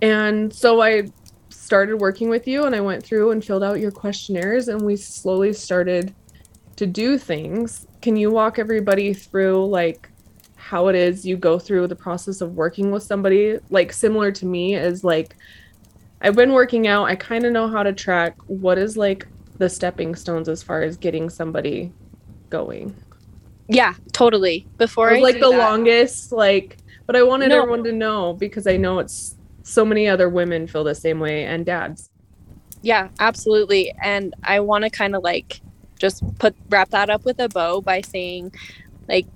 And 0.00 0.52
so 0.52 0.80
I 0.80 1.10
started 1.50 1.96
working 1.96 2.28
with 2.28 2.46
you 2.46 2.64
and 2.64 2.74
I 2.74 2.80
went 2.80 3.04
through 3.04 3.32
and 3.32 3.44
filled 3.44 3.62
out 3.62 3.80
your 3.80 3.90
questionnaires 3.90 4.68
and 4.68 4.80
we 4.80 4.96
slowly 4.96 5.52
started 5.52 6.14
to 6.76 6.86
do 6.86 7.18
things. 7.18 7.86
Can 8.00 8.16
you 8.16 8.30
walk 8.30 8.58
everybody 8.58 9.12
through 9.12 9.66
like 9.66 10.07
how 10.68 10.88
it 10.88 10.94
is 10.94 11.24
you 11.24 11.34
go 11.36 11.58
through 11.58 11.86
the 11.86 11.96
process 11.96 12.42
of 12.42 12.54
working 12.54 12.90
with 12.90 13.02
somebody 13.02 13.58
like 13.70 13.90
similar 13.90 14.30
to 14.30 14.44
me 14.44 14.74
is 14.74 15.02
like 15.02 15.34
I've 16.20 16.34
been 16.36 16.52
working 16.52 16.86
out, 16.88 17.04
I 17.04 17.14
kind 17.16 17.46
of 17.46 17.52
know 17.52 17.68
how 17.68 17.82
to 17.82 17.92
track 17.92 18.36
what 18.48 18.76
is 18.76 18.96
like 18.96 19.26
the 19.56 19.68
stepping 19.68 20.14
stones 20.14 20.46
as 20.48 20.62
far 20.62 20.82
as 20.82 20.96
getting 20.98 21.30
somebody 21.30 21.90
going. 22.50 22.94
Yeah, 23.68 23.94
totally. 24.12 24.66
Before 24.76 25.10
was 25.12 25.20
like 25.22 25.40
the 25.40 25.50
that- 25.50 25.58
longest 25.58 26.32
like 26.32 26.76
but 27.06 27.16
I 27.16 27.22
wanted 27.22 27.48
No. 27.48 27.58
everyone 27.62 27.82
to 27.84 27.92
know 27.92 28.34
because 28.34 28.66
I 28.66 28.76
know 28.76 28.98
it's 28.98 29.36
so 29.62 29.86
many 29.86 30.06
other 30.06 30.28
women 30.28 30.66
feel 30.66 30.84
the 30.84 30.94
same 30.94 31.18
way 31.18 31.44
and 31.46 31.64
dads. 31.64 32.10
Yeah, 32.82 33.08
absolutely. 33.20 33.94
And 34.02 34.34
I 34.44 34.60
want 34.60 34.84
to 34.84 34.90
kind 34.90 35.16
of 35.16 35.22
like 35.22 35.62
just 35.98 36.22
put 36.38 36.54
wrap 36.68 36.90
that 36.90 37.08
up 37.08 37.24
with 37.24 37.38
a 37.40 37.48
bow 37.48 37.80
by 37.80 38.02
saying 38.02 38.52
like 39.08 39.26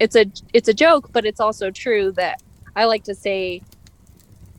it's 0.00 0.16
a 0.16 0.26
it's 0.52 0.68
a 0.68 0.74
joke, 0.74 1.10
but 1.12 1.24
it's 1.24 1.40
also 1.40 1.70
true 1.70 2.12
that 2.12 2.42
I 2.76 2.84
like 2.84 3.04
to 3.04 3.14
say 3.14 3.62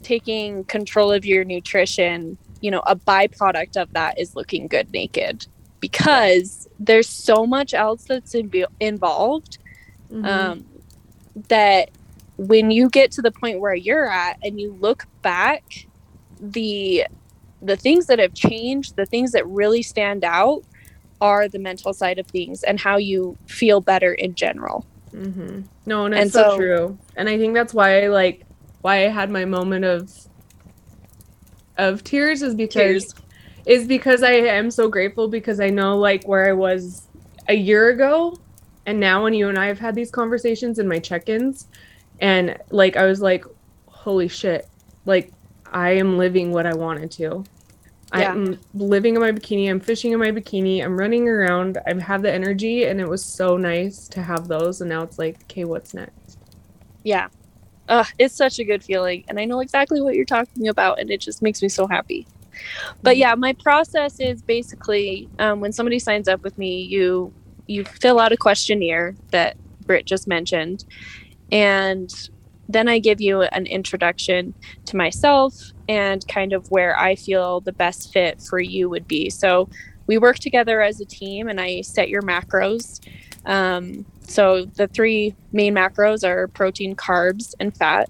taking 0.03 0.63
control 0.65 1.11
of 1.11 1.25
your 1.25 1.43
nutrition, 1.43 2.37
you 2.61 2.71
know, 2.71 2.81
a 2.85 2.95
byproduct 2.95 3.77
of 3.77 3.91
that 3.93 4.19
is 4.19 4.35
looking 4.35 4.67
good 4.67 4.91
naked 4.91 5.47
because 5.79 6.67
there's 6.79 7.07
so 7.07 7.45
much 7.45 7.73
else 7.73 8.05
that's 8.05 8.35
in, 8.35 8.51
involved 8.79 9.59
Mm-hmm. 10.11 10.25
um, 10.25 10.65
that 11.49 11.91
when 12.37 12.71
you 12.71 12.89
get 12.89 13.11
to 13.11 13.21
the 13.21 13.31
point 13.31 13.59
where 13.59 13.75
you're 13.75 14.09
at 14.09 14.39
and 14.41 14.59
you 14.59 14.75
look 14.79 15.05
back 15.21 15.85
the 16.39 17.05
the 17.61 17.75
things 17.75 18.07
that 18.07 18.17
have 18.17 18.33
changed 18.33 18.95
the 18.95 19.05
things 19.05 19.33
that 19.33 19.45
really 19.45 19.83
stand 19.83 20.23
out 20.23 20.63
are 21.21 21.47
the 21.47 21.59
mental 21.59 21.93
side 21.93 22.17
of 22.17 22.25
things 22.25 22.63
and 22.63 22.79
how 22.79 22.97
you 22.97 23.37
feel 23.45 23.81
better 23.81 24.13
in 24.13 24.33
general 24.33 24.83
hmm 25.11 25.61
No, 25.85 26.05
and 26.05 26.13
it's 26.13 26.21
And 26.23 26.31
so, 26.31 26.43
so- 26.43 26.57
true. 26.57 26.97
And 27.15 27.27
I 27.29 27.37
think 27.37 27.53
that's 27.53 27.73
why 27.73 28.03
I 28.03 28.07
like 28.07 28.45
why 28.81 29.05
I 29.05 29.09
had 29.09 29.29
my 29.29 29.45
moment 29.45 29.85
of 29.85 30.11
of 31.77 32.03
tears 32.03 32.41
is 32.41 32.55
because 32.55 33.13
is 33.65 33.87
because 33.87 34.23
I 34.23 34.31
am 34.31 34.71
so 34.71 34.87
grateful 34.89 35.27
because 35.27 35.59
I 35.59 35.69
know 35.69 35.97
like 35.97 36.27
where 36.27 36.47
I 36.47 36.53
was 36.53 37.07
a 37.47 37.53
year 37.53 37.89
ago 37.89 38.37
and 38.85 38.99
now 38.99 39.23
when 39.23 39.33
you 39.33 39.49
and 39.49 39.57
I 39.57 39.67
have 39.67 39.79
had 39.79 39.95
these 39.95 40.11
conversations 40.11 40.79
in 40.79 40.87
my 40.87 40.99
check-ins 40.99 41.67
and 42.19 42.57
like 42.69 42.95
I 42.97 43.05
was 43.05 43.21
like 43.21 43.45
holy 43.87 44.27
shit 44.27 44.67
like 45.05 45.31
I 45.71 45.91
am 45.91 46.17
living 46.17 46.51
what 46.51 46.65
I 46.65 46.73
wanted 46.73 47.11
to. 47.11 47.43
Yeah. 48.13 48.31
I'm 48.31 48.59
living 48.73 49.15
in 49.15 49.21
my 49.21 49.31
bikini, 49.31 49.69
I'm 49.69 49.79
fishing 49.79 50.11
in 50.13 50.19
my 50.19 50.31
bikini, 50.31 50.83
I'm 50.83 50.97
running 50.97 51.27
around, 51.29 51.77
I 51.87 51.99
have 52.01 52.21
the 52.21 52.31
energy 52.31 52.85
and 52.85 52.99
it 52.99 53.07
was 53.07 53.23
so 53.23 53.57
nice 53.57 54.07
to 54.09 54.21
have 54.23 54.47
those 54.47 54.81
and 54.81 54.89
now 54.89 55.03
it's 55.03 55.19
like 55.19 55.41
okay 55.43 55.65
what's 55.65 55.93
next? 55.93 56.37
yeah 57.03 57.27
uh, 57.87 58.05
it's 58.19 58.35
such 58.35 58.59
a 58.59 58.63
good 58.63 58.83
feeling 58.83 59.23
and 59.27 59.39
i 59.39 59.45
know 59.45 59.59
exactly 59.61 60.01
what 60.01 60.15
you're 60.15 60.25
talking 60.25 60.67
about 60.67 60.99
and 60.99 61.09
it 61.11 61.21
just 61.21 61.41
makes 61.41 61.61
me 61.61 61.69
so 61.69 61.87
happy 61.87 62.27
But 63.01 63.17
yeah, 63.17 63.35
my 63.35 63.53
process 63.53 64.19
is 64.19 64.41
basically 64.41 65.29
um, 65.39 65.59
when 65.61 65.71
somebody 65.71 65.99
signs 65.99 66.27
up 66.27 66.43
with 66.43 66.57
me, 66.57 66.81
you 66.81 67.33
you 67.67 67.85
fill 67.85 68.19
out 68.19 68.31
a 68.31 68.37
questionnaire 68.37 69.15
that 69.31 69.57
Britt 69.85 70.05
just 70.05 70.27
mentioned, 70.27 70.85
and 71.51 72.11
then 72.69 72.87
I 72.87 72.99
give 72.99 73.19
you 73.19 73.41
an 73.41 73.65
introduction 73.65 74.53
to 74.85 74.95
myself 74.95 75.53
and 75.89 76.25
kind 76.27 76.53
of 76.53 76.69
where 76.71 76.97
I 76.97 77.15
feel 77.15 77.59
the 77.59 77.73
best 77.73 78.13
fit 78.13 78.41
for 78.41 78.59
you 78.59 78.89
would 78.89 79.07
be. 79.07 79.29
So 79.29 79.67
we 80.07 80.17
work 80.17 80.39
together 80.39 80.81
as 80.81 81.01
a 81.01 81.05
team, 81.05 81.49
and 81.49 81.59
I 81.59 81.81
set 81.81 82.09
your 82.09 82.21
macros. 82.21 82.99
Um, 83.45 84.05
so 84.21 84.65
the 84.65 84.87
three 84.87 85.35
main 85.51 85.75
macros 85.75 86.23
are 86.23 86.47
protein, 86.47 86.95
carbs, 86.95 87.53
and 87.59 87.75
fat 87.75 88.09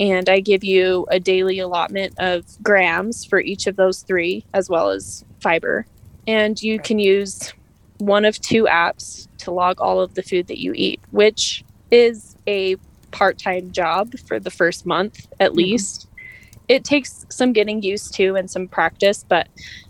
and 0.00 0.30
I 0.30 0.40
give 0.40 0.64
you 0.64 1.06
a 1.10 1.20
daily 1.20 1.58
allotment 1.58 2.14
of 2.18 2.46
grams 2.62 3.26
for 3.26 3.38
each 3.38 3.66
of 3.66 3.76
those 3.76 4.00
three, 4.00 4.46
as 4.54 4.70
well 4.70 4.88
as 4.88 5.26
fiber. 5.40 5.86
And 6.26 6.60
you 6.60 6.80
can 6.80 6.98
use 6.98 7.52
one 7.98 8.24
of 8.24 8.40
two 8.40 8.64
apps 8.64 9.28
to 9.38 9.50
log 9.50 9.78
all 9.78 10.00
of 10.00 10.14
the 10.14 10.22
food 10.22 10.46
that 10.46 10.58
you 10.58 10.72
eat, 10.74 11.00
which 11.10 11.62
is 11.90 12.34
a 12.46 12.76
part 13.10 13.38
time 13.38 13.72
job 13.72 14.18
for 14.26 14.38
the 14.38 14.50
first 14.50 14.86
month 14.86 15.26
at 15.38 15.50
mm-hmm. 15.50 15.58
least. 15.58 16.06
It 16.68 16.84
takes 16.84 17.26
some 17.30 17.52
getting 17.52 17.82
used 17.82 18.14
to 18.14 18.36
and 18.36 18.48
some 18.48 18.68
practice, 18.68 19.24
but 19.28 19.48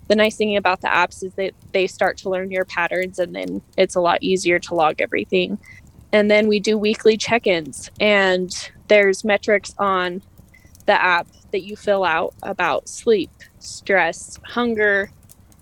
the 0.08 0.16
nice 0.16 0.36
thing 0.36 0.56
about 0.56 0.80
the 0.80 0.88
apps 0.88 1.22
is 1.22 1.34
that 1.34 1.52
they 1.72 1.86
start 1.86 2.16
to 2.18 2.30
learn 2.30 2.50
your 2.50 2.64
patterns 2.64 3.18
and 3.18 3.34
then 3.34 3.60
it's 3.76 3.94
a 3.94 4.00
lot 4.00 4.22
easier 4.22 4.58
to 4.58 4.74
log 4.74 5.00
everything. 5.00 5.58
And 6.12 6.30
then 6.30 6.48
we 6.48 6.58
do 6.58 6.78
weekly 6.78 7.16
check 7.16 7.46
ins 7.46 7.90
and 8.00 8.50
there's 8.88 9.24
metrics 9.24 9.74
on 9.78 10.22
the 10.86 11.00
app 11.00 11.28
that 11.52 11.62
you 11.62 11.76
fill 11.76 12.02
out 12.02 12.34
about 12.42 12.88
sleep, 12.88 13.30
stress, 13.58 14.38
hunger, 14.44 15.10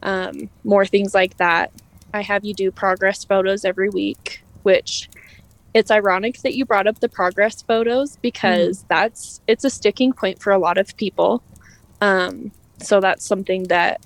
um, 0.02 0.48
more 0.64 0.86
things 0.86 1.14
like 1.14 1.36
that. 1.38 1.72
I 2.14 2.22
have 2.22 2.44
you 2.44 2.54
do 2.54 2.70
progress 2.70 3.24
photos 3.24 3.64
every 3.64 3.90
week, 3.90 4.42
which 4.62 5.10
it's 5.74 5.90
ironic 5.90 6.40
that 6.42 6.54
you 6.54 6.64
brought 6.64 6.86
up 6.86 7.00
the 7.00 7.08
progress 7.08 7.62
photos 7.62 8.16
because 8.16 8.82
mm. 8.82 8.88
that's 8.88 9.40
it's 9.46 9.64
a 9.64 9.70
sticking 9.70 10.12
point 10.12 10.40
for 10.42 10.52
a 10.52 10.58
lot 10.58 10.78
of 10.78 10.96
people. 10.96 11.42
Um, 12.00 12.52
so 12.82 13.00
that's 13.00 13.24
something 13.24 13.64
that 13.64 14.04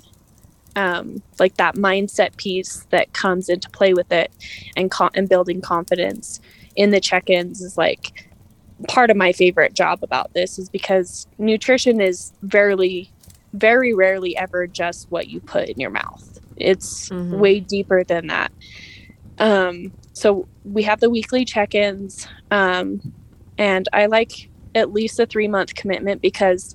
um, 0.76 1.22
like 1.38 1.56
that 1.56 1.74
mindset 1.74 2.36
piece 2.36 2.86
that 2.90 3.12
comes 3.12 3.48
into 3.48 3.68
play 3.70 3.92
with 3.92 4.10
it 4.10 4.32
and 4.76 4.90
co- 4.90 5.10
and 5.14 5.28
building 5.28 5.60
confidence 5.60 6.40
in 6.76 6.90
the 6.90 7.00
check-ins 7.00 7.60
is 7.60 7.76
like 7.76 8.30
part 8.88 9.10
of 9.10 9.16
my 9.16 9.32
favorite 9.32 9.74
job 9.74 10.02
about 10.02 10.32
this 10.32 10.58
is 10.58 10.68
because 10.68 11.26
nutrition 11.38 12.00
is 12.00 12.32
very 12.42 13.10
very 13.52 13.92
rarely 13.92 14.36
ever 14.36 14.66
just 14.66 15.10
what 15.10 15.28
you 15.28 15.40
put 15.40 15.68
in 15.68 15.78
your 15.78 15.90
mouth 15.90 16.40
it's 16.56 17.10
mm-hmm. 17.10 17.38
way 17.38 17.60
deeper 17.60 18.02
than 18.02 18.28
that 18.28 18.50
um, 19.42 19.92
so 20.12 20.48
we 20.64 20.84
have 20.84 21.00
the 21.00 21.10
weekly 21.10 21.44
check-ins 21.44 22.26
um, 22.50 23.00
and 23.58 23.88
i 23.92 24.06
like 24.06 24.48
at 24.74 24.92
least 24.92 25.20
a 25.20 25.26
three 25.26 25.48
month 25.48 25.74
commitment 25.74 26.22
because 26.22 26.74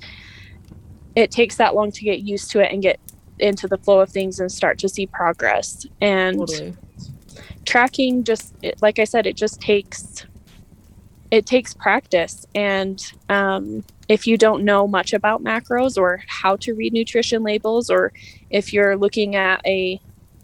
it 1.16 1.32
takes 1.32 1.56
that 1.56 1.74
long 1.74 1.92
to 1.92 2.04
get 2.04 2.20
used 2.20 2.52
to 2.52 2.60
it 2.60 2.72
and 2.72 2.84
get 2.84 3.00
into 3.40 3.68
the 3.68 3.78
flow 3.78 4.00
of 4.00 4.10
things 4.10 4.40
and 4.40 4.52
start 4.52 4.78
to 4.80 4.90
see 4.90 5.08
progress 5.08 5.86
and 6.02 6.40
totally. 6.40 6.76
tracking 7.66 8.24
just 8.24 8.54
like 8.82 9.00
i 9.00 9.04
said 9.04 9.26
it 9.26 9.36
just 9.36 9.60
takes 9.62 10.26
it 11.32 11.46
takes 11.46 11.74
practice 11.74 12.46
and 12.56 13.12
um, 13.30 13.84
if 14.08 14.26
you 14.26 14.38
don't 14.38 14.64
know 14.64 14.88
much 14.88 15.14
about 15.14 15.44
macros 15.44 15.98
or 15.98 16.24
how 16.28 16.56
to 16.56 16.74
read 16.74 16.94
nutrition 16.94 17.44
labels 17.44 17.90
or 17.90 18.14
if 18.50 18.72
you're 18.72 18.96
looking 18.96 19.36
at 19.36 19.62
a 19.66 20.00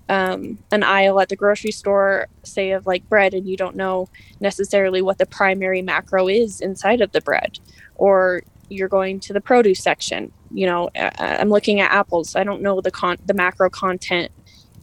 um, 0.10 0.60
an 0.72 0.84
aisle 0.84 1.20
at 1.20 1.30
the 1.30 1.36
grocery 1.36 1.72
store 1.72 2.28
say 2.44 2.72
of 2.72 2.86
like 2.86 3.08
bread 3.10 3.34
and 3.34 3.48
you 3.48 3.56
don't 3.56 3.76
know 3.76 4.10
necessarily 4.40 5.02
what 5.02 5.18
the 5.18 5.26
primary 5.26 5.82
macro 5.82 6.28
is 6.28 6.62
inside 6.62 7.02
of 7.02 7.12
the 7.14 7.22
bread 7.22 7.58
or 7.96 8.42
you're 8.70 8.90
going 8.90 9.20
to 9.20 9.34
the 9.34 9.42
produce 9.42 9.82
section 9.82 10.32
you 10.52 10.66
know 10.66 10.90
i'm 10.96 11.50
looking 11.50 11.80
at 11.80 11.92
apples. 11.92 12.36
I 12.36 12.44
don't 12.44 12.62
know 12.62 12.82
the 12.82 12.92
con 12.92 13.18
the 13.26 13.34
macro 13.34 13.70
content 13.70 14.32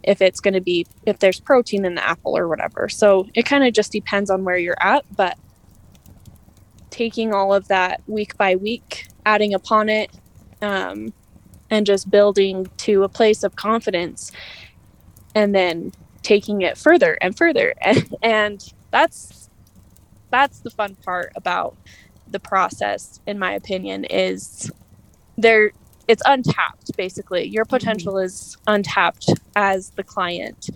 if 0.03 0.23
it's 0.23 0.41
going 0.41 0.55
to 0.55 0.61
be 0.61 0.87
if 1.07 1.19
there's 1.19 1.41
protein 1.41 1.85
in 1.85 1.95
the 1.95 2.07
apple 2.07 2.37
or 2.37 2.49
whatever. 2.49 2.89
So 2.89 3.29
it 3.35 3.45
kind 3.45 3.65
of 3.65 3.75
just 3.75 3.93
depends 3.93 4.31
on 4.31 4.45
where 4.45 4.57
you're 4.57 4.81
at 4.81 5.05
but 5.17 5.39
taking 6.91 7.33
all 7.33 7.55
of 7.55 7.69
that 7.69 8.03
week 8.07 8.37
by 8.37 8.57
week, 8.57 9.07
adding 9.25 9.55
upon 9.55 9.89
it, 9.89 10.11
um, 10.61 11.13
and 11.71 11.87
just 11.87 12.11
building 12.11 12.69
to 12.79 13.05
a 13.05 13.09
place 13.09 13.43
of 13.43 13.57
confidence, 13.57 14.33
and 15.35 15.55
then 15.55 15.93
taking 16.23 16.63
it 16.63 16.77
further 16.77 17.19
and 17.21 17.37
further. 17.37 17.75
And, 17.83 18.15
and 18.23 18.73
that's 18.91 19.49
that's 20.31 20.61
the 20.61 20.71
fun 20.71 20.95
part 20.97 21.33
about 21.35 21.77
the 22.29 22.39
process, 22.39 23.21
in 23.27 23.39
my 23.39 23.53
opinion, 23.53 24.05
is 24.05 24.71
there 25.37 25.73
it's 26.09 26.23
untapped 26.27 26.97
basically 26.97 27.47
your 27.47 27.65
mm-hmm. 27.65 27.77
potential 27.77 28.15
mm-hmm. 28.15 28.25
is 28.25 28.57
untapped 28.67 29.31
as 29.55 29.91
the 29.91 30.03
client 30.03 30.69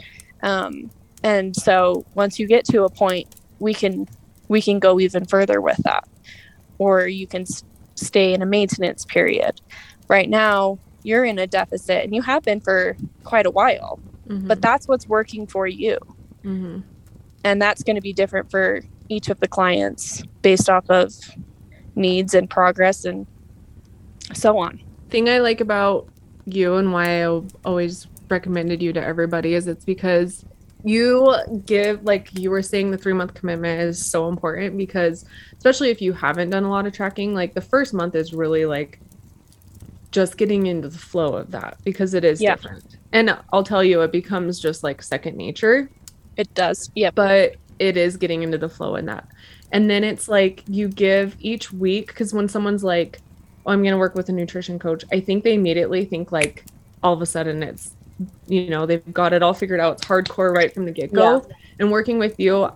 um, 0.43 0.91
and 1.25 1.57
so 1.57 2.05
once 2.15 2.39
you 2.39 2.47
get 2.47 2.65
to 2.65 2.85
a 2.85 2.89
point 2.89 3.35
we 3.59 3.75
can 3.75 4.07
we 4.49 4.61
can 4.61 4.79
go 4.79 5.01
even 5.01 5.25
further 5.25 5.61
with 5.61 5.79
that. 5.79 6.07
Or 6.79 7.07
you 7.07 7.27
can 7.27 7.43
s- 7.43 7.65
stay 7.95 8.35
in 8.35 8.43
a 8.43 8.47
maintenance 8.47 9.05
period. 9.05 9.61
Right 10.09 10.29
now, 10.29 10.79
you're 11.05 11.25
in 11.25 11.39
a 11.39 11.47
deficit 11.47 12.03
and 12.03 12.15
you 12.15 12.23
have 12.23 12.43
been 12.43 12.61
for 12.61 12.97
quite 13.23 13.47
a 13.47 13.51
while, 13.51 14.01
mm-hmm. 14.27 14.49
but 14.49 14.61
that's 14.61 14.89
what's 14.89 15.07
working 15.07 15.47
for 15.47 15.69
you. 15.69 15.97
Mm-hmm. 16.43 16.81
And 17.45 17.63
that's 17.63 17.85
going 17.85 17.97
to 17.97 18.03
be 18.03 18.13
different 18.13 18.51
for 18.51 18.83
each 19.09 19.29
of 19.29 19.39
the 19.39 19.47
clients 19.47 20.23
based 20.43 20.69
off 20.69 20.89
of 20.91 21.15
needs 21.95 22.35
and 22.35 22.51
progress 22.51 23.05
and 23.05 23.27
so 24.33 24.59
on. 24.59 24.81
Thing 25.11 25.29
I 25.29 25.39
like 25.39 25.61
about 25.61 26.09
you 26.47 26.75
and 26.77 26.93
why 26.93 27.23
I 27.23 27.41
always 27.65 28.09
recommended 28.31 28.83
you 28.83 28.93
to 28.95 29.03
everybody 29.03 29.55
is 29.55 29.67
it's 29.67 29.85
because 29.85 30.45
you 30.83 31.35
give 31.65 32.03
like 32.05 32.29
you 32.39 32.51
were 32.51 32.63
saying 32.63 32.91
the 32.91 32.99
three 32.99 33.13
month 33.13 33.35
commitment 33.35 33.81
is 33.81 34.05
so 34.05 34.29
important 34.29 34.77
because 34.77 35.25
especially 35.57 35.91
if 35.91 36.03
you 36.03 36.13
haven't 36.13 36.51
done 36.51 36.65
a 36.65 36.71
lot 36.71 36.87
of 36.87 36.93
tracking 36.93 37.35
like 37.35 37.55
the 37.55 37.61
first 37.61 37.95
month 37.95 38.15
is 38.15 38.35
really 38.35 38.67
like 38.67 39.01
just 40.15 40.37
getting 40.37 40.67
into 40.67 40.89
the 40.89 40.99
flow 40.99 41.35
of 41.35 41.51
that 41.51 41.77
because 41.85 42.15
it 42.15 42.25
is 42.25 42.41
yeah. 42.41 42.55
different. 42.55 42.97
And 43.13 43.37
i'll 43.53 43.65
tell 43.65 43.83
you 43.83 44.01
it 44.03 44.13
becomes 44.13 44.61
just 44.61 44.83
like 44.83 45.03
second 45.03 45.37
nature. 45.37 45.91
It 46.37 46.53
does. 46.55 46.91
Yeah 46.95 47.11
but 47.11 47.57
it 47.79 47.97
is 47.97 48.17
getting 48.17 48.43
into 48.43 48.57
the 48.57 48.69
flow 48.69 48.95
in 48.95 49.07
that. 49.07 49.29
And 49.73 49.91
then 49.91 50.05
it's 50.05 50.29
like 50.29 50.63
you 50.69 50.89
give 50.89 51.37
each 51.41 51.73
week 51.73 52.07
because 52.07 52.33
when 52.33 52.49
someone's 52.49 52.85
like 52.85 53.21
oh 53.67 53.73
i'm 53.73 53.83
going 53.83 53.93
to 53.93 53.99
work 53.99 54.15
with 54.15 54.29
a 54.29 54.33
nutrition 54.33 54.79
coach 54.79 55.05
i 55.11 55.19
think 55.19 55.43
they 55.43 55.55
immediately 55.55 56.05
think 56.05 56.31
like 56.31 56.65
all 57.03 57.15
of 57.15 57.23
a 57.23 57.27
sudden 57.27 57.63
it's 57.63 57.95
you 58.47 58.69
know 58.71 58.87
they've 58.87 59.13
got 59.13 59.33
it 59.33 59.43
all 59.43 59.55
figured 59.55 59.81
out. 59.81 59.97
It's 59.97 60.05
hardcore 60.05 60.55
right 60.55 60.73
from 60.73 60.85
the 60.85 60.93
get-go. 60.93 61.45
Yeah. 61.49 61.55
and 61.79 61.91
working 61.91 62.19
with 62.19 62.39
you 62.39 62.71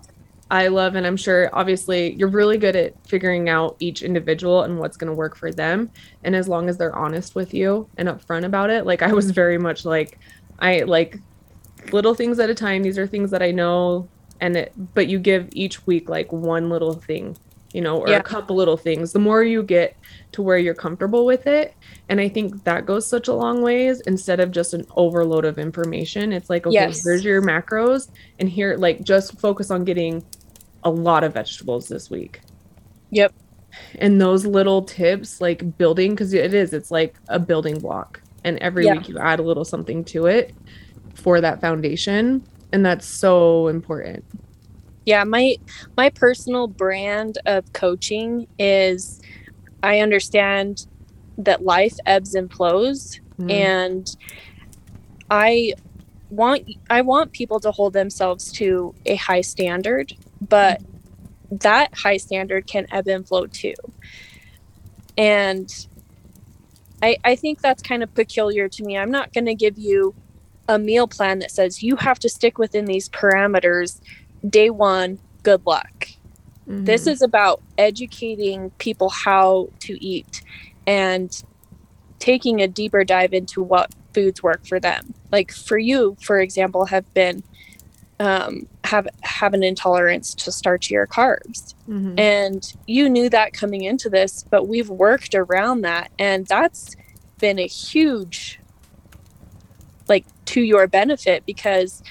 i 0.50 0.68
love 0.68 0.94
and 0.94 1.06
i'm 1.06 1.16
sure 1.16 1.50
obviously 1.52 2.14
you're 2.14 2.28
really 2.28 2.58
good 2.58 2.76
at 2.76 2.94
figuring 3.06 3.48
out 3.48 3.76
each 3.80 4.02
individual 4.02 4.62
and 4.62 4.78
what's 4.78 4.96
going 4.96 5.10
to 5.10 5.14
work 5.14 5.36
for 5.36 5.52
them. 5.52 5.90
And 6.24 6.34
as 6.34 6.48
long 6.48 6.68
as 6.68 6.78
they're 6.78 6.96
honest 6.96 7.34
with 7.34 7.52
you 7.54 7.88
and 7.96 8.08
upfront 8.08 8.44
about 8.44 8.70
it 8.70 8.86
like 8.86 9.02
i 9.02 9.12
was 9.12 9.30
very 9.30 9.58
much 9.58 9.84
like 9.84 10.18
i 10.58 10.80
like 10.80 11.18
little 11.92 12.14
things 12.14 12.38
at 12.38 12.50
a 12.50 12.54
time 12.54 12.82
these 12.82 12.98
are 12.98 13.06
things 13.06 13.30
that 13.30 13.42
i 13.42 13.50
know 13.50 14.08
and 14.40 14.56
it 14.56 14.72
but 14.94 15.08
you 15.08 15.18
give 15.18 15.48
each 15.52 15.86
week 15.86 16.08
like 16.08 16.32
one 16.32 16.68
little 16.70 16.94
thing 16.94 17.36
you 17.78 17.82
know, 17.84 17.98
or 17.98 18.08
yeah. 18.08 18.16
a 18.16 18.22
couple 18.24 18.56
little 18.56 18.76
things. 18.76 19.12
The 19.12 19.20
more 19.20 19.44
you 19.44 19.62
get 19.62 19.96
to 20.32 20.42
where 20.42 20.58
you're 20.58 20.74
comfortable 20.74 21.24
with 21.24 21.46
it, 21.46 21.76
and 22.08 22.20
I 22.20 22.28
think 22.28 22.64
that 22.64 22.86
goes 22.86 23.06
such 23.06 23.28
a 23.28 23.32
long 23.32 23.62
ways 23.62 24.00
instead 24.00 24.40
of 24.40 24.50
just 24.50 24.74
an 24.74 24.84
overload 24.96 25.44
of 25.44 25.60
information. 25.60 26.32
It's 26.32 26.50
like, 26.50 26.66
okay, 26.66 26.74
yes. 26.74 27.04
here's 27.04 27.24
your 27.24 27.40
macros, 27.40 28.08
and 28.40 28.48
here, 28.48 28.76
like, 28.76 29.04
just 29.04 29.38
focus 29.38 29.70
on 29.70 29.84
getting 29.84 30.24
a 30.82 30.90
lot 30.90 31.22
of 31.22 31.34
vegetables 31.34 31.86
this 31.86 32.10
week. 32.10 32.40
Yep. 33.10 33.32
And 34.00 34.20
those 34.20 34.44
little 34.44 34.82
tips, 34.82 35.40
like 35.40 35.78
building, 35.78 36.10
because 36.10 36.32
it 36.32 36.52
is, 36.52 36.72
it's 36.72 36.90
like 36.90 37.14
a 37.28 37.38
building 37.38 37.78
block. 37.78 38.20
And 38.42 38.58
every 38.58 38.86
yeah. 38.86 38.94
week 38.94 39.08
you 39.08 39.20
add 39.20 39.38
a 39.38 39.44
little 39.44 39.64
something 39.64 40.02
to 40.06 40.26
it 40.26 40.52
for 41.14 41.40
that 41.40 41.60
foundation. 41.60 42.42
And 42.72 42.84
that's 42.84 43.06
so 43.06 43.68
important 43.68 44.24
yeah 45.08 45.24
my 45.24 45.56
my 45.96 46.10
personal 46.10 46.68
brand 46.68 47.38
of 47.46 47.72
coaching 47.72 48.46
is 48.58 49.22
i 49.82 50.00
understand 50.00 50.86
that 51.38 51.64
life 51.64 51.96
ebbs 52.04 52.34
and 52.34 52.52
flows 52.52 53.18
mm. 53.40 53.50
and 53.50 54.18
i 55.30 55.72
want 56.28 56.68
i 56.90 57.00
want 57.00 57.32
people 57.32 57.58
to 57.58 57.70
hold 57.70 57.94
themselves 57.94 58.52
to 58.52 58.94
a 59.06 59.14
high 59.16 59.40
standard 59.40 60.12
but 60.46 60.82
mm. 60.82 61.60
that 61.60 61.88
high 61.94 62.18
standard 62.18 62.66
can 62.66 62.86
ebb 62.92 63.08
and 63.08 63.26
flow 63.26 63.46
too 63.46 63.74
and 65.16 65.86
I, 67.00 67.16
I 67.24 67.36
think 67.36 67.60
that's 67.60 67.80
kind 67.80 68.02
of 68.02 68.12
peculiar 68.12 68.68
to 68.68 68.82
me. 68.82 68.98
I'm 68.98 69.10
not 69.12 69.32
going 69.32 69.46
to 69.46 69.54
give 69.54 69.78
you 69.78 70.16
a 70.68 70.80
meal 70.80 71.06
plan 71.06 71.38
that 71.38 71.52
says 71.52 71.80
you 71.80 71.94
have 71.94 72.18
to 72.18 72.28
stick 72.28 72.58
within 72.58 72.86
these 72.86 73.08
parameters 73.08 74.00
day 74.48 74.70
one, 74.70 75.20
good 75.42 75.62
luck. 75.66 76.08
This 76.66 77.04
Mhm. 77.04 77.12
is 77.12 77.22
about 77.22 77.62
educating 77.78 78.70
people 78.78 79.10
how 79.10 79.68
to 79.80 80.04
eat 80.04 80.42
and 80.86 81.30
taking 82.18 82.60
a 82.60 82.68
deeper 82.68 83.04
dive 83.04 83.32
into 83.32 83.62
what 83.62 83.90
foods 84.14 84.42
work 84.42 84.66
for 84.66 84.78
them. 84.80 85.14
Like 85.32 85.50
for 85.52 85.78
you, 85.78 86.16
for 86.20 86.40
example, 86.40 86.86
have 86.86 87.12
been 87.14 87.42
um, 88.20 88.66
have 88.82 89.06
have 89.22 89.54
an 89.54 89.62
intolerance 89.62 90.34
to 90.34 90.50
starchy 90.50 90.96
or 90.96 91.06
carbs, 91.06 91.74
Mhm. 91.88 92.18
and 92.18 92.62
you 92.86 93.08
knew 93.08 93.28
that 93.30 93.52
coming 93.52 93.84
into 93.84 94.10
this, 94.10 94.44
but 94.50 94.66
we've 94.66 94.88
worked 94.90 95.36
around 95.36 95.82
that, 95.82 96.10
and 96.18 96.44
that's 96.48 96.96
been 97.38 97.60
a 97.60 97.66
huge 97.68 98.58
like 100.08 100.26
to 100.46 100.62
your 100.62 100.88
benefit 100.88 101.44
because 101.46 102.02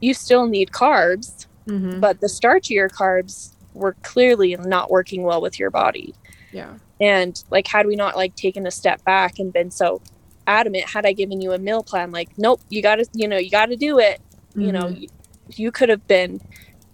you 0.00 0.12
still 0.12 0.46
need 0.46 0.70
carbs 0.72 1.35
Mhm. 1.66 2.00
but 2.00 2.20
the 2.20 2.26
starchier 2.28 2.88
carbs 2.90 3.50
were 3.74 3.94
clearly 4.02 4.56
not 4.56 4.90
working 4.90 5.22
well 5.22 5.40
with 5.40 5.58
your 5.58 5.70
body 5.70 6.14
yeah. 6.52 6.74
and 7.00 7.42
like 7.50 7.66
had 7.66 7.86
we 7.86 7.96
not 7.96 8.16
like 8.16 8.34
taken 8.36 8.66
a 8.66 8.70
step 8.70 9.04
back 9.04 9.38
and 9.38 9.52
been 9.52 9.70
so 9.70 10.00
adamant 10.46 10.88
had 10.88 11.04
i 11.04 11.12
given 11.12 11.40
you 11.40 11.52
a 11.52 11.58
meal 11.58 11.82
plan 11.82 12.10
like 12.12 12.28
nope 12.38 12.60
you 12.70 12.80
gotta 12.80 13.04
you 13.12 13.26
know 13.28 13.36
you 13.36 13.50
gotta 13.50 13.76
do 13.76 13.98
it 13.98 14.20
you 14.54 14.70
know 14.72 14.84
Mhm. 14.84 15.00
you, 15.02 15.08
you 15.56 15.70
could 15.72 15.88
have 15.88 16.06
been 16.06 16.40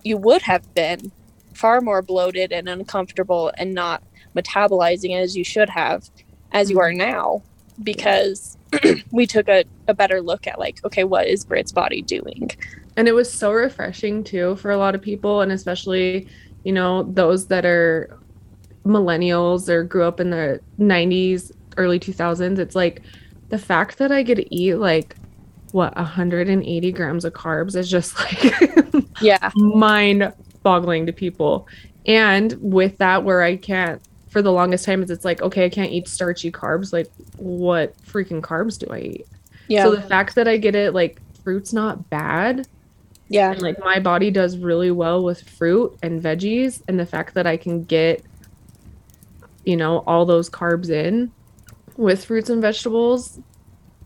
you 0.03 0.17
would 0.17 0.43
have 0.43 0.73
been 0.75 1.13
far 1.55 1.81
more 1.81 2.03
bloated 2.03 2.51
and 2.51 2.69
uncomfortable 2.69 3.53
and 3.59 3.75
not 3.75 4.03
metabolizing 4.35 5.15
as 5.17 5.37
you 5.37 5.45
should 5.45 5.69
have 5.69 6.09
as 6.53 6.71
you 6.71 6.81
are 6.81 6.93
now 6.93 7.43
because 7.83 8.57
we 9.13 9.27
took 9.27 9.49
a, 9.49 9.65
a 9.87 9.95
better 9.95 10.21
look 10.23 10.47
at 10.47 10.59
like 10.59 10.83
okay 10.85 11.05
what 11.05 11.27
is 11.29 11.45
Britt's 11.45 11.73
body 11.73 12.01
doing 12.03 12.51
and 12.97 13.09
it 13.09 13.13
was 13.13 13.33
so 13.33 13.53
refreshing 13.53 14.23
too 14.23 14.57
for 14.57 14.71
a 14.71 14.77
lot 14.77 14.95
of 14.95 15.03
people 15.03 15.41
and 15.41 15.53
especially 15.53 16.29
you 16.65 16.73
know 16.73 17.03
those 17.05 17.47
that 17.47 17.65
are 17.65 18.19
millennials 18.85 19.69
or 19.69 19.85
grew 19.85 20.05
up 20.05 20.21
in 20.21 20.31
the 20.31 20.61
90s 20.79 21.53
early 21.77 21.99
2000s 21.99 22.59
it's 22.59 22.75
like 22.75 23.03
the 23.49 23.59
fact 23.59 23.99
that 23.99 24.11
i 24.11 24.23
get 24.23 24.35
to 24.35 24.55
eat 24.55 24.75
like 24.75 25.17
what 25.73 25.95
180 25.97 26.93
grams 26.93 27.25
of 27.25 27.33
carbs 27.33 27.75
is 27.77 27.91
just 27.91 28.19
like 28.19 29.05
yeah. 29.21 29.51
mind 29.55 30.33
boggling 30.63 31.07
to 31.07 31.13
people. 31.13 31.67
And 32.07 32.57
with 32.61 32.99
that 32.99 33.25
where 33.25 33.43
i 33.43 33.57
can't 33.57 34.01
for 34.29 34.43
the 34.43 34.53
longest 34.53 34.85
time 34.85 35.03
is 35.03 35.11
it's 35.11 35.25
like 35.25 35.43
okay 35.43 35.67
i 35.67 35.69
can't 35.69 35.93
eat 35.93 36.09
starchy 36.09 36.51
carbs 36.51 36.91
like 36.91 37.11
what 37.37 37.95
freaking 38.03 38.41
carbs 38.41 38.79
do 38.79 38.87
i 38.91 38.99
eat? 38.99 39.27
Yeah. 39.69 39.85
So 39.85 39.95
the 39.95 40.03
fact 40.03 40.35
that 40.35 40.49
i 40.49 40.57
get 40.57 40.75
it 40.75 40.95
like 40.95 41.21
fruit's 41.45 41.73
not 41.73 42.09
bad 42.11 42.67
yeah 43.33 43.51
and 43.51 43.63
like 43.63 43.79
my 43.81 43.99
body 43.99 44.31
does 44.31 44.57
really 44.59 44.91
well 44.91 45.23
with 45.23 45.43
fruit 45.49 45.97
and 46.03 46.23
veggies 46.23 46.83
and 46.89 46.99
the 46.99 47.07
fact 47.07 47.35
that 47.35 47.47
i 47.47 47.57
can 47.57 47.83
get 47.85 48.23
you 49.65 49.77
know 49.77 50.05
all 50.07 50.25
those 50.25 50.49
carbs 50.51 50.91
in 50.91 51.31
with 51.97 52.25
fruits 52.25 52.51
and 52.51 52.63
vegetables 52.63 53.39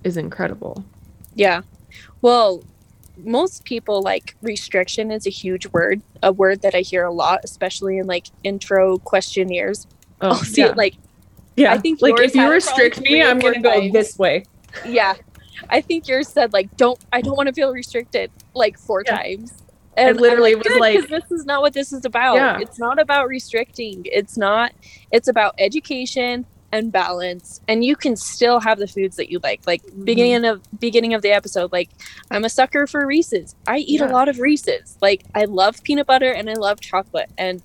is 0.04 0.16
incredible 0.16 0.84
Yeah. 1.34 1.62
Well, 2.22 2.64
most 3.18 3.64
people 3.64 4.02
like 4.02 4.36
restriction 4.42 5.10
is 5.10 5.26
a 5.26 5.30
huge 5.30 5.66
word, 5.68 6.02
a 6.22 6.32
word 6.32 6.62
that 6.62 6.74
I 6.74 6.80
hear 6.80 7.04
a 7.04 7.12
lot, 7.12 7.40
especially 7.44 7.98
in 7.98 8.06
like 8.06 8.26
intro 8.42 8.98
questionnaires. 8.98 9.86
oh 10.20 10.28
I'll 10.30 10.34
see 10.36 10.62
yeah 10.62 10.68
it 10.68 10.76
like, 10.76 10.96
yeah 11.56 11.72
I 11.72 11.78
think 11.78 12.02
like 12.02 12.18
if 12.18 12.34
you 12.34 12.50
restrict 12.50 13.00
me 13.00 13.22
i'm 13.22 13.38
gonna 13.38 13.60
go 13.60 13.90
this 13.90 14.18
way 14.18 14.44
yeah. 14.86 15.14
I 15.70 15.80
think 15.80 16.08
yours 16.08 16.28
said 16.28 16.52
like, 16.52 16.76
don't, 16.76 16.98
I 17.12 17.20
don't 17.20 17.36
want 17.36 17.48
to 17.48 17.52
feel 17.52 17.72
restricted 17.72 18.30
like 18.54 18.78
four 18.78 19.02
Yeah. 19.06 19.16
times. 19.16 19.52
And, 19.98 20.20
literally 20.20 20.54
was 20.54 20.66
like- 20.78 21.08
this 21.08 21.30
is 21.30 21.46
not 21.46 21.62
what 21.62 21.72
this 21.72 21.90
is 21.92 22.04
about. 22.04 22.34
Yeah. 22.36 22.58
It's 22.60 22.78
not 22.78 22.98
about 22.98 23.28
restricting. 23.28 24.02
It's 24.04 24.36
not, 24.36 24.72
it's 25.10 25.26
about 25.26 25.54
education 25.58 26.44
and 26.72 26.92
balance. 26.92 27.62
And 27.66 27.82
you 27.82 27.96
can 27.96 28.14
still 28.16 28.60
have 28.60 28.78
the 28.78 28.86
foods 28.88 29.16
that 29.16 29.30
you 29.30 29.40
like. 29.42 29.62
Like 29.66 29.82
Mm-hmm. 29.86 30.04
beginning 30.04 30.44
of 30.44 30.60
beginning 30.78 31.14
of 31.14 31.22
the 31.22 31.30
episode, 31.30 31.72
like 31.72 31.88
I'm 32.30 32.44
a 32.44 32.50
sucker 32.50 32.86
for 32.86 33.06
Reese's. 33.06 33.54
I 33.66 33.78
eat 33.78 34.00
Yeah. 34.00 34.10
a 34.10 34.12
lot 34.12 34.28
of 34.28 34.38
Reese's. 34.38 34.98
Like 35.00 35.24
I 35.34 35.44
love 35.46 35.82
peanut 35.82 36.06
butter 36.06 36.30
and 36.30 36.50
I 36.50 36.54
love 36.54 36.78
chocolate. 36.80 37.30
And 37.38 37.62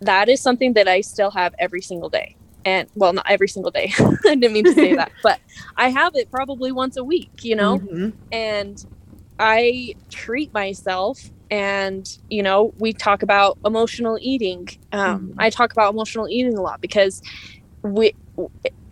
that 0.00 0.28
is 0.30 0.40
something 0.40 0.72
that 0.74 0.88
I 0.88 1.02
still 1.02 1.32
have 1.32 1.54
every 1.58 1.82
single 1.82 2.08
day. 2.08 2.36
And 2.64 2.88
well, 2.94 3.12
not 3.12 3.26
every 3.28 3.48
single 3.48 3.70
day. 3.70 3.92
I 3.98 4.34
didn't 4.34 4.52
mean 4.52 4.64
to 4.64 4.74
say 4.74 4.94
that, 4.94 5.12
but 5.22 5.40
I 5.76 5.88
have 5.90 6.12
it 6.14 6.30
probably 6.30 6.72
once 6.72 6.96
a 6.96 7.04
week, 7.04 7.30
you 7.42 7.56
know? 7.56 7.78
Mhm. 7.78 8.14
and 8.30 8.76
I 9.38 9.94
treat 10.10 10.52
myself. 10.52 11.18
And 11.50 12.06
you 12.28 12.42
know, 12.42 12.74
we 12.78 12.92
talk 12.92 13.22
about 13.22 13.56
emotional 13.64 14.18
eating. 14.20 14.68
Um, 14.92 15.28
Mhm. 15.30 15.34
I 15.38 15.48
talk 15.50 15.72
about 15.72 15.92
emotional 15.94 16.28
eating 16.28 16.58
a 16.58 16.60
lot 16.62 16.80
because 16.82 17.22
we 17.82 18.12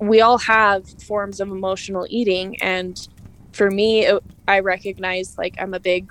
we 0.01 0.21
all 0.21 0.39
have 0.39 0.85
forms 1.07 1.41
of 1.41 1.49
emotional 1.49 2.07
eating, 2.09 2.57
and 2.63 2.97
for 3.53 3.71
me, 3.71 4.07
it, 4.07 4.23
I 4.49 4.61
recognize 4.61 5.35
like 5.37 5.55
I'm 5.59 5.75
a 5.75 5.81
big 5.81 6.09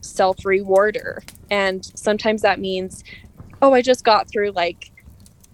self 0.00 0.44
rewarder, 0.44 1.22
and 1.50 1.84
sometimes 1.94 2.42
that 2.42 2.58
means, 2.60 3.02
oh, 3.62 3.72
I 3.72 3.80
just 3.82 4.04
got 4.04 4.28
through 4.30 4.50
like 4.52 4.90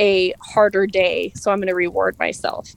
a 0.01 0.35
harder 0.41 0.87
day, 0.87 1.33
so 1.37 1.53
I'm 1.53 1.59
going 1.59 1.69
to 1.69 1.75
reward 1.75 2.19
myself. 2.19 2.75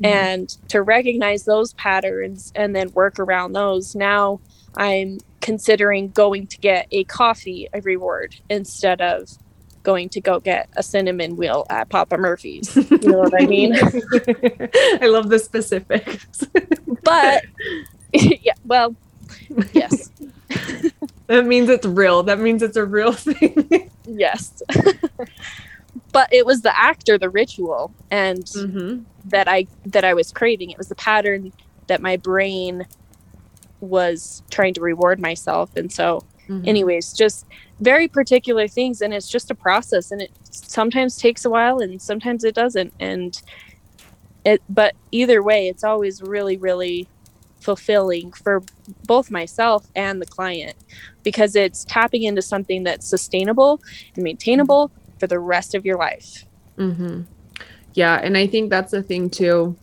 Mm-hmm. 0.00 0.04
And 0.06 0.48
to 0.68 0.80
recognize 0.80 1.44
those 1.44 1.74
patterns 1.74 2.52
and 2.54 2.74
then 2.74 2.90
work 2.92 3.18
around 3.18 3.52
those 3.52 3.94
now 3.94 4.40
i'm 4.76 5.18
considering 5.40 6.10
going 6.10 6.46
to 6.46 6.58
get 6.58 6.86
a 6.92 7.02
coffee 7.04 7.68
a 7.74 7.80
reward 7.80 8.36
instead 8.48 9.00
of 9.00 9.28
going 9.82 10.08
to 10.10 10.20
go 10.20 10.38
get 10.38 10.68
a 10.76 10.82
cinnamon 10.82 11.36
wheel 11.36 11.66
at 11.70 11.88
papa 11.88 12.16
murphy's. 12.18 12.76
You 12.76 12.98
know 13.10 13.18
what 13.18 13.42
i 13.42 13.46
mean? 13.46 13.74
I 15.02 15.06
love 15.06 15.28
the 15.28 15.38
specifics. 15.38 16.44
But 17.02 17.44
yeah 18.12 18.54
well 18.64 18.94
yes. 19.72 20.10
That 21.26 21.46
means 21.46 21.68
it's 21.68 21.86
real. 21.86 22.24
That 22.24 22.40
means 22.40 22.60
it's 22.60 22.76
a 22.76 22.84
real 22.84 23.12
thing. 23.12 23.90
Yes 24.04 24.62
but 26.12 26.32
it 26.32 26.44
was 26.46 26.62
the 26.62 26.76
act 26.78 27.08
or 27.08 27.18
the 27.18 27.28
ritual 27.28 27.92
and 28.10 28.44
Mhm. 28.44 29.04
that 29.26 29.48
I 29.48 29.66
that 29.86 30.04
I 30.04 30.14
was 30.14 30.32
craving. 30.32 30.70
It 30.70 30.78
was 30.78 30.88
the 30.88 30.94
pattern 30.94 31.52
that 31.86 32.00
my 32.00 32.16
brain 32.16 32.86
was 33.80 34.42
trying 34.50 34.74
to 34.74 34.80
reward 34.80 35.18
myself. 35.20 35.74
And 35.76 35.90
so 35.92 36.24
Mhm. 36.48 36.66
anyways, 36.66 37.12
just 37.12 37.46
very 37.80 38.08
particular 38.08 38.68
things 38.68 39.00
and 39.00 39.14
it's 39.14 39.28
just 39.28 39.50
a 39.50 39.54
process 39.54 40.10
and 40.10 40.20
it 40.20 40.30
sometimes 40.50 41.16
takes 41.16 41.44
a 41.44 41.50
while 41.50 41.78
and 41.78 42.00
sometimes 42.02 42.44
it 42.44 42.54
doesn't 42.54 42.92
and 43.00 43.40
it 44.44 44.62
but 44.68 44.94
either 45.12 45.42
way 45.42 45.68
it's 45.68 45.84
always 45.84 46.20
really 46.22 46.56
really 46.58 47.08
fulfilling 47.60 48.32
for 48.32 48.62
both 49.06 49.30
myself 49.30 49.86
and 49.94 50.20
the 50.20 50.26
client 50.26 50.74
because 51.22 51.54
it's 51.54 51.84
tapping 51.84 52.22
into 52.22 52.42
something 52.42 52.82
that's 52.82 53.06
sustainable 53.06 53.80
and 54.14 54.24
maintainable 54.24 54.90
for 55.20 55.26
the 55.26 55.38
rest 55.38 55.74
of 55.74 55.84
your 55.84 55.98
life. 55.98 56.44
Mm-hmm. 56.78 57.22
Yeah, 57.94 58.20
and 58.22 58.36
I 58.36 58.46
think 58.46 58.70
that's 58.70 58.90
the 58.90 59.02
thing 59.02 59.30
too. 59.30 59.76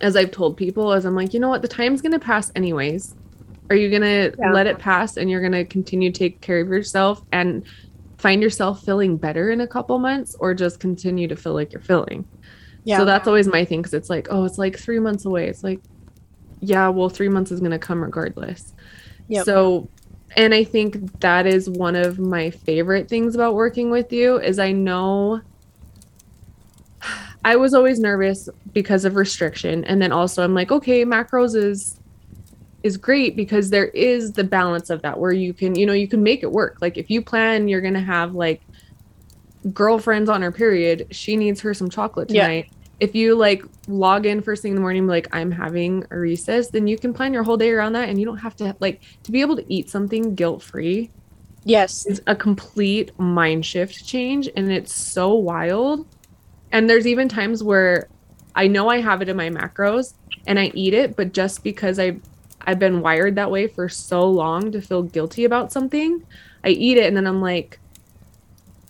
As 0.00 0.16
I've 0.16 0.30
told 0.30 0.56
people, 0.56 0.92
as 0.92 1.04
I'm 1.04 1.14
like, 1.14 1.34
you 1.34 1.40
know 1.40 1.50
what, 1.50 1.62
the 1.62 1.68
time's 1.68 2.00
gonna 2.00 2.18
pass 2.18 2.50
anyways. 2.56 3.14
Are 3.68 3.76
you 3.76 3.90
gonna 3.90 4.32
Yeah. 4.38 4.52
let 4.52 4.66
it 4.66 4.78
pass 4.78 5.16
and 5.16 5.30
you're 5.30 5.42
gonna 5.42 5.64
continue 5.64 6.10
to 6.10 6.18
take 6.18 6.40
care 6.40 6.60
of 6.60 6.68
yourself 6.68 7.22
and 7.32 7.62
find 8.18 8.42
yourself 8.42 8.82
feeling 8.84 9.16
better 9.16 9.50
in 9.50 9.60
a 9.60 9.66
couple 9.66 9.98
months, 9.98 10.34
or 10.40 10.54
just 10.54 10.80
continue 10.80 11.28
to 11.28 11.36
feel 11.36 11.52
like 11.54 11.72
you're 11.72 11.82
feeling? 11.82 12.24
Yeah. 12.84 12.98
So 12.98 13.04
that's 13.04 13.28
always 13.28 13.46
my 13.46 13.64
thing 13.64 13.80
because 13.80 13.94
it's 13.94 14.08
like, 14.10 14.28
oh, 14.30 14.44
it's 14.44 14.58
like 14.58 14.78
three 14.78 14.98
months 14.98 15.26
away. 15.26 15.48
It's 15.48 15.62
like, 15.62 15.80
yeah, 16.60 16.88
well, 16.88 17.08
three 17.08 17.28
months 17.28 17.50
is 17.50 17.60
gonna 17.60 17.78
come 17.78 18.02
regardless. 18.02 18.72
Yep. 19.28 19.44
So 19.44 19.88
and 20.36 20.54
I 20.54 20.64
think 20.64 20.96
that 21.20 21.46
is 21.46 21.68
one 21.68 21.96
of 21.96 22.18
my 22.18 22.50
favorite 22.50 23.08
things 23.08 23.34
about 23.34 23.54
working 23.54 23.90
with 23.90 24.12
you 24.12 24.38
is 24.38 24.58
I 24.58 24.72
know 24.72 25.40
I 27.44 27.56
was 27.56 27.74
always 27.74 27.98
nervous 27.98 28.48
because 28.72 29.04
of 29.04 29.16
restriction. 29.16 29.84
And 29.84 30.00
then 30.00 30.12
also 30.12 30.42
I'm 30.44 30.54
like 30.54 30.70
okay 30.70 31.04
macros 31.04 31.54
is 31.56 31.96
is 32.82 32.96
great 32.96 33.36
because 33.36 33.70
there 33.70 33.88
is 33.88 34.32
the 34.32 34.44
balance 34.44 34.88
of 34.90 35.02
that 35.02 35.18
where 35.18 35.32
you 35.32 35.52
can 35.54 35.74
you 35.74 35.86
know 35.86 35.92
you 35.92 36.08
can 36.08 36.22
make 36.22 36.42
it 36.42 36.52
work. 36.52 36.76
Like 36.80 36.96
if 36.98 37.10
you 37.10 37.22
plan 37.22 37.68
you're 37.68 37.80
going 37.80 37.94
to 37.94 38.00
have 38.00 38.34
like 38.34 38.62
girlfriends 39.72 40.30
on 40.30 40.40
her 40.42 40.52
period 40.52 41.06
she 41.12 41.36
needs 41.36 41.60
her 41.60 41.74
some 41.74 41.90
chocolate 41.90 42.28
Yeah. 42.28 42.42
tonight. 42.44 42.66
If 42.98 43.14
you 43.14 43.34
like 43.36 43.62
log 43.90 44.26
in 44.26 44.42
first 44.42 44.62
thing 44.62 44.72
in 44.72 44.76
the 44.76 44.80
morning 44.80 45.06
like 45.06 45.28
i'm 45.32 45.50
having 45.50 46.04
a 46.10 46.18
Reese's 46.18 46.70
then 46.70 46.86
you 46.86 46.98
can 46.98 47.14
plan 47.14 47.32
your 47.34 47.44
whole 47.44 47.56
day 47.56 47.70
around 47.70 47.94
that 47.94 48.08
and 48.08 48.18
you 48.20 48.26
don't 48.26 48.38
have 48.38 48.56
to 48.56 48.76
like 48.80 49.02
to 49.24 49.32
be 49.32 49.40
able 49.40 49.56
to 49.56 49.72
eat 49.72 49.90
something 49.90 50.34
guilt 50.34 50.62
free 50.62 51.12
Yes. 51.64 52.06
it's 52.06 52.20
a 52.26 52.36
complete 52.36 53.12
mind 53.18 53.66
shift 53.66 54.04
change 54.06 54.48
and 54.56 54.70
it's 54.72 54.94
so 54.94 55.34
wild 55.34 56.06
and 56.72 56.88
there's 56.88 57.06
even 57.06 57.28
times 57.28 57.62
where 57.62 58.10
I 58.54 58.66
know 58.68 58.88
I 58.88 59.00
have 59.00 59.22
it 59.22 59.28
in 59.28 59.36
my 59.36 59.50
macros 59.50 60.14
and 60.46 60.58
I 60.58 60.66
eat 60.74 60.94
it, 60.94 61.16
but 61.16 61.32
just 61.32 61.62
because 61.64 61.98
I 61.98 62.20
I've 62.62 62.78
been 62.78 63.00
wired 63.00 63.36
that 63.36 63.50
way 63.50 63.68
for 63.68 63.88
so 63.88 64.28
long 64.30 64.72
to 64.72 64.82
feel 64.82 65.02
guilty 65.04 65.44
about 65.44 65.72
something, 65.72 66.20
I 66.64 66.70
eat 66.70 66.98
it 66.98 67.06
and 67.06 67.16
then 67.16 67.26
I'm 67.26 67.40
like 67.42 67.80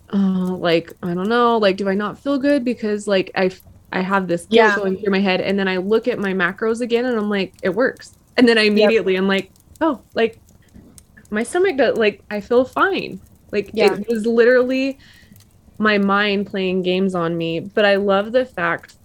oh, 0.09 0.57
like 0.59 0.91
I 1.03 1.13
don't 1.13 1.29
know, 1.29 1.57
like 1.57 1.77
do 1.77 1.89
I 1.89 1.95
not 1.95 2.19
feel 2.19 2.37
good 2.37 2.63
because 2.65 3.07
like 3.07 3.31
I 3.35 3.51
I 3.91 4.01
have 4.01 4.27
this 4.27 4.47
Yeah. 4.49 4.75
going 4.75 4.97
through 4.97 5.11
my 5.11 5.19
head 5.19 5.41
and 5.41 5.59
then 5.59 5.67
I 5.67 5.77
look 5.77 6.07
at 6.07 6.19
my 6.19 6.33
macros 6.33 6.81
again 6.81 7.05
and 7.05 7.17
I'm 7.17 7.29
like 7.29 7.53
it 7.61 7.69
works. 7.75 8.17
And 8.37 8.47
then 8.47 8.57
I 8.57 8.63
immediately 8.63 9.15
I'm 9.15 9.27
like, 9.27 9.51
"Oh, 9.81 10.05
like 10.15 10.41
my 11.29 11.43
stomach 11.43 11.77
does 11.77 11.97
like 11.97 12.23
I 12.29 12.41
feel 12.41 12.65
fine." 12.65 13.21
Like 13.51 13.71
Yeah. 13.73 13.93
it 13.95 14.07
was 14.07 14.25
literally 14.25 14.97
my 15.79 15.97
mind 15.97 16.47
playing 16.47 16.83
games 16.83 17.15
on 17.15 17.37
me, 17.37 17.59
but 17.59 17.85
I 17.85 17.95
love 17.97 18.31
the 18.31 18.45
fact 18.45 18.95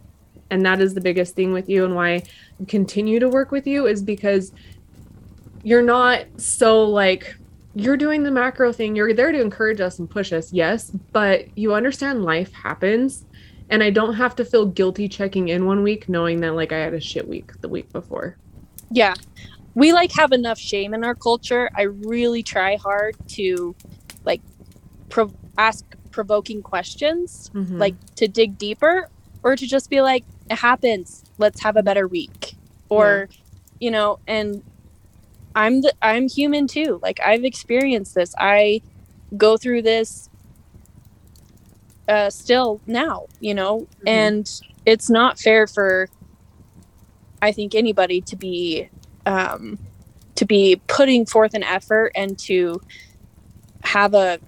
and 0.50 0.64
that 0.64 0.80
is 0.80 0.94
the 0.94 1.00
biggest 1.00 1.34
thing 1.34 1.52
with 1.52 1.68
you 1.68 1.84
and 1.84 1.94
why 1.96 2.14
I 2.14 2.22
continue 2.68 3.18
to 3.20 3.28
work 3.28 3.50
with 3.50 3.66
you 3.66 3.86
is 3.86 4.02
because 4.02 4.52
you're 5.62 5.82
not 5.82 6.24
so 6.38 6.84
like 6.84 7.34
you're 7.74 7.96
doing 7.98 8.22
the 8.22 8.30
macro 8.30 8.72
thing. 8.72 8.96
You're 8.96 9.12
there 9.12 9.32
to 9.32 9.40
encourage 9.40 9.80
us 9.82 9.98
and 9.98 10.08
push 10.08 10.32
us, 10.32 10.50
yes, 10.52 10.90
but 11.12 11.46
you 11.56 11.74
understand 11.74 12.24
life 12.24 12.50
happens 12.52 13.25
and 13.70 13.82
I 13.82 13.90
don't 13.90 14.14
have 14.14 14.36
to 14.36 14.44
feel 14.44 14.66
guilty 14.66 15.08
checking 15.08 15.48
in 15.48 15.66
one 15.66 15.82
week 15.82 16.08
knowing 16.08 16.40
that 16.40 16.54
like 16.54 16.72
I 16.72 16.78
had 16.78 16.94
a 16.94 17.00
shit 17.00 17.26
week 17.28 17.52
the 17.60 17.68
week 17.68 17.92
before. 17.92 18.36
yeah. 18.90 19.14
We 19.74 19.92
like 19.92 20.10
have 20.12 20.32
enough 20.32 20.58
shame 20.58 20.94
in 20.94 21.04
our 21.04 21.14
culture. 21.14 21.68
I 21.76 21.82
really 21.82 22.42
try 22.42 22.76
hard 22.76 23.14
to 23.28 23.74
like 24.24 24.40
pro- 25.10 25.34
ask 25.58 25.84
provoking 26.10 26.62
questions 26.62 27.50
Mhm. 27.54 27.78
like 27.78 27.94
to 28.14 28.26
dig 28.26 28.56
deeper 28.56 29.10
or 29.42 29.54
to 29.54 29.66
just 29.66 29.90
be 29.90 30.00
like 30.00 30.24
it 30.50 30.56
happens. 30.58 31.24
Let's 31.36 31.60
have 31.62 31.76
a 31.76 31.82
better 31.82 32.08
week. 32.08 32.54
Or 32.88 33.28
you 33.80 33.90
know 33.90 34.18
and 34.26 34.62
i'm 35.54 35.82
the 35.82 35.92
i'm 36.00 36.26
human 36.28 36.66
too. 36.66 36.98
Like 37.02 37.20
i've 37.20 37.44
experienced 37.44 38.14
this. 38.14 38.34
I 38.38 38.80
go 39.36 39.56
through 39.58 39.82
this 39.82 40.30
uh 42.08 42.30
still 42.30 42.80
now 42.86 43.26
you 43.40 43.54
know 43.54 43.80
Mhm. 44.02 44.06
and 44.06 44.50
it's 44.84 45.10
not 45.10 45.38
fair 45.38 45.66
for 45.66 46.08
i 47.42 47.52
think 47.52 47.74
anybody 47.74 48.20
to 48.22 48.36
be 48.36 48.88
um 49.26 49.78
to 50.36 50.44
be 50.44 50.80
putting 50.86 51.26
forth 51.26 51.54
an 51.54 51.62
effort 51.62 52.12
and 52.14 52.38
to 52.38 52.80
have 53.82 54.14
a 54.14 54.38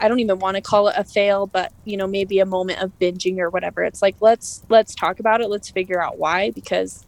I 0.00 0.08
don't 0.08 0.20
even 0.20 0.38
want 0.38 0.56
to 0.56 0.62
call 0.62 0.88
it 0.88 0.94
a 0.96 1.04
fail, 1.04 1.46
but 1.46 1.70
you 1.84 1.98
know, 1.98 2.06
maybe 2.06 2.38
a 2.38 2.46
moment 2.46 2.80
of 2.80 2.98
binging 2.98 3.38
or 3.38 3.50
whatever. 3.50 3.82
It's 3.82 4.00
like 4.00 4.16
let's 4.20 4.62
let's 4.70 4.94
talk 4.94 5.20
about 5.20 5.42
it. 5.42 5.50
Let's 5.50 5.70
figure 5.70 6.02
out 6.02 6.18
why 6.18 6.52
because 6.52 7.04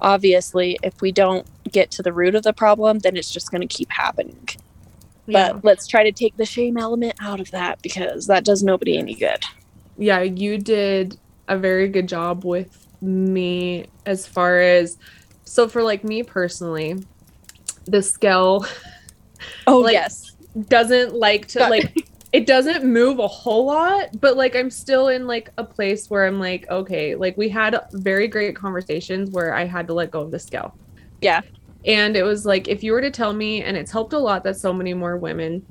obviously 0.00 0.78
if 0.82 1.00
we 1.00 1.12
don't 1.12 1.46
get 1.70 1.92
to 1.92 2.02
the 2.02 2.12
root 2.12 2.34
of 2.34 2.42
the 2.42 2.52
problem, 2.52 2.98
then 3.00 3.16
it's 3.16 3.30
just 3.30 3.52
going 3.52 3.60
to 3.60 3.68
keep 3.72 3.88
happening. 3.92 4.48
Yeah. 5.26 5.52
But 5.52 5.64
let's 5.64 5.86
try 5.86 6.02
to 6.04 6.12
take 6.12 6.36
the 6.36 6.44
shame 6.46 6.76
element 6.76 7.14
out 7.20 7.40
of 7.40 7.50
that 7.52 7.80
because 7.82 8.26
that 8.26 8.44
does 8.44 8.62
nobody 8.62 8.98
any 8.98 9.14
good. 9.14 9.42
yeah, 9.98 10.22
you 10.22 10.58
did 10.58 11.18
a 11.48 11.56
very 11.58 11.88
good 11.88 12.08
job 12.08 12.44
with 12.44 12.86
me 13.00 13.86
as 14.06 14.26
far 14.26 14.60
as 14.60 14.96
so 15.44 15.68
for 15.68 15.82
like 15.82 16.02
me 16.04 16.22
personally, 16.22 16.96
the 17.86 18.02
scale 18.02 18.64
Oh 19.66 19.78
Like- 19.78 19.92
yes. 19.94 20.36
doesn't 20.68 21.14
like 21.14 21.46
to 21.48 21.58
Got- 21.60 21.70
like 21.70 22.08
it 22.32 22.46
doesn't 22.46 22.84
move 22.84 23.18
a 23.18 23.26
whole 23.28 23.66
lot, 23.66 24.08
but 24.20 24.36
like 24.36 24.54
I'm 24.56 24.70
still 24.70 25.08
in 25.08 25.26
like 25.26 25.50
a 25.58 25.64
place 25.64 26.08
where 26.08 26.24
I'm 26.26 26.38
like, 26.40 26.66
okay, 26.70 27.14
like 27.14 27.36
we 27.36 27.48
had 27.48 27.78
very 27.92 28.26
great 28.28 28.56
conversations 28.56 29.30
where 29.30 29.52
I 29.54 29.64
had 29.66 29.86
to 29.88 29.94
let 29.94 30.10
go 30.10 30.20
of 30.20 30.30
the 30.30 30.38
scale. 30.38 30.74
Yeah. 31.20 31.42
And 31.84 32.16
it 32.16 32.22
was 32.22 32.44
like 32.46 32.68
if 32.68 32.82
you 32.82 32.92
were 32.92 33.00
to 33.02 33.10
tell 33.10 33.32
me, 33.32 33.62
and 33.62 33.76
it's 33.76 33.90
helped 33.92 34.12
a 34.12 34.18
lot 34.18 34.44
that 34.44 34.56
so 34.58 34.72
many 34.72 34.94
more 34.94 35.16
women 35.18 35.66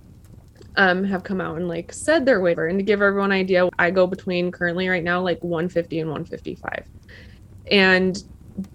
um 0.78 1.04
have 1.04 1.24
come 1.24 1.42
out 1.42 1.58
and 1.58 1.68
like 1.68 1.92
said 1.94 2.26
their 2.26 2.42
waiver 2.42 2.68
and 2.68 2.80
to 2.80 2.84
give 2.86 3.02
everyone 3.02 3.32
an 3.32 3.38
idea, 3.40 3.70
I 3.80 3.92
go 3.92 4.08
between 4.08 4.52
currently 4.52 4.88
right 4.90 5.04
now 5.04 5.22
like 5.22 5.40
150 5.44 6.00
and 6.00 6.10
155. 6.10 6.86
And 7.70 8.18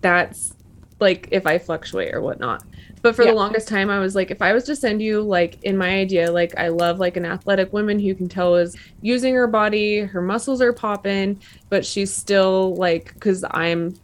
that's 0.02 0.54
like 1.00 1.28
if 1.32 1.46
I 1.46 1.58
fluctuate 1.58 2.14
or 2.14 2.22
whatnot. 2.22 2.64
But 3.02 3.14
for 3.14 3.24
Yeah. 3.24 3.30
the 3.30 3.32
longest 3.34 3.68
time, 3.68 3.90
I 3.90 4.00
was 4.00 4.14
like, 4.14 4.30
if 4.30 4.42
I 4.42 4.52
was 4.52 4.64
to 4.64 4.74
send 4.76 5.00
you 5.02 5.22
like 5.22 5.58
in 5.62 5.76
my 5.76 5.90
idea, 5.90 6.32
like 6.32 6.54
I 6.58 6.68
love 6.68 6.98
like 6.98 7.16
an 7.16 7.26
athletic 7.26 7.72
woman 7.72 8.00
who 8.00 8.14
can 8.14 8.28
tell 8.28 8.56
is 8.56 8.76
using 9.00 9.34
her 9.34 9.46
body, 9.46 10.00
her 10.00 10.22
muscles 10.22 10.60
are 10.60 10.72
popping, 10.72 11.42
but 11.70 11.86
she's 11.86 12.16
still 12.16 12.76
like, 12.76 13.14
because 13.14 13.44
I'm, 13.48 14.00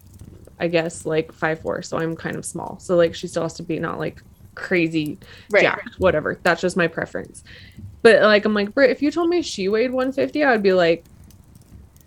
I 0.61 0.69
guess 0.69 1.05
like 1.07 1.33
five 1.33 1.61
four, 1.61 1.83
so 1.83 1.99
I'm 1.99 2.15
kind 2.17 2.37
of 2.37 2.45
small. 2.45 2.79
So 2.79 2.97
like 2.97 3.15
she 3.15 3.27
still 3.27 3.43
has 3.43 3.55
to 3.55 3.63
be 3.63 3.79
not 3.79 3.99
like 3.99 4.23
crazy 4.55 5.19
Right. 5.51 5.63
jacked, 5.63 5.99
whatever. 5.99 6.39
That's 6.43 6.61
just 6.61 6.77
my 6.77 6.87
preference. 6.87 7.43
But 8.03 8.23
like 8.23 8.45
I'm 8.45 8.55
like, 8.55 8.75
Britt, 8.75 8.91
if 8.91 9.01
you 9.03 9.11
told 9.11 9.29
me 9.31 9.43
she 9.43 9.69
weighed 9.69 9.91
150, 9.93 10.45
I 10.45 10.53
would 10.53 10.63
be 10.63 10.73
like, 10.73 11.05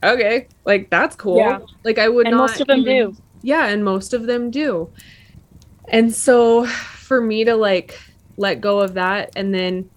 okay, 0.04 0.48
like 0.66 0.90
that's 0.90 1.16
cool. 1.16 1.38
Yeah. 1.38 1.60
Like 1.84 1.98
I 2.00 2.10
would 2.10 2.28
And 2.28 2.36
not 2.36 2.50
most 2.50 2.62
of 2.62 2.68
them 2.68 2.82
even- 2.82 3.12
do. 3.12 3.18
yeah 3.42 3.68
and 3.68 3.84
most 3.84 4.14
of 4.14 4.26
them 4.26 4.50
do 4.52 4.90
and 5.90 6.12
so 6.14 6.66
for 6.66 7.22
me 7.22 7.44
to 7.44 7.56
like 7.56 8.00
let 8.38 8.60
go 8.60 8.80
of 8.80 8.96
that 8.96 9.32
and 9.36 9.54
then 9.54 9.88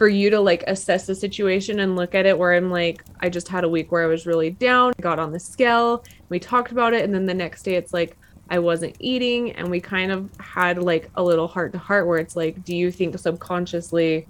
for 0.00 0.08
you 0.08 0.30
to 0.30 0.40
like 0.40 0.64
assess 0.66 1.04
the 1.06 1.14
situation 1.14 1.80
and 1.80 1.94
look 1.94 2.14
at 2.14 2.24
it 2.24 2.38
where 2.38 2.54
i'm 2.54 2.70
like 2.70 3.04
i 3.20 3.28
just 3.28 3.46
had 3.48 3.64
a 3.64 3.68
week 3.68 3.92
where 3.92 4.02
i 4.02 4.06
was 4.06 4.24
really 4.24 4.48
down 4.48 4.94
got 5.02 5.18
on 5.18 5.30
the 5.30 5.38
scale 5.38 6.02
we 6.30 6.38
talked 6.38 6.72
about 6.72 6.94
it 6.94 7.04
and 7.04 7.12
then 7.14 7.26
the 7.26 7.34
next 7.34 7.64
day 7.64 7.74
it's 7.74 7.92
like 7.92 8.16
i 8.48 8.58
wasn't 8.58 8.96
eating 8.98 9.52
and 9.52 9.70
we 9.70 9.78
kind 9.78 10.10
of 10.10 10.30
had 10.40 10.78
like 10.82 11.10
a 11.16 11.22
little 11.22 11.46
heart 11.46 11.70
to 11.70 11.78
heart 11.78 12.06
where 12.06 12.16
it's 12.18 12.34
like 12.34 12.64
do 12.64 12.74
you 12.74 12.90
think 12.90 13.18
subconsciously 13.18 14.26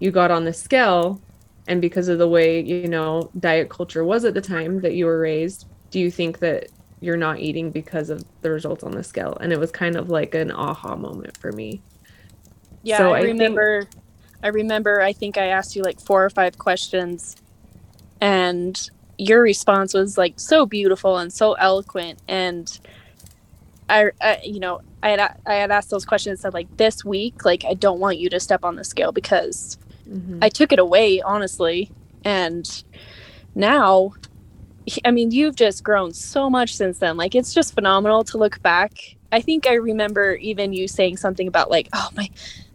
you 0.00 0.10
got 0.10 0.32
on 0.32 0.44
the 0.44 0.52
scale 0.52 1.20
and 1.68 1.80
because 1.80 2.08
of 2.08 2.18
the 2.18 2.26
way 2.26 2.60
you 2.60 2.88
know 2.88 3.30
diet 3.38 3.68
culture 3.68 4.02
was 4.02 4.24
at 4.24 4.34
the 4.34 4.40
time 4.40 4.80
that 4.80 4.94
you 4.94 5.06
were 5.06 5.20
raised 5.20 5.66
do 5.92 6.00
you 6.00 6.10
think 6.10 6.40
that 6.40 6.66
you're 6.98 7.16
not 7.16 7.38
eating 7.38 7.70
because 7.70 8.10
of 8.10 8.24
the 8.40 8.50
results 8.50 8.82
on 8.82 8.90
the 8.90 9.04
scale 9.04 9.36
and 9.40 9.52
it 9.52 9.60
was 9.60 9.70
kind 9.70 9.94
of 9.94 10.10
like 10.10 10.34
an 10.34 10.50
aha 10.50 10.96
moment 10.96 11.36
for 11.36 11.52
me 11.52 11.80
Yeah, 12.82 12.98
So 12.98 13.12
I 13.14 13.18
I 13.18 13.22
think- 13.22 13.38
remember. 13.38 13.86
I 14.42 14.48
remember. 14.48 15.00
I 15.00 15.12
think 15.12 15.36
I 15.36 15.46
asked 15.46 15.74
you 15.76 15.82
like 15.82 16.00
four 16.00 16.24
or 16.24 16.30
five 16.30 16.58
questions, 16.58 17.36
and 18.20 18.90
your 19.18 19.42
response 19.42 19.94
was 19.94 20.16
like 20.16 20.38
so 20.38 20.64
beautiful 20.66 21.18
and 21.18 21.32
so 21.32 21.54
eloquent. 21.54 22.20
And 22.28 22.78
I, 23.88 24.10
I 24.20 24.40
you 24.44 24.60
know, 24.60 24.80
I 25.02 25.10
had 25.10 25.40
I 25.46 25.54
had 25.54 25.70
asked 25.70 25.90
those 25.90 26.04
questions. 26.04 26.40
Said 26.40 26.54
like 26.54 26.74
this 26.76 27.04
week, 27.04 27.44
like 27.44 27.64
I 27.64 27.74
don't 27.74 27.98
want 28.00 28.18
you 28.18 28.28
to 28.30 28.38
step 28.40 28.64
on 28.64 28.76
the 28.76 28.84
scale 28.84 29.12
because 29.12 29.76
Mhm. 30.08 30.38
I 30.40 30.48
took 30.48 30.72
it 30.72 30.78
away 30.78 31.20
honestly, 31.20 31.90
and 32.24 32.84
now. 33.54 34.12
I 35.04 35.10
mean, 35.10 35.32
you've 35.32 35.54
just 35.54 35.84
grown 35.84 36.14
so 36.14 36.48
much 36.48 36.74
since 36.74 36.96
then. 36.96 37.18
Like, 37.18 37.34
it's 37.34 37.52
just 37.52 37.74
phenomenal 37.74 38.24
to 38.24 38.38
look 38.38 38.62
back. 38.62 39.16
I 39.30 39.42
think 39.42 39.66
I 39.66 39.74
remember 39.74 40.32
even 40.36 40.72
you 40.72 40.88
saying 40.88 41.18
something 41.18 41.46
about, 41.46 41.70
like, 41.70 41.90
oh, 41.92 42.08
my, 42.16 42.30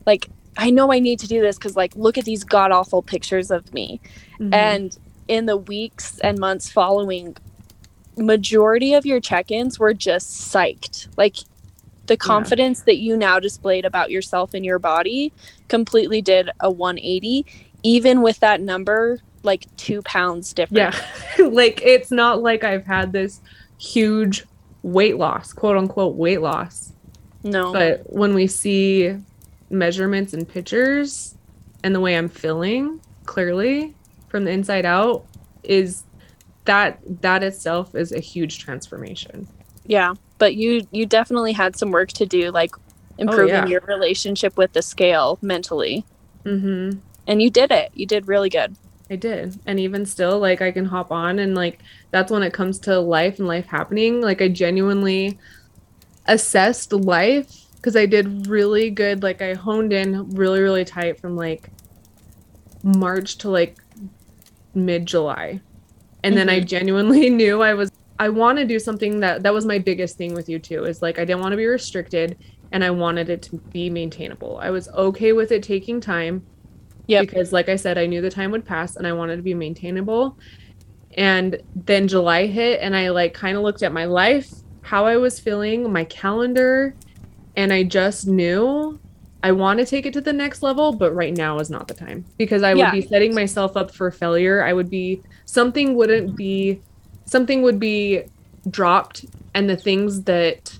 like, 0.05 0.29
I 0.57 0.69
know 0.69 0.91
I 0.91 0.99
need 0.99 1.19
to 1.19 1.27
do 1.27 1.41
this 1.41 1.57
because, 1.57 1.75
like, 1.75 1.95
look 1.95 2.17
at 2.17 2.25
these 2.25 2.43
god 2.43 2.71
awful 2.71 3.01
pictures 3.01 3.49
of 3.51 3.73
me. 3.73 3.99
Mhm. 4.39 4.53
And 4.53 4.97
in 5.27 5.45
the 5.45 5.57
weeks 5.57 6.19
and 6.19 6.37
months 6.37 6.69
following, 6.69 7.35
majority 8.17 8.93
of 8.93 9.05
your 9.05 9.19
check-ins 9.19 9.79
were 9.79 9.93
just 9.93 10.29
psyched. 10.53 11.07
Like, 11.17 11.37
the 12.05 12.17
confidence 12.17 12.81
that 12.81 12.97
you 12.97 13.15
now 13.15 13.39
displayed 13.39 13.85
about 13.85 14.11
yourself 14.11 14.53
and 14.53 14.65
your 14.65 14.77
body 14.77 15.31
completely 15.69 16.21
did 16.21 16.49
a 16.59 16.69
180, 16.69 17.45
even 17.81 18.21
with 18.21 18.39
that 18.41 18.61
number 18.61 19.19
like 19.45 19.65
two 19.75 20.01
pounds 20.03 20.53
different. 20.53 20.95
yeah 20.95 21.45
like 21.49 21.81
it's 21.83 22.11
not 22.11 22.41
like 22.41 22.63
i've 22.63 22.85
had 22.85 23.11
this 23.11 23.41
huge 23.77 24.45
weight 24.83 25.17
loss 25.17 25.51
quote 25.51 25.75
unquote 25.75 26.15
weight 26.15 26.39
loss 26.39 26.93
No. 27.43 27.73
but 27.73 28.03
when 28.05 28.35
we 28.35 28.47
see 28.47 29.17
measurements 29.73 30.33
and 30.33 30.47
pictures 30.47 31.35
and 31.83 31.93
the 31.93 31.99
way 31.99 32.15
i'm 32.15 32.29
feeling 32.29 33.01
clearly 33.25 33.93
from 34.29 34.45
the 34.45 34.51
inside 34.51 34.85
out 34.85 35.25
is 35.63 36.03
that 36.65 36.99
that 37.21 37.43
itself 37.43 37.93
is 37.95 38.11
a 38.11 38.19
huge 38.19 38.59
transformation 38.59 39.47
yeah. 39.85 40.13
But 40.37 40.55
you 40.55 40.87
you 40.91 41.05
definitely 41.05 41.53
had 41.53 41.75
some 41.75 41.91
work 41.91 42.09
to 42.13 42.25
do, 42.25 42.51
like 42.51 42.71
improving 43.17 43.53
yeah. 43.55 43.65
your 43.67 43.81
relationship 43.81 44.57
with 44.57 44.73
the 44.73 44.81
scale 44.81 45.37
mentally. 45.41 46.05
mm-hmm 46.45 46.99
And 47.27 47.41
you 47.41 47.49
did 47.49 47.71
it. 47.71 47.91
You 47.93 48.05
did 48.05 48.27
really 48.27 48.49
good. 48.49 48.75
I 49.09 49.15
did. 49.15 49.59
And 49.65 49.79
even 49.79 50.05
still, 50.05 50.39
like 50.39 50.61
I 50.61 50.71
can 50.71 50.85
hop 50.85 51.11
on 51.11 51.39
and 51.39 51.55
like 51.55 51.79
that's 52.11 52.31
when 52.31 52.43
it 52.43 52.53
comes 52.53 52.79
to 52.79 52.99
life 52.99 53.39
and 53.39 53.47
life 53.47 53.65
happening. 53.65 54.21
Like 54.21 54.41
I 54.41 54.47
genuinely 54.47 55.37
assessed 56.25 56.93
life 56.93 57.62
because 57.83 57.97
I 57.97 58.05
did 58.05 58.47
really 58.47 58.89
good. 58.89 59.23
Like 59.23 59.41
I 59.41 59.55
honed 59.55 59.91
in 59.91 60.29
really, 60.29 60.61
really 60.61 60.85
tight 60.85 61.19
from 61.19 61.35
like 61.35 61.69
March 62.81 63.37
to 63.39 63.49
like 63.49 63.77
mid 64.73 65.05
July. 65.05 65.59
And 66.23 66.37
then 66.37 66.47
I 66.47 66.59
mm-hmm. 66.59 66.65
genuinely 66.65 67.29
knew 67.29 67.61
I 67.61 67.73
was 67.73 67.91
I 68.19 68.29
want 68.29 68.57
to 68.59 68.65
do 68.65 68.79
something 68.79 69.19
that 69.19 69.43
that 69.43 69.53
was 69.53 69.65
my 69.65 69.79
biggest 69.79 70.17
thing 70.17 70.33
with 70.33 70.47
you 70.47 70.59
too 70.59 70.85
is 70.85 71.01
like 71.01 71.19
I 71.19 71.25
didn't 71.25 71.41
want 71.41 71.51
to 71.51 71.57
be 71.57 71.65
restricted 71.65 72.37
and 72.71 72.85
I 72.85 72.89
wanted 72.89 73.29
it 73.29 73.41
to 73.43 73.57
be 73.57 73.89
maintainable. 73.89 74.59
I 74.61 74.69
was 74.69 74.87
okay 74.89 75.33
with 75.33 75.51
it 75.51 75.61
taking 75.61 75.99
time. 75.99 76.45
Yep. 77.07 77.27
Because 77.27 77.51
like 77.51 77.67
I 77.67 77.75
said, 77.75 77.97
I 77.97 78.05
knew 78.05 78.21
the 78.21 78.29
time 78.29 78.51
would 78.51 78.63
pass 78.63 78.95
and 78.95 79.05
I 79.05 79.11
wanted 79.11 79.35
to 79.35 79.41
be 79.41 79.53
maintainable. 79.53 80.37
And 81.17 81.61
then 81.75 82.07
July 82.07 82.45
hit 82.45 82.79
and 82.79 82.95
I 82.95 83.09
like 83.09 83.33
kind 83.33 83.57
of 83.57 83.63
looked 83.63 83.83
at 83.83 83.91
my 83.91 84.05
life, 84.05 84.49
how 84.83 85.05
I 85.05 85.17
was 85.17 85.37
feeling, 85.37 85.91
my 85.91 86.05
calendar, 86.05 86.95
and 87.55 87.71
I 87.73 87.83
just 87.83 88.27
knew 88.27 88.99
I 89.41 89.51
want 89.51 89.79
to 89.79 89.85
take 89.85 90.05
it 90.05 90.13
to 90.13 90.21
the 90.21 90.31
next 90.33 90.63
level, 90.63 90.93
but 90.93 91.13
right 91.13 91.35
now 91.35 91.59
is 91.59 91.69
not 91.69 91.87
the 91.87 91.93
time 91.93 92.25
because 92.37 92.63
I 92.63 92.73
would 92.73 92.91
be 92.91 93.01
setting 93.01 93.35
myself 93.35 93.75
up 93.75 93.93
for 93.93 94.09
failure. 94.09 94.63
I 94.63 94.71
would 94.73 94.89
be 94.89 95.21
something 95.45 95.95
wouldn't 95.95 96.37
be 96.37 96.81
something 97.25 97.61
would 97.61 97.79
be 97.79 98.23
dropped 98.69 99.25
and 99.53 99.69
the 99.69 99.75
things 99.75 100.23
that 100.23 100.73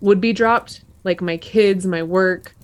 would 0.00 0.20
be 0.20 0.32
dropped 0.32 0.82
like 1.04 1.20
my 1.20 1.36
kids, 1.36 1.86
my 1.86 2.02
work, 2.02 2.54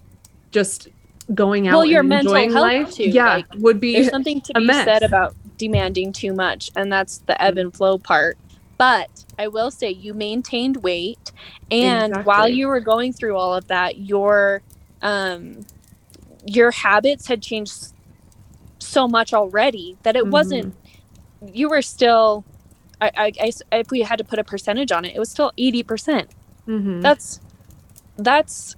just 0.52 0.88
going 1.34 1.68
out 1.68 1.74
Well, 1.74 1.84
your 1.86 2.02
mental 2.02 2.34
health, 2.34 2.52
life. 2.54 2.94
too, 2.94 3.04
Yeah, 3.04 3.34
like, 3.36 3.46
would 3.56 3.80
be 3.80 3.94
There's 3.94 4.10
something 4.10 4.40
to 4.42 4.54
be 4.54 4.66
mess. 4.66 4.84
said 4.84 5.02
about 5.02 5.34
demanding 5.58 6.12
too 6.12 6.32
much, 6.34 6.70
and 6.76 6.92
that's 6.92 7.18
the 7.26 7.40
ebb 7.42 7.58
and 7.58 7.74
flow 7.74 7.98
part. 7.98 8.36
But 8.78 9.24
I 9.38 9.48
will 9.48 9.70
say 9.70 9.90
you 9.90 10.14
maintained 10.14 10.78
weight, 10.82 11.32
and 11.70 12.12
while 12.24 12.48
you 12.48 12.68
were 12.68 12.80
going 12.80 13.12
through 13.12 13.36
all 13.36 13.54
of 13.54 13.66
that, 13.68 13.98
your 13.98 14.62
um, 15.02 15.66
your 16.46 16.70
habits 16.70 17.26
had 17.28 17.42
changed 17.42 17.92
so 18.78 19.08
much 19.08 19.32
already 19.32 19.96
that 20.02 20.16
it 20.16 20.26
wasn't. 20.28 20.74
You 21.52 21.68
were 21.68 21.82
still. 21.82 22.44
I, 23.00 23.10
I, 23.16 23.32
I, 23.72 23.78
if 23.78 23.90
we 23.90 24.00
had 24.00 24.16
to 24.18 24.24
put 24.24 24.38
a 24.38 24.44
percentage 24.44 24.92
on 24.92 25.04
it, 25.04 25.14
it 25.14 25.18
was 25.18 25.30
still 25.30 25.52
80%. 25.58 26.28
Mhm. 26.66 27.02
That's 27.02 27.40
that's 28.16 28.76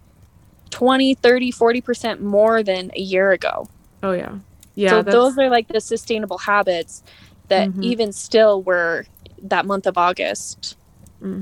20, 0.70 1.14
30, 1.14 1.52
40% 1.52 2.20
more 2.20 2.62
than 2.62 2.90
a 2.96 3.00
year 3.00 3.32
ago. 3.32 3.68
Oh 4.02 4.12
yeah. 4.12 4.38
Yeah, 4.74 4.90
so 4.90 5.02
those 5.02 5.38
are 5.38 5.48
like 5.48 5.68
the 5.68 5.80
sustainable 5.80 6.38
habits 6.38 7.02
that 7.48 7.68
Mhm. 7.70 7.82
even 7.82 8.12
still 8.12 8.62
were 8.62 9.06
that 9.50 9.66
month 9.66 9.86
of 9.86 9.96
August 9.96 10.76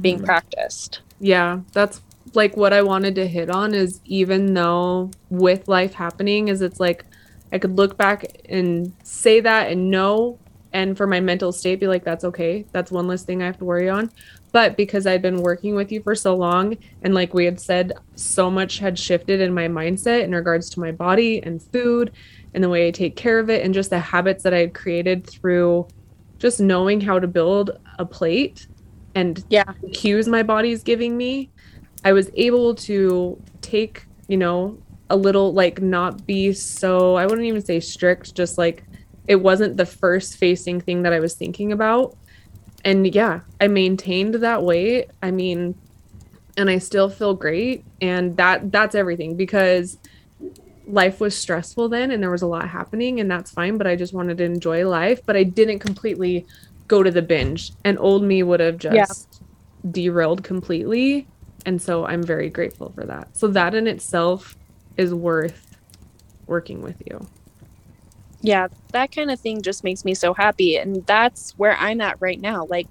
being 0.00 0.20
mhm. 0.20 0.24
practiced. 0.24 1.00
yeah 1.20 1.60
that's 1.72 2.00
like 2.34 2.56
what 2.56 2.72
i 2.72 2.80
wanted 2.82 3.14
to 3.14 3.26
hit 3.26 3.50
on 3.50 3.74
is 3.74 4.00
even 4.04 4.54
though 4.54 5.10
with 5.30 5.68
life 5.68 5.94
happening 5.94 6.48
is 6.48 6.62
it's 6.62 6.80
like 6.80 7.04
i 7.52 7.58
could 7.58 7.76
look 7.76 7.96
back 7.96 8.24
and 8.48 8.92
say 9.02 9.40
that 9.40 9.70
and 9.70 9.90
know 9.90 10.38
and 10.72 10.96
for 10.96 11.06
my 11.06 11.20
mental 11.20 11.52
state 11.52 11.80
be 11.80 11.86
like 11.86 12.04
that's 12.04 12.24
okay 12.24 12.64
that's 12.72 12.90
one 12.90 13.06
less 13.06 13.24
thing 13.24 13.42
i 13.42 13.46
have 13.46 13.58
to 13.58 13.64
worry 13.64 13.88
on 13.88 14.10
but 14.52 14.76
because 14.76 15.06
i'd 15.06 15.22
been 15.22 15.42
working 15.42 15.74
with 15.74 15.92
you 15.92 16.02
for 16.02 16.14
so 16.14 16.34
long 16.34 16.76
and 17.02 17.14
like 17.14 17.34
we 17.34 17.44
had 17.44 17.60
said 17.60 17.92
so 18.16 18.50
much 18.50 18.78
had 18.78 18.98
shifted 18.98 19.40
in 19.40 19.52
my 19.52 19.68
mindset 19.68 20.22
in 20.22 20.34
regards 20.34 20.70
to 20.70 20.80
my 20.80 20.90
body 20.90 21.42
and 21.42 21.62
food 21.62 22.10
and 22.54 22.62
the 22.62 22.68
way 22.68 22.88
i 22.88 22.90
take 22.90 23.16
care 23.16 23.38
of 23.38 23.50
it 23.50 23.64
and 23.64 23.74
just 23.74 23.90
the 23.90 23.98
habits 23.98 24.42
that 24.42 24.54
i 24.54 24.58
had 24.58 24.74
created 24.74 25.26
through 25.26 25.86
just 26.44 26.60
knowing 26.60 27.00
how 27.00 27.18
to 27.18 27.26
build 27.26 27.70
a 27.98 28.04
plate 28.04 28.66
and 29.14 29.42
Yeah. 29.48 29.64
cues 29.94 30.28
my 30.28 30.42
body's 30.42 30.82
giving 30.82 31.16
me 31.16 31.48
i 32.04 32.12
was 32.12 32.30
able 32.34 32.74
to 32.74 33.40
take 33.62 34.04
you 34.28 34.36
know 34.36 34.76
a 35.08 35.16
little 35.16 35.54
like 35.54 35.80
not 35.80 36.26
be 36.26 36.52
so 36.52 37.14
i 37.14 37.24
wouldn't 37.24 37.46
even 37.46 37.64
say 37.64 37.80
strict 37.80 38.34
just 38.34 38.58
like 38.58 38.84
it 39.26 39.36
wasn't 39.36 39.74
the 39.78 39.86
first 39.86 40.36
facing 40.36 40.82
thing 40.82 41.02
that 41.04 41.14
i 41.14 41.18
was 41.20 41.34
thinking 41.34 41.72
about. 41.72 42.14
And 42.84 43.14
yeah 43.14 43.40
i 43.62 43.66
maintained 43.66 44.34
that 44.34 44.62
weight. 44.62 45.08
I 45.22 45.30
mean 45.30 45.74
and 46.58 46.68
i 46.68 46.76
still 46.78 47.08
feel 47.08 47.32
great. 47.32 47.86
And 48.02 48.36
that 48.36 48.70
that's 48.70 48.94
everything 48.94 49.34
because 49.34 49.96
life 50.86 51.20
was 51.20 51.36
stressful 51.38 51.88
then 51.88 52.10
and 52.10 52.22
there 52.22 52.30
was 52.30 52.42
a 52.42 52.46
lot 52.46 52.68
happening 52.68 53.20
and 53.20 53.30
that's 53.30 53.52
fine 53.52 53.78
but 53.78 53.86
i 53.86 53.96
just 53.96 54.14
wanted 54.14 54.38
to 54.38 54.44
enjoy 54.44 54.88
life 54.88 55.20
but 55.26 55.36
i 55.36 55.44
didn't 55.44 55.80
completely 55.80 56.46
go 56.88 57.02
to 57.02 57.10
the 57.10 57.22
binge 57.22 57.72
and 57.84 57.98
old 57.98 58.22
me 58.22 58.42
would 58.42 58.60
have 58.60 58.78
just 58.78 58.94
Yeah. 58.94 59.92
derailed 59.92 60.44
completely 60.44 61.28
and 61.66 61.82
so 61.82 62.06
i'm 62.06 62.22
very 62.22 62.50
grateful 62.50 62.92
for 62.94 63.06
that 63.06 63.28
so 63.36 63.48
that 63.48 63.74
in 63.74 63.86
itself 63.86 64.56
is 64.96 65.14
worth 65.14 65.66
working 66.46 66.82
with 66.82 66.96
you 67.06 67.28
Yeah, 68.42 68.68
that 68.92 69.12
kind 69.12 69.30
of 69.30 69.40
thing 69.40 69.62
just 69.62 69.84
makes 69.84 70.04
me 70.04 70.14
so 70.14 70.34
happy. 70.34 70.76
And 70.76 71.04
that's 71.06 71.54
where 71.56 71.76
I'm 71.78 72.00
at 72.00 72.18
right 72.20 72.40
now. 72.40 72.66
Like 72.68 72.88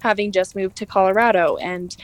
having 0.00 0.32
just 0.32 0.56
moved 0.56 0.76
to 0.78 0.86
Colorado 0.86 1.56
and 1.56 1.94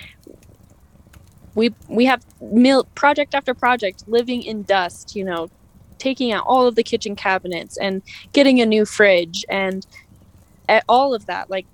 we 1.57 1.75
we 1.89 2.05
have 2.05 2.25
mil- 2.41 2.85
project 2.95 3.35
after 3.35 3.53
project 3.55 4.05
living 4.07 4.43
in 4.43 4.63
dust, 4.63 5.17
you 5.17 5.25
know, 5.25 5.51
taking 5.99 6.31
out 6.31 6.45
all 6.47 6.69
of 6.69 6.77
the 6.77 6.85
kitchen 6.85 7.17
cabinets 7.17 7.77
and 7.77 8.03
getting 8.33 8.61
a 8.61 8.67
new 8.67 8.85
fridge 8.85 9.45
and 9.49 9.85
a- 10.69 10.83
all 10.89 11.15
of 11.15 11.27
that. 11.27 11.51
Like 11.51 11.67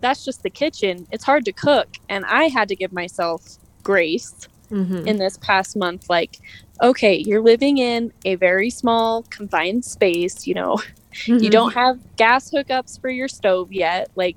that's 0.00 0.24
just 0.24 0.42
the 0.42 0.50
kitchen. 0.50 1.06
It's 1.12 1.24
hard 1.24 1.44
to 1.44 1.52
cook 1.52 1.88
and 2.08 2.24
I 2.24 2.44
had 2.44 2.68
to 2.68 2.76
give 2.76 2.92
myself 2.92 3.58
grace 3.84 4.48
mm-hmm. 4.70 5.06
in 5.06 5.18
this 5.18 5.36
past 5.38 5.76
month 5.76 6.08
like 6.10 6.38
okay 6.82 7.14
you're 7.14 7.40
living 7.40 7.78
in 7.78 8.12
a 8.24 8.34
very 8.34 8.70
small 8.70 9.22
confined 9.30 9.84
space 9.84 10.46
you 10.46 10.54
know 10.54 10.76
you 11.26 11.48
don't 11.50 11.72
have 11.72 11.98
gas 12.16 12.50
hookups 12.50 13.00
for 13.00 13.08
your 13.08 13.28
stove 13.28 13.72
yet 13.72 14.10
like 14.16 14.36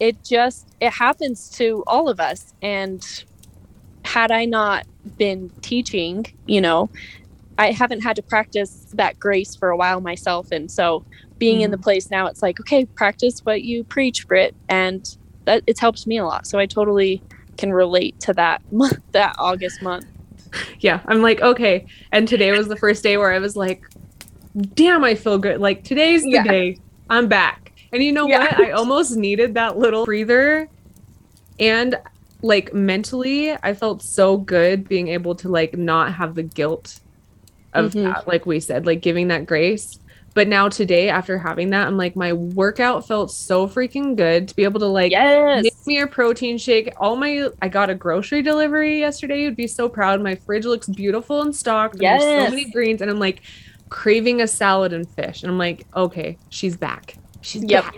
it 0.00 0.22
just 0.24 0.66
it 0.80 0.92
happens 0.92 1.48
to 1.48 1.84
all 1.86 2.08
of 2.08 2.18
us 2.18 2.54
and 2.62 3.24
had 4.06 4.30
i 4.30 4.44
not 4.44 4.86
been 5.18 5.50
teaching 5.62 6.24
you 6.46 6.60
know 6.60 6.88
i 7.58 7.70
haven't 7.70 8.00
had 8.00 8.16
to 8.16 8.22
practice 8.22 8.86
that 8.94 9.18
grace 9.18 9.54
for 9.54 9.68
a 9.70 9.76
while 9.76 10.00
myself. 10.00 10.50
And 10.52 10.70
so 10.70 11.04
being 11.38 11.60
in 11.60 11.70
the 11.70 11.76
mm. 11.76 11.82
place 11.82 12.10
now 12.10 12.26
it's 12.26 12.42
like 12.42 12.58
okay 12.60 12.84
practice 12.84 13.40
what 13.44 13.62
you 13.62 13.84
preach 13.84 14.26
Britt. 14.26 14.54
and 14.68 15.16
that 15.44 15.62
it's 15.66 15.80
helped 15.80 16.06
me 16.06 16.18
a 16.18 16.24
lot. 16.24 16.46
So 16.46 16.58
i 16.58 16.66
totally 16.66 17.22
can 17.56 17.72
relate 17.72 18.18
to 18.20 18.32
that 18.34 18.60
month 18.72 19.00
that 19.12 19.34
august 19.38 19.82
month. 19.82 20.06
Yeah 20.80 21.00
i'm 21.06 21.22
like 21.22 21.40
okay. 21.40 21.86
And 22.12 22.26
today 22.28 22.52
was 22.52 22.68
the 22.68 22.76
first 22.76 23.02
day 23.02 23.16
where 23.16 23.32
i 23.32 23.38
was 23.38 23.56
like 23.56 23.82
damn 24.74 25.04
i 25.04 25.14
feel 25.14 25.38
good. 25.38 25.60
Like 25.60 25.84
today's 25.84 26.22
the 26.22 26.30
Yeah. 26.30 26.42
day. 26.44 26.78
I'm 27.10 27.28
back. 27.28 27.72
And 27.92 28.02
you 28.02 28.12
know 28.12 28.26
Yeah. 28.28 28.40
what? 28.40 28.60
I 28.60 28.70
almost 28.72 29.16
needed 29.16 29.54
that 29.54 29.78
little 29.78 30.04
breather. 30.04 30.68
And 31.58 31.96
like 32.46 32.72
mentally 32.72 33.52
i 33.62 33.74
felt 33.74 34.02
so 34.02 34.36
good 34.36 34.88
being 34.88 35.08
able 35.08 35.34
to 35.34 35.48
like 35.48 35.76
not 35.76 36.12
have 36.14 36.34
the 36.34 36.42
guilt 36.42 37.00
of 37.74 37.92
Mhm. 37.92 38.04
that 38.14 38.26
like 38.28 38.46
we 38.46 38.60
said 38.60 38.86
like 38.86 39.02
giving 39.02 39.28
that 39.28 39.46
grace 39.46 39.98
but 40.34 40.48
now 40.48 40.68
today 40.68 41.08
after 41.08 41.38
having 41.38 41.70
that 41.70 41.86
i'm 41.86 41.96
like 41.96 42.14
my 42.16 42.32
workout 42.32 43.06
felt 43.06 43.30
so 43.30 43.66
freaking 43.66 44.16
good 44.16 44.48
to 44.48 44.54
be 44.56 44.64
able 44.64 44.80
to 44.80 44.86
like 44.86 45.10
yes 45.12 45.62
Make 45.64 45.86
me 45.86 46.00
a 46.00 46.06
protein 46.06 46.58
shake. 46.58 46.92
All 46.98 47.16
my 47.16 47.48
I 47.62 47.68
got 47.68 47.90
a 47.90 47.94
grocery 47.94 48.42
delivery 48.42 48.98
yesterday. 48.98 49.42
You'd 49.42 49.56
be 49.56 49.68
so 49.68 49.88
proud. 49.88 50.20
My 50.20 50.34
fridge 50.34 50.64
looks 50.66 50.88
beautiful 50.88 51.42
and 51.42 51.54
stocked. 51.54 51.94
and 51.94 52.02
There's 52.02 52.22
Yes. 52.22 52.44
so 52.48 52.50
many 52.56 52.70
greens, 52.70 53.00
and 53.00 53.10
I'm 53.10 53.20
like 53.20 53.40
craving 53.88 54.40
a 54.42 54.46
salad 54.48 54.92
and 54.92 55.08
fish. 55.08 55.42
And 55.44 55.50
I'm 55.50 55.58
like, 55.58 55.86
okay, 55.96 56.38
she's 56.50 56.76
back. 56.76 57.14
She's 57.40 57.62
Yep. 57.64 57.84
back. 57.84 57.96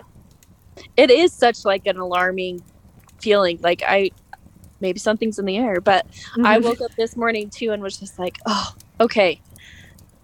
it 0.96 1.10
is 1.10 1.32
such 1.32 1.64
like 1.64 1.86
an 1.86 1.96
alarming 1.98 2.62
feeling 3.20 3.58
like 3.62 3.82
i 3.86 4.10
maybe 4.80 4.98
something's 4.98 5.38
in 5.38 5.44
the 5.44 5.56
air 5.56 5.80
but 5.80 6.06
I 6.44 6.58
Mhm. 6.58 6.64
woke 6.64 6.80
up 6.82 6.90
this 6.96 7.16
morning 7.16 7.50
too 7.54 7.70
and 7.72 7.82
was 7.82 7.98
just 7.98 8.18
like, 8.18 8.38
oh, 8.46 8.70
okay. 9.00 9.40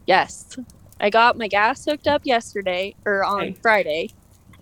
Yes. 0.06 0.56
I 1.00 1.10
got 1.10 1.36
my 1.38 1.48
gas 1.48 1.84
hooked 1.84 2.06
up 2.06 2.22
yesterday 2.24 2.94
or 3.06 3.24
on 3.24 3.42
Okay. 3.42 3.56
Friday. 3.62 4.10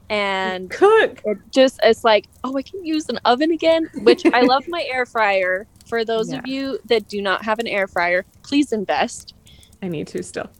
And 0.08 0.70
cook. 0.70 1.20
it 1.24 1.38
just, 1.54 1.78
it's 1.82 2.04
like, 2.04 2.26
oh, 2.44 2.56
I 2.56 2.62
can 2.62 2.84
use 2.84 3.08
an 3.08 3.18
oven 3.24 3.50
again, 3.50 3.86
which 4.02 4.24
I 4.32 4.42
love 4.42 4.64
my 4.68 4.84
air 4.92 5.06
fryer. 5.06 5.66
For 5.86 6.04
those 6.04 6.32
of 6.32 6.46
you 6.46 6.78
that 6.86 7.08
do 7.08 7.20
not 7.22 7.44
have 7.44 7.58
an 7.58 7.66
air 7.66 7.86
fryer, 7.86 8.24
please 8.44 8.72
invest. 8.72 9.34
I 9.82 9.88
need 9.88 10.06
to 10.08 10.22
still. 10.22 10.50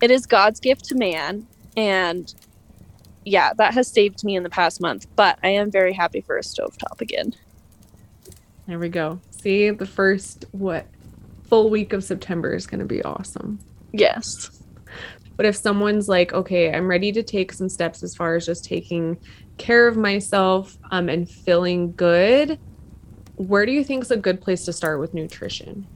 It 0.00 0.10
is 0.10 0.26
God's 0.26 0.60
gift 0.60 0.84
to 0.86 0.94
man. 0.94 1.46
And 1.76 2.32
yeah, 3.24 3.52
that 3.58 3.74
has 3.74 3.88
saved 3.88 4.24
me 4.24 4.34
in 4.36 4.42
the 4.42 4.50
past 4.50 4.80
month, 4.80 5.06
but 5.16 5.38
I 5.42 5.48
am 5.50 5.70
very 5.70 5.92
happy 5.92 6.20
for 6.22 6.36
a 6.36 6.42
stovetop 6.42 7.00
again. 7.00 7.32
There 8.66 8.78
we 8.78 8.88
go. 8.88 9.20
See, 9.30 9.70
the 9.70 9.86
first 9.86 10.44
what 10.52 10.86
full 11.48 11.68
week 11.68 11.92
of 11.92 12.04
September 12.04 12.54
is 12.54 12.66
going 12.66 12.80
to 12.80 12.86
be 12.86 13.02
awesome. 13.02 13.58
Yes. 13.92 14.62
But 15.36 15.46
if 15.46 15.56
someone's 15.56 16.08
like, 16.08 16.32
okay, 16.32 16.72
I'm 16.72 16.88
ready 16.88 17.10
to 17.12 17.22
take 17.22 17.52
some 17.52 17.68
steps 17.68 18.02
as 18.02 18.14
far 18.14 18.36
as 18.36 18.46
just 18.46 18.64
taking 18.64 19.18
care 19.58 19.88
of 19.88 19.96
myself 19.96 20.78
um, 20.90 21.08
and 21.08 21.28
feeling 21.28 21.92
good, 21.92 22.58
where 23.36 23.66
do 23.66 23.72
you 23.72 23.82
think 23.82 24.04
is 24.04 24.10
a 24.10 24.16
good 24.16 24.40
place 24.40 24.64
to 24.66 24.72
start 24.72 25.00
with 25.00 25.14
nutrition? 25.14 25.86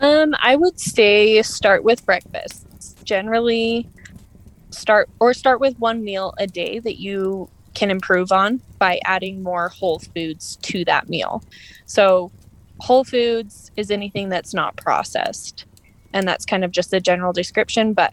Um, 0.00 0.34
I 0.40 0.56
would 0.56 0.78
say 0.78 1.42
start 1.42 1.84
with 1.84 2.04
breakfast. 2.06 2.66
Generally, 3.04 3.88
start 4.70 5.08
or 5.20 5.32
start 5.34 5.60
with 5.60 5.78
one 5.78 6.02
meal 6.04 6.34
a 6.38 6.46
day 6.46 6.78
that 6.80 6.98
you 6.98 7.48
can 7.76 7.90
improve 7.90 8.32
on 8.32 8.60
by 8.78 8.98
adding 9.04 9.42
more 9.42 9.68
whole 9.68 10.00
foods 10.00 10.56
to 10.62 10.84
that 10.86 11.08
meal. 11.08 11.44
So, 11.84 12.32
whole 12.80 13.04
foods 13.04 13.70
is 13.76 13.90
anything 13.90 14.28
that's 14.30 14.52
not 14.52 14.76
processed. 14.76 15.66
And 16.12 16.26
that's 16.26 16.44
kind 16.46 16.64
of 16.64 16.70
just 16.72 16.92
a 16.92 17.00
general 17.00 17.32
description, 17.32 17.92
but 17.92 18.12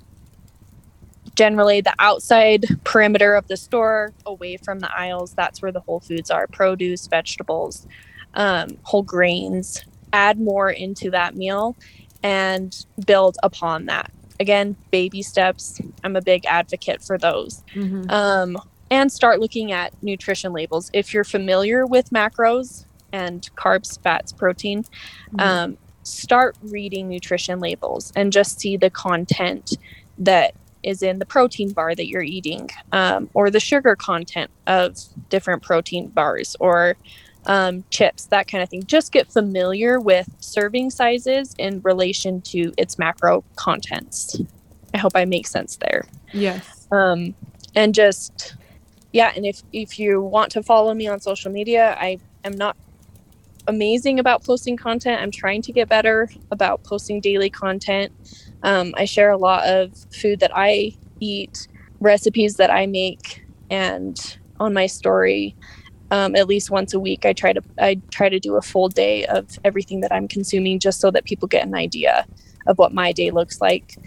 generally 1.36 1.82
the 1.82 1.94
outside 2.00 2.66
perimeter 2.84 3.34
of 3.34 3.48
the 3.48 3.58
store 3.58 4.12
away 4.26 4.58
from 4.58 4.80
the 4.80 4.90
aisles 4.96 5.34
that's 5.34 5.62
where 5.62 5.72
the 5.72 5.80
whole 5.80 6.00
foods 6.00 6.30
are 6.30 6.46
produce 6.48 7.08
vegetables 7.08 7.88
um, 8.36 8.68
whole 8.84 9.02
grains 9.02 9.84
add 10.12 10.40
more 10.40 10.70
into 10.70 11.10
that 11.10 11.36
meal 11.36 11.76
and 12.22 12.86
build 13.08 13.38
upon 13.42 13.86
that 13.86 14.12
again 14.40 14.76
baby 14.92 15.24
steps 15.24 15.80
i'm 16.04 16.16
a 16.16 16.22
big 16.22 16.46
advocate 16.46 17.02
for 17.02 17.18
those 17.18 17.64
Mhm. 17.74 18.12
um, 18.12 18.58
and 18.94 19.12
start 19.12 19.40
looking 19.40 19.72
at 19.72 19.92
nutrition 20.04 20.54
labels 20.54 20.92
if 20.94 21.14
you're 21.14 21.24
familiar 21.24 21.84
with 21.86 22.12
macros 22.12 22.86
and 23.12 23.50
carbs 23.56 24.00
fats 24.04 24.32
protein 24.32 24.84
Mhm. 25.34 25.42
um, 25.42 25.78
start 26.04 26.56
reading 26.62 27.08
nutrition 27.10 27.60
labels 27.60 28.12
and 28.16 28.32
just 28.32 28.60
see 28.60 28.78
the 28.78 28.90
content 28.92 29.78
that 30.18 30.54
is 30.84 31.02
in 31.02 31.18
the 31.18 31.26
protein 31.26 31.72
bar 31.72 31.96
that 31.96 32.08
you're 32.08 32.22
eating 32.38 32.70
um, 32.92 33.30
or 33.34 33.50
the 33.50 33.60
sugar 33.60 33.96
content 33.96 34.52
of 34.68 34.96
different 35.30 35.64
protein 35.64 36.10
bars 36.10 36.56
or 36.60 36.96
um, 37.46 37.84
chips 37.90 38.26
that 38.28 38.48
kind 38.48 38.62
of 38.64 38.70
thing 38.70 38.84
just 38.86 39.12
get 39.12 39.32
familiar 39.32 40.00
with 40.00 40.28
serving 40.40 40.90
sizes 40.92 41.56
in 41.58 41.82
relation 41.84 42.42
to 42.42 42.72
its 42.78 43.00
macro 43.00 43.44
contents 43.56 44.40
i 44.94 44.98
hope 44.98 45.14
i 45.16 45.26
make 45.26 45.48
sense 45.48 45.78
there 45.78 46.06
yes. 46.34 46.88
um, 46.92 47.34
and 47.76 47.96
just 47.96 48.56
yeah 49.14 49.32
and 49.36 49.46
if 49.46 49.64
if 49.72 49.98
you 49.98 50.22
want 50.22 50.52
to 50.52 50.62
follow 50.62 50.94
me 50.94 51.08
on 51.08 51.22
social 51.22 51.52
media 51.52 51.96
i 52.00 52.20
am 52.44 52.54
not 52.54 52.76
amazing 53.68 54.20
about 54.20 54.44
posting 54.44 54.76
content. 54.76 55.22
I'm 55.22 55.32
trying 55.32 55.62
to 55.64 55.72
get 55.72 55.88
better 55.88 56.30
about 56.52 56.84
posting 56.84 57.22
daily 57.22 57.50
content. 57.50 58.12
Um, 58.64 58.94
i 58.98 59.06
share 59.06 59.30
a 59.32 59.38
lot 59.38 59.68
of 59.68 59.94
food 60.14 60.40
that 60.40 60.52
i 60.56 60.94
eat 61.20 61.68
recipes 62.00 62.56
that 62.56 62.72
i 62.72 62.86
make 62.86 63.46
and 63.70 64.38
on 64.60 64.74
my 64.74 64.88
story 64.88 65.56
um, 66.12 66.36
at 66.36 66.48
least 66.48 66.72
once 66.72 66.94
a 66.94 67.00
week 67.00 67.26
i 67.26 67.34
try 67.34 67.52
to 67.54 67.62
i 67.80 68.00
try 68.12 68.30
to 68.30 68.40
do 68.40 68.56
a 68.56 68.62
full 68.62 68.88
day 68.88 69.26
of 69.26 69.60
everything 69.66 70.00
that 70.02 70.14
i'm 70.14 70.28
consuming 70.30 70.80
just 70.80 71.02
so 71.02 71.12
that 71.12 71.26
people 71.26 71.48
get 71.48 71.66
an 71.66 71.76
idea 71.76 72.26
of 72.68 72.78
what 72.78 72.94
my 72.94 73.12
day 73.12 73.32
looks 73.32 73.60
like 73.60 73.98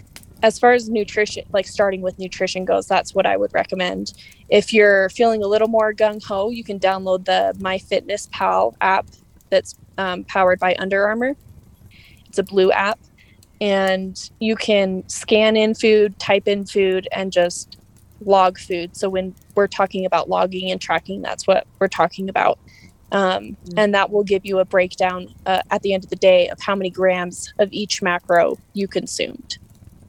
as 0.43 0.59
far 0.59 0.73
as 0.73 0.89
nutrition, 0.89 1.43
like 1.51 1.67
starting 1.67 2.01
with 2.01 2.17
nutrition 2.19 2.65
goes, 2.65 2.87
that's 2.87 3.15
what 3.15 3.25
I 3.25 3.37
would 3.37 3.53
recommend. 3.53 4.13
If 4.49 4.71
you're 4.73 5.09
feeling 5.09 5.43
a 5.43 5.47
little 5.47 5.67
more 5.67 5.93
gung 5.93 6.23
ho, 6.23 6.49
you 6.49 6.63
can 6.63 6.79
download 6.79 7.25
the 7.25 7.55
MyFitnessPal 7.59 8.73
app 8.81 9.07
that's 9.49 9.75
um, 9.97 10.23
powered 10.25 10.59
by 10.59 10.75
Under 10.79 11.05
Armour. 11.05 11.35
It's 12.27 12.37
a 12.37 12.43
blue 12.43 12.71
app, 12.71 12.99
and 13.59 14.15
you 14.39 14.55
can 14.55 15.07
scan 15.09 15.55
in 15.55 15.73
food, 15.73 16.19
type 16.19 16.47
in 16.47 16.65
food, 16.65 17.07
and 17.11 17.31
just 17.31 17.77
log 18.21 18.59
food. 18.59 18.95
So 18.95 19.09
when 19.09 19.33
we're 19.55 19.67
talking 19.67 20.05
about 20.05 20.29
logging 20.29 20.71
and 20.71 20.81
tracking, 20.81 21.21
that's 21.21 21.47
what 21.47 21.65
we're 21.79 21.87
talking 21.87 22.29
about. 22.29 22.59
Um, 23.11 23.55
Mm. 23.65 23.73
and 23.77 23.93
that 23.93 24.11
will 24.11 24.25
give 24.25 24.45
you 24.45 24.59
a 24.59 24.65
breakdown 24.65 25.29
uh, 25.45 25.61
at 25.71 25.81
the 25.81 25.93
end 25.93 26.03
of 26.03 26.09
the 26.09 26.17
day 26.17 26.49
of 26.49 26.59
how 26.59 26.75
many 26.75 26.89
grams 26.89 27.53
of 27.57 27.69
each 27.71 28.01
macro 28.01 28.57
you 28.73 28.87
consumed 28.87 29.57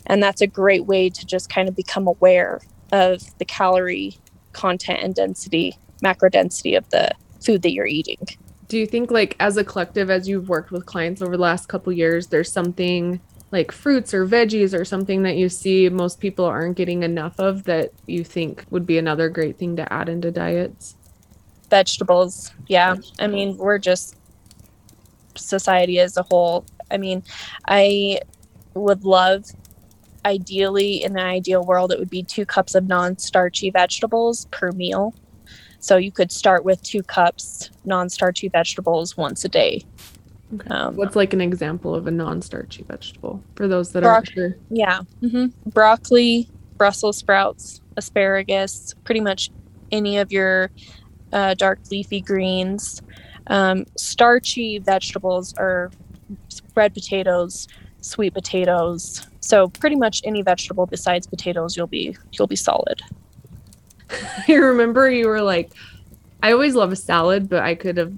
and 0.08 0.22
that's 0.22 0.40
a 0.40 0.46
great 0.46 0.86
way 0.86 1.08
to 1.10 1.26
just 1.26 1.48
kind 1.48 1.68
of 1.68 1.76
become 1.76 2.06
aware 2.06 2.60
of 2.92 3.22
the 3.38 3.44
calorie 3.44 4.16
content 4.52 5.00
and 5.02 5.14
density 5.14 5.76
macro 6.02 6.28
density 6.28 6.74
of 6.74 6.88
the 6.90 7.10
food 7.44 7.62
that 7.62 7.72
you're 7.72 7.86
eating. 7.86 8.18
Do 8.68 8.78
you 8.78 8.86
think 8.86 9.10
like 9.10 9.36
as 9.40 9.56
a 9.56 9.64
collective 9.64 10.10
as 10.10 10.28
you've 10.28 10.48
worked 10.48 10.70
with 10.70 10.86
clients 10.86 11.22
over 11.22 11.36
the 11.36 11.42
last 11.42 11.68
couple 11.68 11.92
years 11.92 12.28
there's 12.28 12.52
something 12.52 13.20
like 13.50 13.72
fruits 13.72 14.12
or 14.12 14.26
veggies 14.26 14.78
or 14.78 14.84
something 14.84 15.22
that 15.22 15.36
you 15.36 15.48
see 15.48 15.88
most 15.88 16.20
people 16.20 16.44
aren't 16.44 16.76
getting 16.76 17.02
enough 17.02 17.38
of 17.40 17.64
that 17.64 17.92
you 18.06 18.22
think 18.22 18.64
would 18.70 18.84
be 18.84 18.98
another 18.98 19.28
great 19.28 19.58
thing 19.58 19.76
to 19.76 19.92
add 19.92 20.08
into 20.08 20.30
diets? 20.30 20.96
vegetables. 21.70 22.52
Yeah. 22.66 22.96
I 23.18 23.26
mean 23.26 23.56
we're 23.56 23.78
just 23.78 24.16
society 25.34 26.00
as 26.00 26.16
a 26.16 26.22
whole. 26.22 26.64
I 26.90 26.96
mean 26.96 27.22
i 27.68 28.18
would 28.74 29.04
love 29.04 29.44
ideally 30.28 31.02
in 31.02 31.12
an 31.18 31.26
ideal 31.26 31.64
world 31.64 31.90
it 31.90 31.98
would 31.98 32.10
be 32.10 32.22
two 32.22 32.44
cups 32.44 32.74
of 32.74 32.86
non-starchy 32.86 33.70
vegetables 33.70 34.46
per 34.50 34.70
meal 34.72 35.14
so 35.80 35.96
you 35.96 36.12
could 36.12 36.30
start 36.30 36.64
with 36.64 36.82
two 36.82 37.02
cups 37.02 37.70
non-starchy 37.84 38.48
vegetables 38.48 39.16
once 39.16 39.44
a 39.44 39.48
day 39.48 39.82
Okay. 40.54 40.70
um, 40.70 40.96
What's 40.96 41.14
like 41.16 41.34
an 41.34 41.42
example 41.42 41.94
of 41.94 42.06
a 42.06 42.10
non-starchy 42.10 42.84
vegetable 42.88 43.44
for 43.54 43.68
those 43.68 43.92
that 43.92 44.02
Broc- 44.02 44.14
aren't 44.16 44.28
sure? 44.30 44.56
Yeah. 44.70 45.00
hmm 45.20 45.46
Broccoli, 45.66 46.48
Brussels 46.78 47.18
sprouts, 47.18 47.82
asparagus, 47.98 48.94
pretty 49.04 49.20
much 49.20 49.50
any 49.92 50.16
of 50.18 50.32
your 50.32 50.70
uh, 51.32 51.52
dark 51.54 51.80
leafy 51.90 52.22
greens. 52.22 53.02
Um, 53.48 53.84
starchy 53.98 54.78
vegetables 54.78 55.52
are 55.58 55.90
red 56.74 56.94
potatoes, 56.94 57.66
sweet 58.00 58.32
potatoes. 58.32 59.27
So 59.40 59.68
pretty 59.68 59.96
much 59.96 60.20
any 60.24 60.42
vegetable 60.42 60.86
besides 60.86 61.26
potatoes, 61.26 61.76
you'll 61.76 61.86
be 61.86 62.16
you'll 62.32 62.48
be 62.48 62.56
solid. 62.56 63.00
I 64.48 64.52
remember 64.54 65.10
you 65.10 65.28
were 65.28 65.42
like, 65.42 65.72
I 66.42 66.52
always 66.52 66.74
love 66.74 66.92
a 66.92 66.96
salad, 66.96 67.48
but 67.48 67.62
I 67.62 67.74
could 67.74 67.96
have 67.98 68.12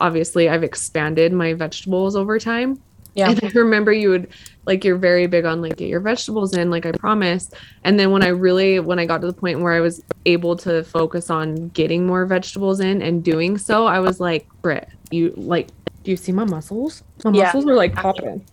obviously 0.00 0.48
I've 0.48 0.64
expanded 0.64 1.32
my 1.32 1.54
vegetables 1.54 2.16
over 2.16 2.38
time. 2.38 2.78
Yeah. 3.14 3.30
And 3.30 3.42
I 3.42 3.50
remember 3.54 3.92
you 3.92 4.10
would 4.10 4.28
like 4.66 4.84
you're 4.84 4.98
very 4.98 5.26
big 5.26 5.44
on 5.44 5.60
like 5.60 5.76
get 5.76 5.88
your 5.88 6.00
vegetables 6.00 6.54
in, 6.54 6.70
like 6.70 6.86
I 6.86 6.92
promised. 6.92 7.54
And 7.82 7.98
then 7.98 8.10
when 8.12 8.22
I 8.22 8.28
really 8.28 8.80
when 8.80 8.98
I 8.98 9.06
got 9.06 9.22
to 9.22 9.26
the 9.26 9.32
point 9.32 9.60
where 9.60 9.72
I 9.72 9.80
was 9.80 10.02
able 10.26 10.56
to 10.58 10.84
focus 10.84 11.30
on 11.30 11.68
getting 11.70 12.06
more 12.06 12.26
vegetables 12.26 12.80
in 12.80 13.02
and 13.02 13.24
doing 13.24 13.58
so, 13.58 13.86
I 13.86 13.98
was 13.98 14.20
like, 14.20 14.46
Britt, 14.62 14.88
you 15.10 15.32
like 15.36 15.68
do 16.04 16.12
you 16.12 16.16
see 16.16 16.32
my 16.32 16.44
muscles? 16.44 17.02
My 17.24 17.32
Yeah. 17.32 17.44
muscles 17.44 17.66
are 17.66 17.74
like 17.74 17.94
popping. 17.94 18.46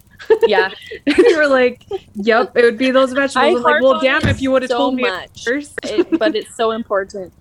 Yeah. 0.48 0.70
And 1.08 1.18
you 1.18 1.38
were 1.38 1.48
like, 1.48 1.84
Yep, 2.16 2.56
it 2.58 2.64
would 2.64 2.78
be 2.78 2.92
those 2.92 3.14
vegetables. 3.14 3.64
Like, 3.64 3.82
well 3.82 4.00
damn 4.00 4.28
if 4.28 4.42
you 4.42 4.52
would 4.52 4.62
have 4.64 4.70
so 4.70 4.78
told 4.78 4.96
me 4.96 5.04
much, 5.04 5.44
first. 5.44 5.78
it, 5.84 6.20
but 6.20 6.36
it's 6.40 6.56
so 6.56 6.72
important. 6.72 7.34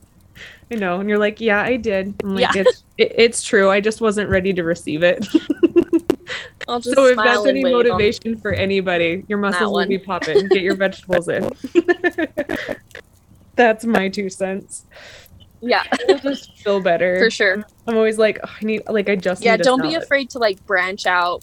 I 0.70 0.76
know. 0.76 0.98
And 1.00 1.08
you're 1.08 1.18
like, 1.18 1.40
yeah, 1.40 1.62
I 1.62 1.76
did. 1.76 2.14
I'm 2.22 2.34
like, 2.34 2.54
Yeah. 2.54 2.62
it's, 2.62 2.84
it, 2.98 3.12
it's 3.16 3.42
true. 3.42 3.70
I 3.70 3.80
just 3.80 4.00
wasn't 4.00 4.30
ready 4.30 4.52
to 4.54 4.64
receive 4.64 5.02
it. 5.02 5.26
I'll 6.68 6.80
just 6.80 6.96
so 6.96 7.06
if 7.06 7.16
that's 7.16 7.46
any 7.46 7.62
motivation 7.62 8.38
for 8.38 8.52
anybody, 8.52 9.24
your 9.28 9.38
muscles 9.38 9.70
will 9.72 9.86
be 9.86 9.98
popping. 9.98 10.48
Get 10.48 10.62
your 10.62 10.74
vegetables 10.74 11.28
in. 11.28 11.50
that's 13.56 13.84
my 13.84 14.08
two 14.08 14.30
cents. 14.30 14.86
Yeah, 15.60 15.84
It'll 16.08 16.18
just 16.18 16.56
feel 16.58 16.80
better. 16.80 17.18
for 17.18 17.30
sure. 17.30 17.64
I'm 17.86 17.96
always 17.96 18.18
like, 18.18 18.38
oh, 18.44 18.50
I 18.60 18.64
need, 18.64 18.82
like, 18.88 19.08
I 19.08 19.16
just 19.16 19.42
yeah 19.42 19.56
don't 19.56 19.80
be 19.82 19.94
afraid 19.94 20.30
to 20.30 20.38
like 20.38 20.64
branch 20.66 21.06
out 21.06 21.42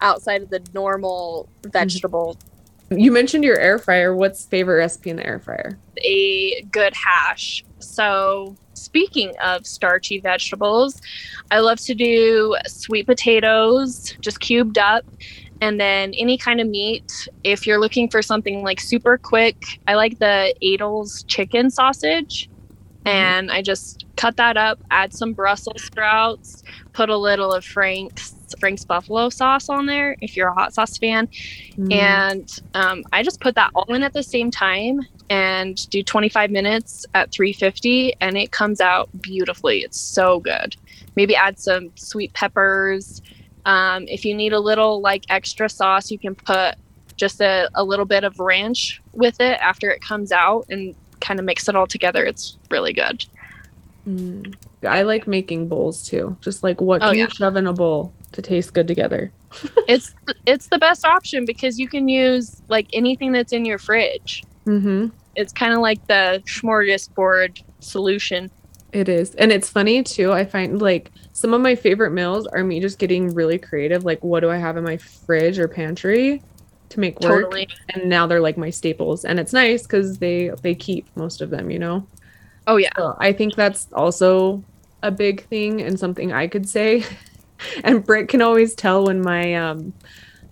outside 0.00 0.42
of 0.42 0.50
the 0.50 0.62
normal 0.74 1.48
vegetable. 1.64 2.36
You 2.90 3.10
mentioned 3.10 3.42
your 3.42 3.58
air 3.58 3.78
fryer. 3.78 4.14
What's 4.14 4.44
favorite 4.44 4.76
recipe 4.76 5.10
in 5.10 5.16
the 5.16 5.26
air 5.26 5.40
fryer? 5.40 5.78
a 6.02 6.62
good 6.70 6.94
hash. 6.94 7.64
So 7.78 8.56
speaking 8.74 9.32
of 9.42 9.66
starchy 9.66 10.20
vegetables 10.20 11.00
i 11.50 11.58
love 11.58 11.80
to 11.80 11.94
do 11.94 12.54
sweet 12.66 13.06
potatoes 13.06 14.14
just 14.20 14.40
cubed 14.40 14.78
up. 14.78 15.04
And 15.62 15.80
then 15.80 16.12
any 16.12 16.36
kind 16.36 16.60
of 16.60 16.68
meat. 16.68 17.28
If 17.42 17.66
you're 17.66 17.80
looking 17.80 18.10
for 18.10 18.20
something 18.20 18.62
like 18.62 18.80
super 18.80 19.16
quick 19.18 19.80
i 19.86 19.94
like 19.94 20.18
the 20.18 20.54
Aidells 20.62 21.26
chicken 21.26 21.70
sausage. 21.70 22.48
Mm-hmm. 22.48 23.08
And 23.08 23.50
I 23.52 23.62
just 23.62 24.04
cut 24.16 24.36
that 24.36 24.56
up, 24.56 24.80
add 24.90 25.12
some 25.14 25.32
Brussels 25.32 25.82
sprouts, 25.84 26.62
put 26.92 27.08
a 27.08 27.16
little 27.16 27.52
of 27.52 27.64
Frank's 27.64 28.35
Frank's 28.60 28.84
buffalo 28.84 29.28
sauce 29.28 29.68
on 29.68 29.86
there 29.86 30.16
if 30.20 30.36
you're 30.36 30.48
a 30.48 30.54
hot 30.54 30.74
sauce 30.74 30.96
fan, 30.98 31.28
Mm. 31.76 31.92
and 31.92 32.60
um, 32.74 33.04
I 33.12 33.22
just 33.22 33.40
put 33.40 33.54
that 33.56 33.70
all 33.74 33.92
in 33.94 34.02
at 34.02 34.12
the 34.12 34.22
same 34.22 34.50
time 34.50 35.00
and 35.28 35.88
do 35.90 36.02
25 36.02 36.50
minutes 36.50 37.04
at 37.14 37.32
350, 37.32 38.14
and 38.20 38.36
it 38.36 38.52
comes 38.52 38.80
out 38.80 39.08
beautifully. 39.20 39.80
It's 39.80 39.98
so 40.00 40.38
good. 40.40 40.76
Maybe 41.16 41.34
add 41.34 41.58
some 41.58 41.90
sweet 41.96 42.32
peppers. 42.34 43.22
Um, 43.64 44.06
if 44.08 44.24
you 44.24 44.34
need 44.34 44.52
a 44.52 44.60
little 44.60 45.00
like 45.00 45.24
extra 45.28 45.68
sauce, 45.68 46.10
you 46.10 46.18
can 46.18 46.34
put 46.36 46.76
just 47.16 47.40
a, 47.40 47.68
a 47.74 47.82
little 47.82 48.04
bit 48.04 48.22
of 48.24 48.38
ranch 48.38 49.02
with 49.12 49.40
it 49.40 49.58
after 49.60 49.90
it 49.90 50.00
comes 50.02 50.30
out 50.30 50.66
and 50.68 50.94
kind 51.20 51.40
of 51.40 51.46
mix 51.46 51.68
it 51.68 51.74
all 51.74 51.86
together. 51.86 52.24
It's 52.24 52.58
really 52.70 52.92
good. 52.92 53.24
Mm. 54.08 54.54
I 54.86 55.02
like 55.02 55.26
making 55.26 55.68
bowls 55.68 56.06
too. 56.06 56.36
Just 56.40 56.62
like 56.62 56.80
what 56.80 57.02
Oh, 57.02 57.08
can 57.08 57.18
yeah. 57.18 57.24
you 57.24 57.30
shove 57.30 57.56
in 57.56 57.66
a 57.66 57.72
bowl 57.72 58.12
to 58.36 58.42
taste 58.42 58.72
good 58.72 58.86
together? 58.86 59.32
it's 59.88 60.14
it's 60.46 60.68
the 60.68 60.78
best 60.78 61.04
option 61.04 61.44
because 61.44 61.78
you 61.78 61.88
can 61.88 62.08
use 62.08 62.62
like 62.68 62.86
anything 62.92 63.32
that's 63.32 63.52
in 63.52 63.64
your 63.64 63.78
fridge. 63.78 64.44
Mm-hmm. 64.66 65.08
It's 65.34 65.52
kind 65.52 65.72
of 65.72 65.80
like 65.80 66.06
the 66.06 66.42
smorgasbord 66.46 67.62
solution. 67.80 68.50
It 68.92 69.08
is. 69.08 69.34
And 69.34 69.52
it's 69.52 69.68
funny 69.68 70.02
too. 70.02 70.32
I 70.32 70.44
find 70.44 70.80
like 70.80 71.10
some 71.32 71.52
of 71.52 71.60
my 71.60 71.74
favorite 71.74 72.12
meals 72.12 72.46
are 72.46 72.64
me 72.64 72.80
just 72.80 72.98
getting 72.98 73.34
really 73.34 73.58
creative. 73.58 74.04
Like, 74.04 74.22
what 74.24 74.40
do 74.40 74.50
I 74.50 74.56
have 74.56 74.76
in 74.76 74.84
my 74.84 74.96
fridge 74.96 75.58
or 75.58 75.68
pantry 75.68 76.42
to 76.90 77.00
make 77.00 77.20
work? 77.20 77.42
Totally. 77.44 77.68
And 77.94 78.08
now 78.08 78.26
they're 78.26 78.40
like 78.40 78.56
my 78.56 78.70
staples. 78.70 79.24
And 79.24 79.38
it's 79.38 79.52
nice 79.52 79.82
because 79.82 80.18
they 80.18 80.50
they 80.62 80.74
keep 80.74 81.06
most 81.16 81.40
of 81.40 81.50
them, 81.50 81.70
you 81.70 81.78
know? 81.78 82.06
Oh 82.66 82.76
yeah. 82.76 82.92
So 82.96 83.16
I 83.18 83.32
think 83.32 83.54
that's 83.54 83.88
also 83.92 84.62
a 85.02 85.10
big 85.10 85.46
thing 85.46 85.82
and 85.82 85.98
something 85.98 86.32
I 86.32 86.46
could 86.46 86.68
say. 86.68 87.04
and 87.84 88.04
Britt 88.04 88.28
can 88.28 88.42
always 88.42 88.74
tell 88.74 89.06
when 89.06 89.20
my 89.22 89.54
um 89.54 89.92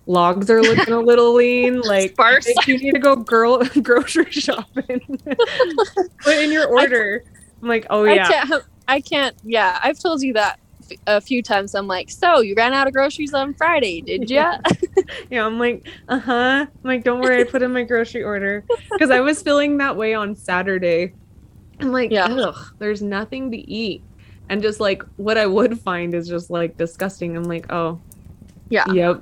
logs 0.07 0.49
are 0.49 0.61
looking 0.61 0.93
a 0.93 0.99
little 0.99 1.33
lean. 1.33 1.81
Like 1.85 2.11
Sparse. 2.11 2.47
you 2.67 2.77
need 2.77 2.91
to 2.93 2.99
go 2.99 3.15
girl 3.15 3.63
grocery 3.81 4.31
shopping. 4.31 5.01
Put 6.23 6.37
in 6.37 6.51
your 6.51 6.67
order. 6.67 7.23
I'm 7.61 7.67
like, 7.67 7.85
oh 7.89 8.03
yeah. 8.03 8.27
I 8.27 8.31
can't. 8.31 8.63
I 8.87 9.01
can't. 9.01 9.35
Yeah, 9.43 9.79
I've 9.83 9.99
told 9.99 10.21
you 10.21 10.33
that 10.33 10.59
a 11.07 11.19
few 11.19 11.41
times. 11.41 11.73
I'm 11.73 11.87
like, 11.87 12.11
so 12.11 12.41
you 12.41 12.53
ran 12.55 12.73
out 12.73 12.85
of 12.87 12.93
groceries 12.93 13.33
on 13.33 13.55
Friday, 13.55 14.01
did 14.01 14.29
ya? 14.29 14.57
Yeah, 15.31 15.45
I'm 15.45 15.57
like, 15.57 15.87
uh 16.07 16.19
huh. 16.19 16.65
I'm 16.69 16.69
like, 16.83 17.03
don't 17.03 17.19
worry, 17.21 17.41
I 17.41 17.43
put 17.45 17.63
in 17.63 17.73
my 17.73 17.83
grocery 17.83 18.23
order 18.23 18.63
because 18.91 19.09
I 19.09 19.21
was 19.21 19.41
feeling 19.41 19.77
that 19.77 19.95
way 19.97 20.13
on 20.13 20.35
Saturday. 20.35 21.13
I'm 21.79 21.91
like, 21.91 22.11
Yeah. 22.11 22.27
ugh, 22.29 22.55
there's 22.77 23.01
nothing 23.01 23.49
to 23.51 23.57
eat, 23.57 24.03
and 24.49 24.61
just 24.61 24.79
like 24.79 25.03
what 25.17 25.37
I 25.37 25.45
would 25.45 25.79
find 25.79 26.13
is 26.13 26.27
just 26.27 26.49
like 26.49 26.77
disgusting. 26.77 27.35
I'm 27.35 27.43
like, 27.43 27.71
oh, 27.71 27.99
Yeah. 28.69 28.91
yep, 28.91 29.21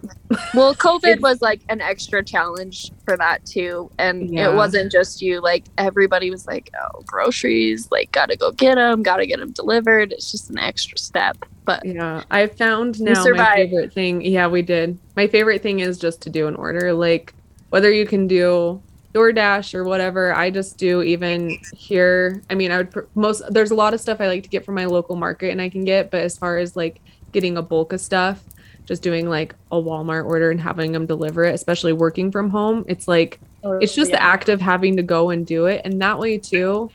well, 0.54 0.74
COVID 0.76 1.20
was 1.30 1.42
like 1.42 1.62
an 1.70 1.82
extra 1.82 2.24
challenge 2.24 2.92
for 3.06 3.18
that 3.18 3.46
too, 3.46 3.90
and 3.98 4.34
Yeah. 4.34 4.52
it 4.52 4.56
wasn't 4.56 4.92
just 4.92 5.22
you. 5.22 5.42
Like 5.42 5.66
everybody 5.78 6.30
was 6.30 6.48
like, 6.48 6.70
oh, 6.82 7.02
groceries, 7.06 7.90
like 7.92 8.12
gotta 8.12 8.36
go 8.38 8.52
get 8.52 8.76
them, 8.76 9.04
gotta 9.04 9.26
get 9.26 9.40
them 9.40 9.52
delivered. 9.52 10.12
It's 10.12 10.32
just 10.32 10.50
an 10.50 10.60
extra 10.60 10.98
step. 10.98 11.38
But 11.66 11.86
yeah. 11.86 12.24
I 12.30 12.48
found 12.48 13.00
now 13.00 13.24
my 13.24 13.56
favorite 13.56 13.94
thing. 13.94 14.22
Yeah, 14.22 14.48
we 14.48 14.62
did. 14.62 14.98
My 15.16 15.28
favorite 15.28 15.62
thing 15.62 15.80
is 15.80 15.98
just 15.98 16.22
to 16.24 16.30
do 16.30 16.48
an 16.48 16.56
order, 16.56 16.94
like 16.94 17.34
whether 17.70 17.92
you 17.92 18.06
can 18.06 18.28
do 18.28 18.82
DoorDash 19.14 19.76
or 19.76 19.84
whatever. 19.84 20.34
I 20.36 20.50
just 20.50 20.78
do 20.78 21.02
even 21.02 21.60
here. 21.76 22.42
I 22.50 22.56
mean, 22.56 22.72
I 22.72 22.78
would 22.78 22.92
pr- 22.92 23.02
most 23.16 23.44
there's 23.50 23.72
a 23.72 23.76
lot 23.76 23.94
of 23.94 24.02
stuff 24.02 24.20
I 24.20 24.28
like 24.28 24.44
to 24.44 24.50
get 24.50 24.66
from 24.66 24.76
my 24.76 24.86
local 24.86 25.16
market 25.16 25.52
and 25.52 25.62
I 25.62 25.70
can 25.70 25.86
get, 25.86 26.12
but 26.12 26.22
as 26.22 26.38
far 26.38 26.58
as 26.58 26.76
like 26.76 27.00
getting 27.32 27.58
a 27.58 27.62
bulk 27.62 27.94
of 27.94 28.02
stuff, 28.02 28.44
just 28.86 29.04
doing 29.04 29.30
like 29.30 29.56
a 29.72 29.76
Walmart 29.76 30.26
order 30.26 30.50
and 30.50 30.60
having 30.60 30.92
them 30.92 31.06
deliver 31.06 31.44
it, 31.44 31.54
especially 31.54 31.94
working 31.94 32.32
from 32.32 32.50
home, 32.50 32.86
it's 32.88 33.08
like 33.08 33.40
oh, 33.64 33.74
it's 33.74 33.94
just 33.94 34.12
the 34.12 34.22
act 34.22 34.50
of 34.50 34.62
having 34.62 34.98
to 34.98 35.04
go 35.04 35.30
and 35.30 35.46
do 35.46 35.68
it 35.68 35.82
and 35.86 36.02
that 36.02 36.18
way 36.18 36.38
too 36.38 36.90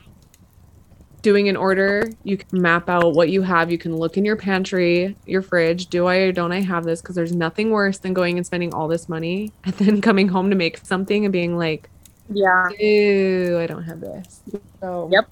doing 1.21 1.49
an 1.49 1.57
order 1.57 2.05
you 2.23 2.37
can 2.37 2.63
map 2.63 2.89
out 2.89 3.13
what 3.13 3.29
you 3.29 3.43
have 3.43 3.73
you 3.73 3.79
can 3.79 3.97
look 3.97 4.17
in 4.17 4.25
your 4.25 4.37
pantry 4.37 5.17
your 5.27 5.43
fridge 5.43 5.89
do 5.89 6.07
i 6.07 6.17
or 6.17 6.33
don't 6.33 6.53
i 6.53 6.61
have 6.61 6.85
this 6.85 7.01
because 7.03 7.17
there's 7.17 7.35
nothing 7.35 7.71
worse 7.71 7.99
than 7.99 8.15
going 8.15 8.37
and 8.37 8.47
spending 8.47 8.73
all 8.73 8.87
this 8.87 9.09
money 9.09 9.53
and 9.65 9.75
then 9.75 10.01
coming 10.09 10.29
home 10.29 10.49
to 10.49 10.57
make 10.57 10.79
something 10.79 11.25
and 11.25 11.33
being 11.33 11.57
like 11.57 11.91
yeah. 12.33 12.69
ew 12.79 13.59
i 13.59 13.67
don't 13.67 13.83
have 13.85 14.01
this 14.01 14.43
so 14.81 15.09
Yep. 15.13 15.27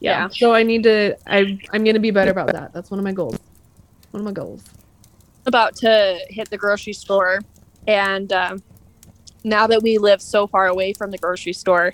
yeah, 0.00 0.22
Yeah. 0.22 0.28
so 0.30 0.54
i 0.54 0.62
need 0.62 0.82
to 0.84 1.16
i 1.26 1.58
i'm 1.72 1.84
gonna 1.84 1.98
be 1.98 2.10
better 2.10 2.30
about 2.30 2.52
that 2.52 2.72
that's 2.72 2.90
one 2.90 2.98
of 3.00 3.04
my 3.04 3.12
goals 3.12 3.38
one 4.10 4.20
of 4.20 4.24
my 4.24 4.32
goals 4.32 4.62
about 5.46 5.76
to 5.76 6.18
hit 6.28 6.50
the 6.50 6.58
grocery 6.58 6.92
store 6.92 7.40
and 7.86 8.32
um, 8.32 8.62
now 9.44 9.66
that 9.66 9.82
we 9.82 9.96
live 9.98 10.20
so 10.20 10.46
far 10.46 10.66
away 10.66 10.92
from 10.92 11.10
the 11.10 11.18
grocery 11.18 11.52
store 11.52 11.92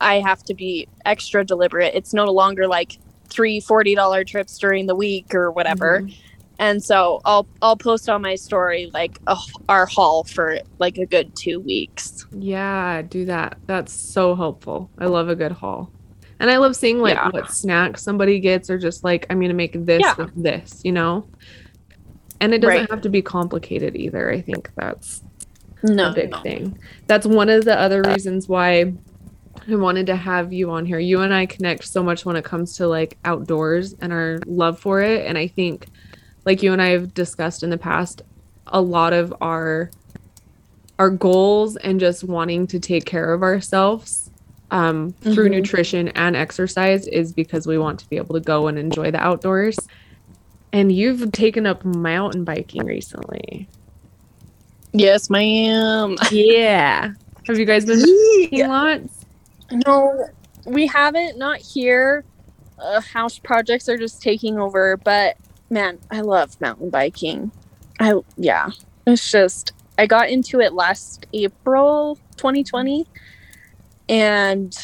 i 0.00 0.20
have 0.20 0.42
to 0.44 0.54
be 0.54 0.86
extra 1.04 1.44
deliberate 1.44 1.92
it's 1.94 2.14
no 2.14 2.26
longer 2.26 2.66
like 2.66 2.98
three 3.28 3.58
forty 3.60 3.94
dollar 3.94 4.22
trips 4.24 4.56
during 4.58 4.86
the 4.86 4.94
week 4.94 5.34
or 5.34 5.50
whatever 5.50 6.02
Mhm. 6.02 6.16
And 6.58 6.82
so 6.82 7.20
i'll 7.24 7.46
i'll 7.62 7.76
post 7.76 8.08
on 8.08 8.22
my 8.22 8.34
story 8.34 8.90
like 8.94 9.18
oh, 9.26 9.42
our 9.68 9.86
haul 9.86 10.24
for 10.24 10.58
like 10.78 10.96
a 10.98 11.06
good 11.06 11.32
two 11.38 11.60
weeks 11.60 12.24
Yeah, 12.32 13.02
do 13.02 13.26
that. 13.26 13.58
That's 13.66 13.92
so 13.92 14.34
helpful. 14.34 14.90
I 14.98 15.06
love 15.06 15.28
a 15.28 15.36
good 15.36 15.52
haul. 15.52 15.92
And 16.40 16.50
I 16.50 16.58
love 16.58 16.76
seeing 16.76 16.98
like 16.98 17.14
Yeah. 17.14 17.28
what 17.30 17.50
snacks 17.50 18.02
somebody 18.02 18.40
gets 18.40 18.68
or 18.68 18.78
just 18.78 19.04
like 19.04 19.26
I'm 19.30 19.40
gonna 19.40 19.54
make 19.54 19.72
this 19.74 20.00
Yeah. 20.02 20.14
with 20.18 20.42
this, 20.42 20.80
you 20.84 20.92
know? 20.92 21.28
And 22.40 22.52
it 22.52 22.60
doesn't 22.60 22.80
Right. 22.80 22.90
have 22.90 23.00
to 23.02 23.08
be 23.08 23.22
complicated 23.22 23.96
either. 23.96 24.30
I 24.30 24.40
think 24.42 24.70
that's 24.76 25.22
no 25.82 26.10
a 26.10 26.12
big 26.14 26.36
thing. 26.42 26.78
That's 27.06 27.26
one 27.26 27.48
of 27.48 27.64
the 27.64 27.78
other 27.78 28.02
reasons 28.02 28.48
why 28.48 28.94
I 29.68 29.74
wanted 29.76 30.06
to 30.08 30.16
have 30.16 30.52
you 30.52 30.70
on 30.70 30.84
here. 30.84 30.98
You 30.98 31.20
and 31.22 31.32
I 31.32 31.46
connect 31.46 31.84
so 31.84 32.02
much 32.02 32.24
when 32.26 32.36
it 32.36 32.44
comes 32.44 32.76
to 32.76 32.86
like 32.86 33.18
outdoors 33.24 33.94
and 34.00 34.12
our 34.12 34.38
love 34.46 34.78
for 34.80 35.00
it. 35.00 35.26
And 35.26 35.38
I 35.38 35.46
think, 35.48 35.88
like 36.46 36.62
you 36.62 36.72
and 36.72 36.80
I 36.80 36.88
have 36.90 37.12
discussed 37.12 37.62
in 37.62 37.70
the 37.70 37.76
past, 37.78 38.22
a 38.68 38.80
lot 38.80 39.12
of 39.12 39.34
our 39.40 39.90
our 40.98 41.10
goals 41.10 41.76
and 41.76 42.00
just 42.00 42.24
wanting 42.24 42.66
to 42.68 42.80
take 42.80 43.04
care 43.04 43.34
of 43.34 43.42
ourselves 43.42 44.30
um, 44.70 45.12
through 45.20 45.48
Mhm. 45.48 45.56
nutrition 45.56 46.08
and 46.08 46.34
exercise 46.34 47.06
is 47.08 47.32
because 47.34 47.66
we 47.66 47.76
want 47.76 48.00
to 48.00 48.08
be 48.08 48.16
able 48.16 48.34
to 48.34 48.40
go 48.40 48.66
and 48.66 48.78
enjoy 48.78 49.10
the 49.10 49.18
outdoors. 49.20 49.78
And 50.72 50.90
you've 50.90 51.30
taken 51.32 51.66
up 51.66 51.84
mountain 51.84 52.44
biking 52.44 52.84
recently. 52.86 53.68
yes 54.92 55.28
ma'am 55.28 56.16
Yeah. 56.30 57.12
Have 57.46 57.58
you 57.58 57.66
guys 57.66 57.84
been 57.84 58.00
biking 58.50 58.66
lots? 58.68 59.24
No, 59.70 60.28
we 60.64 60.86
haven't. 60.86 61.36
Not 61.38 61.58
here. 61.58 62.24
Uh, 62.78 63.00
house 63.02 63.38
projects 63.38 63.88
are 63.88 63.98
just 63.98 64.20
taking 64.22 64.58
over. 64.58 64.96
But 64.96 65.36
man, 65.70 65.98
I 66.10 66.20
love 66.20 66.60
mountain 66.60 66.90
biking. 66.90 67.50
I 67.98 68.14
yeah, 68.36 68.70
it's 69.06 69.30
just 69.30 69.72
I 69.98 70.06
got 70.06 70.28
into 70.28 70.60
it 70.60 70.72
last 70.72 71.26
April 71.32 72.18
2020, 72.36 73.06
and 74.08 74.76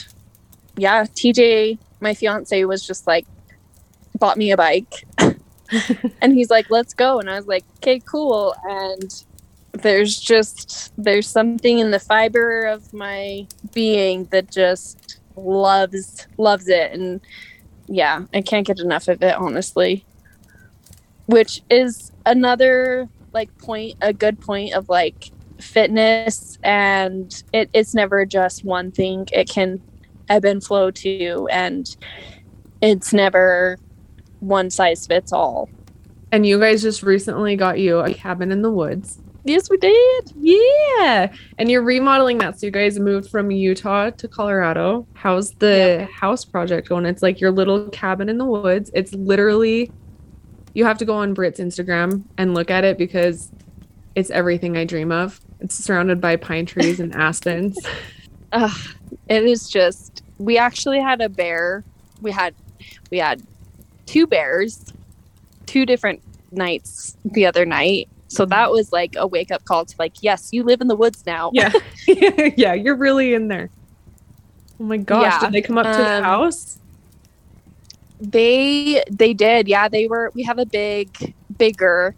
yeah, 0.77 1.05
TJ, 1.05 1.79
my 2.01 2.15
fiance, 2.15 2.65
was 2.65 2.87
just 2.87 3.07
like 3.07 3.27
bought 4.19 4.37
me 4.37 4.51
a 4.51 4.57
bike, 4.57 5.07
and 5.19 6.33
he's 6.33 6.51
like, 6.51 6.71
"Let's 6.71 6.95
go," 6.95 7.19
and 7.19 7.31
I 7.31 7.37
was 7.37 7.47
like, 7.47 7.65
"Okay, 7.77 8.01
cool." 8.01 8.55
And 8.65 9.25
there's 9.73 10.19
just 10.19 10.93
there's 10.97 11.29
something 11.29 11.79
in 11.79 11.91
the 11.91 12.01
fiber 12.01 12.65
of 12.65 12.93
my 12.93 13.47
being 13.73 14.25
that 14.27 14.51
just 14.51 15.19
loves 15.37 16.27
loves 16.39 16.69
it. 16.69 16.93
And 16.93 17.21
yeah 17.89 18.25
i 18.33 18.41
can't 18.41 18.67
get 18.67 18.79
enough 18.79 19.09
of 19.09 19.23
it 19.23 19.35
honestly 19.35 20.05
which 21.33 21.63
is 21.71 22.13
another 22.27 23.09
like 23.33 23.57
point 23.59 23.97
a 24.03 24.13
good 24.13 24.39
point 24.41 24.75
of 24.75 24.89
like 24.89 25.31
fitness 25.59 26.59
and 26.63 27.43
it, 27.53 27.71
it's 27.73 27.95
never 27.95 28.27
just 28.27 28.65
one 28.65 28.91
thing 28.93 29.27
it 29.33 29.49
can 29.49 29.81
ebb 30.29 30.45
and 30.45 30.63
flow 30.63 30.91
too 30.91 31.49
and 31.51 31.97
it's 32.83 33.13
never 33.13 33.79
one 34.41 34.69
size 34.71 35.07
fits 35.07 35.33
all 35.33 35.69
And 36.33 36.45
you 36.45 36.59
guys 36.61 36.83
just 36.83 37.03
recently 37.03 37.57
got 37.57 37.79
you 37.79 37.99
a 38.01 38.13
cabin 38.13 38.53
in 38.53 38.63
the 38.63 38.71
woods. 38.71 39.19
yes 39.45 39.71
we 39.71 39.77
did 39.79 40.33
Yeah. 40.37 41.33
And 41.59 41.71
you're 41.71 41.83
remodeling 41.83 42.39
that. 42.39 42.59
So 42.61 42.67
you 42.67 42.73
guys 42.73 42.99
moved 42.99 43.31
from 43.31 43.51
Utah 43.51 44.11
to 44.11 44.29
Colorado. 44.29 45.07
How's 45.15 45.53
the 45.53 46.09
house 46.13 46.45
project 46.45 46.89
going? 46.89 47.07
It's 47.07 47.23
like 47.23 47.41
your 47.41 47.51
little 47.51 47.89
cabin 47.91 48.29
in 48.29 48.39
the 48.39 48.45
woods. 48.45 48.91
It's 48.95 49.13
literally, 49.15 49.91
you 50.75 50.85
have 50.85 50.99
to 50.99 51.05
go 51.05 51.15
on 51.17 51.35
Britt's 51.35 51.61
Instagram 51.61 52.23
and 52.39 52.55
look 52.55 52.71
at 52.71 52.85
it 52.85 52.99
because 52.99 53.51
it's 54.15 54.31
everything 54.31 54.77
I 54.77 54.85
dream 54.85 55.13
of. 55.13 55.41
It's 55.61 55.75
surrounded 55.75 56.21
by 56.21 56.37
pine 56.37 56.67
trees 56.67 57.01
and 57.01 57.15
aspens. 57.17 57.79
Ugh, 58.53 58.71
it 59.29 59.45
is 59.45 59.69
just 59.69 60.23
we 60.39 60.59
actually 60.59 61.01
had 61.01 61.21
a 61.21 61.29
bear 61.29 61.85
we 62.21 62.31
had 62.31 62.55
we 63.11 63.19
had 63.19 63.43
two 64.07 64.27
bears 64.27 64.93
two 65.67 65.87
different 65.87 66.21
nights 66.51 67.17
the 67.25 67.47
other 67.47 67.65
night 67.65 68.09
so 68.29 68.45
that 68.45 68.71
was 68.71 68.93
like 68.93 69.15
a 69.17 69.27
wake 69.27 69.51
up 69.51 69.65
call 69.65 69.85
to 69.85 69.95
like 69.99 70.13
yes 70.21 70.51
you 70.53 70.65
live 70.65 70.81
in 70.81 70.89
the 70.89 70.97
woods 70.97 71.25
now 71.27 71.51
Yeah. 71.55 71.73
yeah. 72.57 72.75
You're 72.75 72.97
really 72.97 73.35
in 73.35 73.49
there. 73.49 73.71
Oh 74.81 74.85
my 74.85 74.97
gosh. 74.97 75.23
Yeah. 75.23 75.41
Did 75.41 75.53
they 75.53 75.63
come 75.63 75.79
up 75.79 75.87
to 75.87 76.03
the 76.03 76.17
Um, 76.19 76.25
house? 76.25 76.79
They 78.23 79.03
they 79.11 79.35
did 79.35 79.67
yeah 79.69 79.89
they 79.89 80.07
were 80.07 80.31
we 80.35 80.43
have 80.45 80.59
a 80.59 80.67
big 80.67 81.35
bigger 81.59 82.15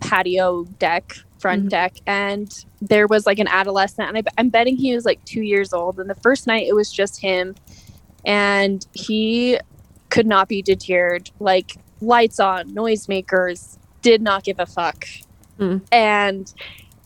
patio 0.00 0.64
deck 0.78 1.12
front 1.38 1.66
Mhm. 1.66 1.68
deck 1.70 1.94
and 2.06 2.64
there 2.82 3.06
was 3.06 3.24
like 3.26 3.38
an 3.38 3.46
adolescent 3.48 4.08
and 4.08 4.18
I, 4.18 4.22
i'm 4.36 4.48
betting 4.48 4.76
he 4.76 4.94
was 4.94 5.04
like 5.04 5.24
two 5.24 5.42
years 5.42 5.72
old 5.72 6.00
and 6.00 6.10
the 6.10 6.14
first 6.16 6.46
night 6.46 6.66
it 6.66 6.74
was 6.74 6.90
just 6.90 7.20
him 7.20 7.54
and 8.24 8.84
he 8.94 9.58
could 10.10 10.26
not 10.26 10.48
be 10.48 10.60
deterred 10.60 11.30
like 11.38 11.76
lights 12.00 12.40
on 12.40 12.70
noisemakers 12.70 13.78
did 14.02 14.20
not 14.22 14.42
give 14.44 14.58
a 14.58 14.66
fuck 14.66 15.06
Hmm. 15.58 15.78
and 15.92 16.52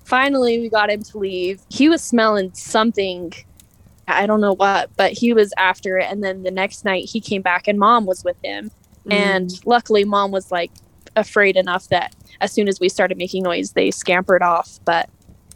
finally 0.04 0.58
we 0.58 0.70
got 0.70 0.88
him 0.88 1.02
to 1.02 1.18
leave 1.18 1.60
he 1.68 1.88
was 1.90 2.02
smelling 2.02 2.54
something 2.54 3.32
I 4.16 4.26
don't 4.26 4.40
know 4.40 4.54
what, 4.54 4.90
but 4.96 5.12
he 5.12 5.32
was 5.32 5.52
after 5.58 5.98
it. 5.98 6.06
And 6.10 6.22
then 6.24 6.42
the 6.42 6.50
next 6.50 6.84
night 6.84 7.08
he 7.08 7.20
came 7.20 7.42
back 7.42 7.68
and 7.68 7.78
mom 7.78 8.06
was 8.06 8.24
with 8.24 8.36
him. 8.42 8.70
Mm. 9.06 9.12
And 9.12 9.66
luckily, 9.66 10.04
mom 10.04 10.30
was 10.30 10.50
like 10.50 10.70
afraid 11.16 11.56
enough 11.56 11.88
that 11.88 12.14
as 12.40 12.52
soon 12.52 12.68
as 12.68 12.80
we 12.80 12.88
started 12.88 13.18
making 13.18 13.42
noise, 13.42 13.72
they 13.72 13.90
scampered 13.90 14.42
off. 14.42 14.78
But 14.84 15.08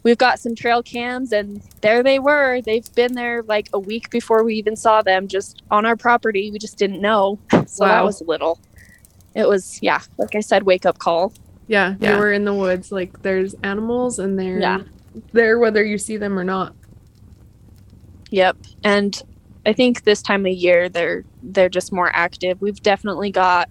we've 0.03 0.17
got 0.17 0.39
some 0.39 0.55
trail 0.55 0.83
cams, 0.83 1.31
and 1.31 1.61
there 1.81 2.03
they 2.03 2.19
were. 2.19 2.61
They've 2.61 2.93
been 2.95 3.13
there 3.13 3.43
like 3.43 3.69
a 3.73 3.79
week 3.79 4.09
before 4.09 4.43
we 4.43 4.55
even 4.55 4.75
saw 4.75 5.01
them, 5.01 5.27
just 5.27 5.61
on 5.71 5.85
our 5.85 5.95
property. 5.95 6.51
We 6.51 6.59
just 6.59 6.77
didn't 6.77 7.01
know. 7.01 7.39
So 7.67 7.85
that 7.85 8.03
was 8.03 8.21
a 8.21 8.25
little. 8.25 8.59
It 9.35 9.47
was, 9.47 9.79
yeah, 9.81 10.01
like 10.17 10.35
I 10.35 10.41
said, 10.41 10.63
wake 10.63 10.85
up 10.85 10.99
call. 10.99 11.33
yeah, 11.67 11.95
Yeah. 11.99 12.13
you 12.13 12.19
were 12.19 12.31
in 12.33 12.45
the 12.45 12.53
woods. 12.53 12.91
Like 12.91 13.21
there's 13.23 13.55
animals 13.63 14.19
and 14.19 14.37
they're 14.37 14.59
Yeah. 14.59 14.81
there 15.31 15.57
whether 15.57 15.83
you 15.83 15.97
see 15.97 16.17
them 16.17 16.37
or 16.37 16.43
not. 16.43 16.75
Yep. 18.33 18.57
And 18.83 19.21
I 19.63 19.73
think 19.73 20.05
this 20.05 20.23
time 20.23 20.47
of 20.47 20.53
year 20.53 20.89
they're 20.89 21.23
they're 21.43 21.69
just 21.69 21.93
more 21.93 22.09
active. 22.15 22.59
We've 22.61 22.81
definitely 22.81 23.29
got 23.29 23.69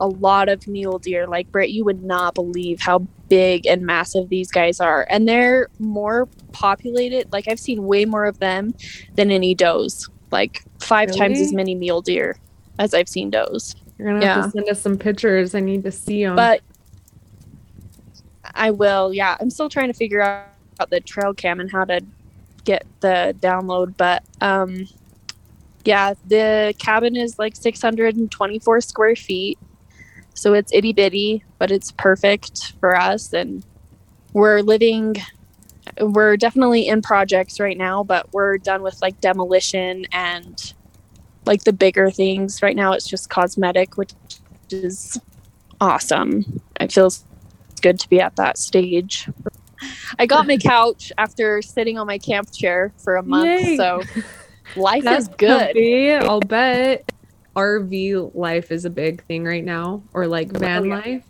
a 0.00 0.08
lot 0.08 0.48
of 0.48 0.66
mule 0.66 0.98
deer. 0.98 1.28
Like 1.28 1.52
Britt, 1.52 1.70
you 1.70 1.84
would 1.84 2.02
not 2.02 2.34
believe 2.34 2.80
how 2.80 3.06
big 3.28 3.64
and 3.64 3.86
massive 3.86 4.28
these 4.28 4.50
guys 4.50 4.80
are. 4.80 5.06
And 5.08 5.28
they're 5.28 5.68
more 5.78 6.26
populated. 6.50 7.32
Like 7.32 7.46
I've 7.46 7.60
seen 7.60 7.84
way 7.84 8.04
more 8.04 8.24
of 8.24 8.40
them 8.40 8.74
than 9.14 9.30
any 9.30 9.54
does. 9.54 10.10
Like 10.32 10.64
five 10.80 11.14
times 11.14 11.38
as 11.38 11.52
many 11.52 11.76
mule 11.76 12.02
deer 12.02 12.36
as 12.80 12.94
I've 12.94 13.08
seen 13.08 13.30
does. 13.30 13.76
You're 13.98 14.08
gonna 14.08 14.26
have 14.26 14.46
to 14.46 14.50
send 14.50 14.68
us 14.68 14.82
some 14.82 14.98
pictures. 14.98 15.54
I 15.54 15.60
need 15.60 15.84
to 15.84 15.92
see 15.92 16.24
them. 16.24 16.34
But 16.34 16.60
I 18.52 18.72
will, 18.72 19.14
yeah. 19.14 19.36
I'm 19.38 19.50
still 19.50 19.68
trying 19.68 19.92
to 19.92 19.94
figure 19.94 20.20
out 20.20 20.90
the 20.90 20.98
trail 20.98 21.32
cam 21.32 21.60
and 21.60 21.70
how 21.70 21.84
to 21.84 22.00
get 22.64 22.86
the 23.00 23.34
download. 23.40 23.96
But 23.96 24.22
um 24.40 24.88
yeah, 25.84 26.14
the 26.26 26.74
cabin 26.78 27.16
is 27.16 27.38
like 27.38 27.56
624 27.56 28.80
square 28.80 29.16
feet. 29.16 29.58
So 30.34 30.54
it's 30.54 30.72
itty 30.72 30.92
bitty, 30.92 31.44
but 31.58 31.70
it's 31.70 31.92
perfect 31.92 32.72
for 32.80 32.96
us. 32.96 33.32
And 33.32 33.64
we're 34.32 34.60
living, 34.60 35.16
we're 36.00 36.36
definitely 36.36 36.88
in 36.88 37.02
projects 37.02 37.60
right 37.60 37.76
now, 37.76 38.02
but 38.02 38.32
we're 38.32 38.58
done 38.58 38.82
with 38.82 39.00
like 39.02 39.20
demolition 39.20 40.06
and 40.12 40.72
like 41.44 41.64
the 41.64 41.72
bigger 41.72 42.10
things. 42.10 42.62
Right 42.62 42.76
now, 42.76 42.92
it's 42.92 43.06
just 43.06 43.28
cosmetic, 43.28 43.96
which 43.96 44.12
is 44.70 45.20
awesome. 45.80 46.60
It 46.80 46.92
feels 46.92 47.24
good 47.82 47.98
to 48.00 48.08
be 48.08 48.20
at 48.20 48.36
that 48.36 48.56
stage. 48.58 49.28
I 50.18 50.26
got 50.26 50.46
my 50.46 50.56
couch 50.56 51.12
after 51.18 51.62
sitting 51.62 51.98
on 51.98 52.06
my 52.06 52.18
camp 52.18 52.52
chair 52.52 52.92
for 52.98 53.16
a 53.16 53.22
month, 53.22 53.46
Yay. 53.46 53.76
so 53.76 54.02
life 54.76 55.04
That's 55.04 55.28
is 55.28 55.34
good. 55.36 55.74
comfy, 55.74 56.12
I'll 56.12 56.40
bet. 56.40 57.10
RV 57.54 58.34
life 58.34 58.72
is 58.72 58.84
a 58.86 58.90
big 58.90 59.22
thing 59.26 59.44
right 59.44 59.64
now, 59.64 60.02
or 60.14 60.26
like 60.26 60.50
van 60.50 60.82
Oh, 60.82 60.84
yeah. 60.84 60.94
life. 60.96 61.24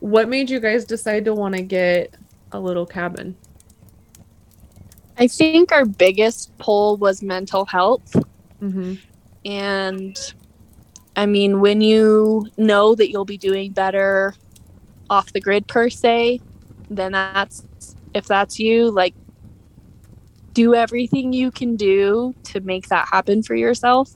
What 0.00 0.28
made 0.28 0.48
you 0.50 0.60
guys 0.60 0.84
decide 0.84 1.24
to 1.26 1.34
want 1.34 1.54
to 1.56 1.62
get 1.62 2.14
a 2.52 2.60
little 2.60 2.86
cabin? 2.86 3.36
I 5.18 5.28
think 5.28 5.72
our 5.72 5.84
biggest 5.84 6.56
pull 6.58 6.96
was 6.98 7.22
mental 7.22 7.64
health. 7.64 8.14
Mm-hmm. 8.62 8.94
And 9.44 10.16
I 11.16 11.26
mean, 11.26 11.60
when 11.60 11.80
you 11.80 12.46
know 12.58 12.94
that 12.94 13.10
you'll 13.10 13.24
be 13.24 13.38
doing 13.38 13.72
better 13.72 14.34
off 15.08 15.32
the 15.32 15.40
grid 15.40 15.66
per 15.66 15.88
se, 15.88 16.40
then 16.90 17.12
that's 17.12 17.62
if 18.14 18.26
that's 18.26 18.58
you, 18.58 18.90
like 18.90 19.14
do 20.52 20.74
everything 20.74 21.32
you 21.32 21.50
can 21.50 21.76
do 21.76 22.34
to 22.44 22.60
make 22.60 22.88
that 22.88 23.06
happen 23.10 23.42
for 23.42 23.54
yourself, 23.54 24.10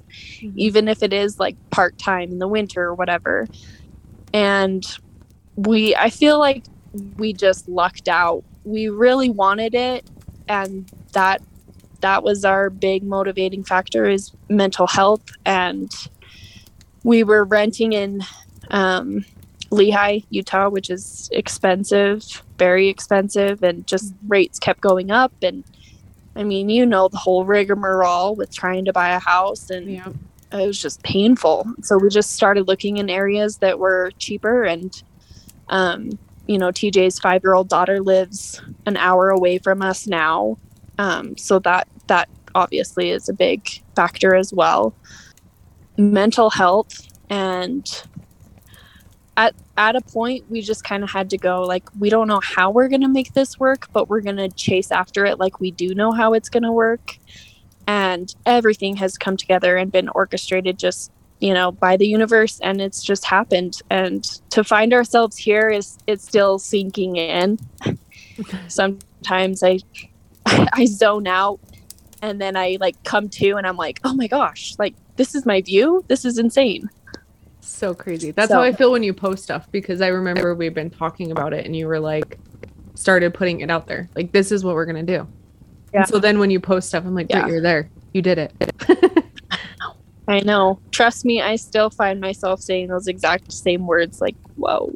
even 0.56 0.88
if 0.88 1.02
it 1.02 1.12
is 1.12 1.38
like 1.38 1.56
part 1.70 1.98
time 1.98 2.30
in 2.30 2.38
the 2.38 2.48
winter 2.48 2.82
or 2.82 2.94
whatever. 2.94 3.46
And 4.32 4.84
we, 5.56 5.94
I 5.94 6.08
feel 6.08 6.38
like 6.38 6.64
we 7.18 7.32
just 7.32 7.68
lucked 7.68 8.08
out. 8.08 8.42
We 8.64 8.88
really 8.88 9.28
wanted 9.28 9.74
it, 9.74 10.08
and 10.48 10.90
that 11.12 11.42
that 12.00 12.22
was 12.22 12.44
our 12.44 12.70
big 12.70 13.02
motivating 13.02 13.62
factor 13.62 14.08
is 14.08 14.32
mental 14.48 14.86
health 14.86 15.22
and 15.44 15.92
we 17.02 17.22
were 17.22 17.44
renting 17.44 17.92
in 17.92 18.22
um, 18.70 19.24
Lehi 19.70 20.24
utah 20.30 20.68
which 20.68 20.90
is 20.90 21.28
expensive 21.32 22.42
very 22.58 22.88
expensive 22.88 23.62
and 23.62 23.86
just 23.86 24.14
rates 24.28 24.58
kept 24.58 24.80
going 24.80 25.10
up. 25.10 25.32
And 25.42 25.64
i 26.36 26.42
mean 26.44 26.68
you 26.68 26.86
know 26.86 27.08
the 27.08 27.16
whole 27.16 27.44
rigmarole 27.44 28.34
with 28.36 28.54
trying 28.54 28.84
to 28.84 28.92
buy 28.92 29.10
a 29.10 29.18
house 29.18 29.70
and 29.70 29.86
Yeah. 29.90 30.08
it 30.52 30.66
was 30.66 30.80
just 30.80 31.02
painful. 31.02 31.66
So 31.82 31.98
we 31.98 32.08
just 32.08 32.32
started 32.32 32.66
looking 32.68 32.96
in 32.98 33.08
areas 33.10 33.58
that 33.58 33.78
were 33.78 34.10
cheaper 34.18 34.64
and 34.64 34.90
um, 35.68 36.10
you 36.46 36.58
know 36.58 36.70
tj's 36.72 37.18
five 37.20 37.42
year 37.44 37.54
old 37.54 37.68
daughter 37.68 38.00
lives 38.00 38.60
an 38.86 38.96
hour 38.96 39.30
away 39.30 39.58
from 39.58 39.82
us 39.82 40.06
now. 40.08 40.56
Um, 40.98 41.36
so 41.36 41.58
that 41.60 41.86
that 42.08 42.28
obviously 42.54 43.10
is 43.10 43.28
a 43.28 43.32
big 43.32 43.60
factor 43.94 44.34
as 44.34 44.52
well. 44.52 44.92
Mental 45.96 46.50
health 46.50 47.06
and 47.28 48.02
at 49.36 49.54
at 49.76 49.96
a 49.96 50.00
point 50.00 50.44
we 50.50 50.60
just 50.60 50.84
kind 50.84 51.02
of 51.02 51.10
had 51.10 51.30
to 51.30 51.38
go 51.38 51.62
like 51.62 51.88
we 51.98 52.10
don't 52.10 52.28
know 52.28 52.40
how 52.40 52.70
we're 52.70 52.88
going 52.88 53.00
to 53.00 53.08
make 53.08 53.32
this 53.32 53.58
work 53.58 53.88
but 53.92 54.08
we're 54.08 54.20
going 54.20 54.36
to 54.36 54.48
chase 54.50 54.90
after 54.90 55.24
it 55.24 55.38
like 55.38 55.60
we 55.60 55.70
do 55.70 55.94
know 55.94 56.12
how 56.12 56.32
it's 56.34 56.48
going 56.48 56.62
to 56.62 56.72
work. 56.72 57.16
And 57.86 58.32
everything 58.46 58.94
has 58.96 59.18
come 59.18 59.36
together 59.36 59.76
and 59.76 59.90
been 59.90 60.08
orchestrated 60.10 60.78
just 60.78 61.10
you 61.40 61.54
know 61.54 61.72
by 61.72 61.96
the 61.96 62.06
universe 62.06 62.60
and 62.60 62.80
it's 62.80 63.02
just 63.02 63.24
happened. 63.24 63.80
And 63.90 64.24
to 64.50 64.62
find 64.62 64.92
ourselves 64.92 65.36
here 65.36 65.70
is 65.70 65.98
it's 66.06 66.24
still 66.24 66.58
sinking 66.58 67.16
in. 67.16 67.58
Sometimes 68.68 69.62
i 69.62 69.78
i 70.46 70.86
zone 70.86 71.26
out 71.26 71.60
and 72.22 72.40
then 72.40 72.56
i 72.56 72.78
like 72.80 73.02
come 73.04 73.28
to 73.28 73.56
and 73.56 73.66
i'm 73.66 73.76
like 73.76 74.00
oh 74.04 74.14
my 74.14 74.26
gosh 74.26 74.74
like 74.78 74.94
this 75.16 75.34
is 75.34 75.44
my 75.44 75.60
view? 75.60 76.02
This 76.08 76.24
is 76.24 76.38
insane 76.38 76.88
So 77.60 77.94
crazy. 77.94 78.30
That's 78.30 78.48
So- 78.48 78.56
how 78.56 78.62
I 78.62 78.72
feel 78.72 78.92
when 78.92 79.02
you 79.02 79.12
post 79.12 79.42
stuff 79.44 79.70
because 79.70 80.00
I 80.00 80.08
remember 80.08 80.54
we've 80.54 80.74
been 80.74 80.90
talking 80.90 81.30
about 81.30 81.52
it 81.52 81.66
and 81.66 81.74
you 81.76 81.86
were 81.86 82.00
like, 82.00 82.38
started 82.94 83.32
putting 83.34 83.60
it 83.60 83.70
out 83.70 83.86
there. 83.86 84.08
Like, 84.14 84.32
this 84.32 84.52
is 84.52 84.64
what 84.64 84.74
we're 84.74 84.84
going 84.86 85.04
to 85.06 85.16
do. 85.18 85.26
Yeah. 85.92 86.00
And 86.00 86.08
so 86.08 86.18
then 86.18 86.38
when 86.38 86.50
you 86.50 86.60
post 86.60 86.88
stuff, 86.88 87.04
I'm 87.06 87.14
like, 87.14 87.28
Yeah. 87.30 87.46
You're 87.46 87.62
there. 87.62 87.88
You 88.12 88.22
did 88.22 88.38
it. 88.38 88.52
i 90.28 90.38
know 90.40 90.78
trust 90.92 91.24
me 91.24 91.40
i 91.42 91.56
still 91.56 91.90
find 91.90 92.20
myself 92.20 92.60
saying 92.60 92.86
those 92.88 93.08
exact 93.08 93.50
same 93.50 93.86
words 93.86 94.20
like 94.20 94.36
whoa 94.56 94.92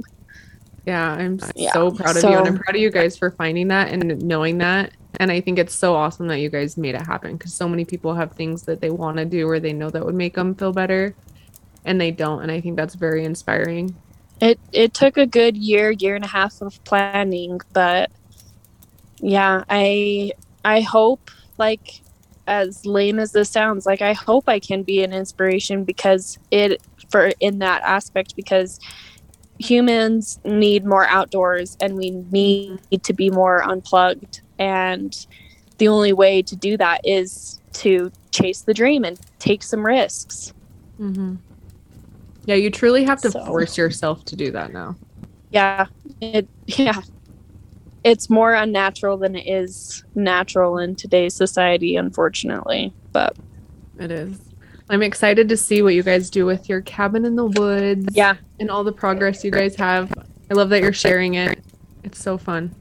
Yeah, 0.86 1.12
I'm 1.12 1.40
Yeah. 1.56 1.72
so 1.72 1.90
proud 1.90 2.16
of 2.16 2.22
you, 2.22 2.28
and 2.36 2.46
I'm 2.46 2.58
proud 2.58 2.76
of 2.76 2.80
you 2.80 2.90
guys 2.90 3.16
for 3.16 3.30
finding 3.30 3.68
that 3.68 3.88
and 3.88 4.22
knowing 4.22 4.58
that. 4.58 4.92
And 5.18 5.32
I 5.32 5.40
think 5.40 5.58
it's 5.58 5.74
so 5.74 5.94
awesome 5.94 6.26
that 6.28 6.40
you 6.40 6.50
guys 6.50 6.76
made 6.76 6.94
it 6.94 7.00
happen 7.06 7.36
because 7.38 7.54
so 7.54 7.66
many 7.68 7.86
people 7.86 8.12
have 8.14 8.32
things 8.32 8.62
that 8.64 8.82
they 8.82 8.90
want 8.90 9.16
to 9.16 9.24
do 9.24 9.48
or 9.48 9.58
they 9.60 9.72
know 9.72 9.88
that 9.88 10.04
would 10.04 10.14
make 10.14 10.34
them 10.34 10.54
feel 10.54 10.72
better, 10.74 11.14
and 11.84 12.00
they 12.00 12.10
don't. 12.10 12.42
And 12.42 12.50
I 12.50 12.60
think 12.60 12.76
that's 12.76 12.94
very 12.94 13.24
inspiring. 13.24 13.94
it 14.40 14.58
it 14.72 14.94
took 14.94 15.16
a 15.16 15.26
good 15.26 15.56
year 15.56 15.90
year 15.92 16.16
and 16.16 16.24
a 16.24 16.28
half 16.28 16.60
of 16.60 16.82
planning 16.84 17.60
but 17.72 18.10
yeah 19.20 19.62
i 19.70 20.32
i 20.64 20.80
hope 20.80 21.30
like 21.56 22.00
as 22.46 22.84
lame 22.84 23.20
as 23.20 23.30
this 23.30 23.48
sounds 23.48 23.86
like 23.86 24.02
i 24.02 24.12
hope 24.12 24.48
i 24.48 24.58
can 24.58 24.82
be 24.82 25.04
an 25.04 25.12
inspiration 25.12 25.84
because 25.84 26.36
it 26.50 26.82
for 27.10 27.30
in 27.38 27.60
that 27.60 27.80
aspect 27.82 28.34
because 28.34 28.80
humans 29.60 30.40
need 30.44 30.84
more 30.84 31.06
outdoors 31.06 31.76
and 31.80 31.96
we 31.96 32.10
need 32.10 33.04
to 33.04 33.12
be 33.12 33.30
more 33.30 33.62
unplugged 33.62 34.40
and 34.58 35.26
the 35.78 35.86
only 35.86 36.12
way 36.12 36.42
to 36.42 36.56
do 36.56 36.76
that 36.76 37.00
is 37.04 37.60
to 37.72 38.10
chase 38.32 38.62
the 38.62 38.74
dream 38.74 39.04
and 39.04 39.20
take 39.38 39.62
some 39.62 39.86
risks 39.86 40.52
Mm-hmm. 41.00 41.34
Yeah, 42.46 42.56
you 42.56 42.70
truly 42.70 43.04
have 43.04 43.20
to 43.22 43.30
So- 43.30 43.44
force 43.44 43.76
yourself 43.78 44.24
to 44.26 44.36
do 44.36 44.50
that 44.52 44.72
now. 44.72 44.96
yeah 45.50 45.86
it 46.20 46.48
yeah 46.66 47.00
it's 48.02 48.28
more 48.28 48.52
unnatural 48.54 49.16
than 49.16 49.34
it 49.36 49.46
is 49.48 50.04
natural 50.14 50.78
in 50.78 50.94
today's 50.96 51.32
society 51.34 51.96
unfortunately 51.96 52.92
but 53.12 53.36
It 53.98 54.10
is. 54.10 54.38
I'm 54.90 55.02
excited 55.02 55.48
to 55.48 55.56
see 55.56 55.80
what 55.80 55.94
you 55.94 56.02
guys 56.02 56.28
do 56.28 56.44
with 56.44 56.68
your 56.68 56.82
cabin 56.82 57.24
in 57.24 57.36
the 57.36 57.46
woods. 57.46 58.06
yeah 58.12 58.34
And 58.60 58.70
all 58.70 58.84
the 58.84 58.92
progress 58.92 59.42
you 59.44 59.50
guys 59.50 59.74
have. 59.76 60.12
I 60.50 60.54
love 60.54 60.68
that 60.70 60.82
you're 60.82 60.92
sharing 60.92 61.34
it. 61.34 61.58
It's 62.02 62.20
so 62.22 62.36
fun. 62.36 62.74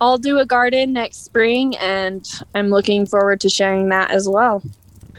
i'll 0.00 0.18
do 0.18 0.38
a 0.38 0.46
garden 0.46 0.92
next 0.92 1.24
spring 1.24 1.74
and 1.78 2.24
i'm 2.54 2.68
looking 2.68 3.06
forward 3.06 3.40
to 3.40 3.48
sharing 3.48 3.88
that 3.88 4.10
as 4.10 4.28
well 4.28 4.62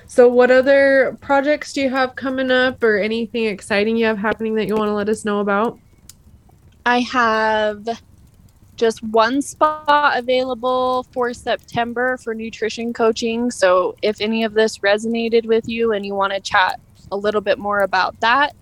So, 0.07 0.27
what 0.27 0.52
other 0.52 1.18
projects 1.22 1.73
do 1.73 1.82
you 1.82 1.90
have 1.90 2.15
coming 2.15 2.52
up 2.52 2.84
or 2.84 2.98
anything 2.98 3.45
exciting 3.45 3.98
you 3.98 4.06
have 4.06 4.18
happening 4.18 4.56
that 4.56 4.68
you 4.68 4.76
want 4.76 4.90
to 4.90 4.94
let 4.94 5.10
us 5.10 5.26
know 5.26 5.40
about? 5.40 5.80
i 6.88 6.99
have 6.99 7.88
just 8.76 9.02
one 9.03 9.41
spot 9.41 10.18
available 10.18 11.03
for 11.11 11.34
September 11.34 12.18
for 12.18 12.34
nutrition 12.36 12.94
coaching. 12.94 13.49
So 13.49 13.95
if 14.02 14.19
any 14.19 14.44
of 14.44 14.53
this 14.53 14.80
resonated 14.80 15.45
with 15.45 15.68
you 15.68 15.94
and 15.94 16.06
you 16.06 16.14
want 16.14 16.34
to 16.34 16.40
chat 16.40 16.80
a 17.11 17.15
little 17.15 17.41
bit 17.41 17.57
more 17.57 17.82
about 17.82 18.19
that, 18.19 18.53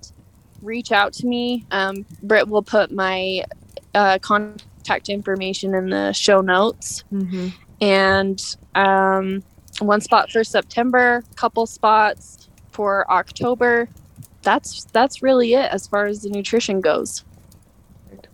reach 0.62 0.92
out 0.92 1.14
to 1.14 1.28
me. 1.28 1.66
Um, 1.72 2.06
Britt 2.22 2.48
will 2.48 2.64
put 2.64 2.92
my 2.92 3.44
uh, 3.96 4.20
contact 4.20 5.10
information 5.10 5.74
in 5.74 5.90
the 5.90 6.14
show 6.14 6.42
notes. 6.42 7.04
Mm-hmm. 7.12 7.48
And 7.82 8.56
um, 8.76 9.44
one 9.80 10.02
spot 10.02 10.32
for 10.32 10.44
September, 10.44 11.24
couple 11.36 11.66
spots 11.66 12.50
for 12.72 13.10
October. 13.12 13.90
That's 14.42 14.86
that's 14.86 15.24
really 15.24 15.54
it 15.54 15.72
as 15.72 15.88
far 15.88 16.06
as 16.06 16.22
the 16.22 16.30
nutrition 16.30 16.82
goes. 16.82 17.24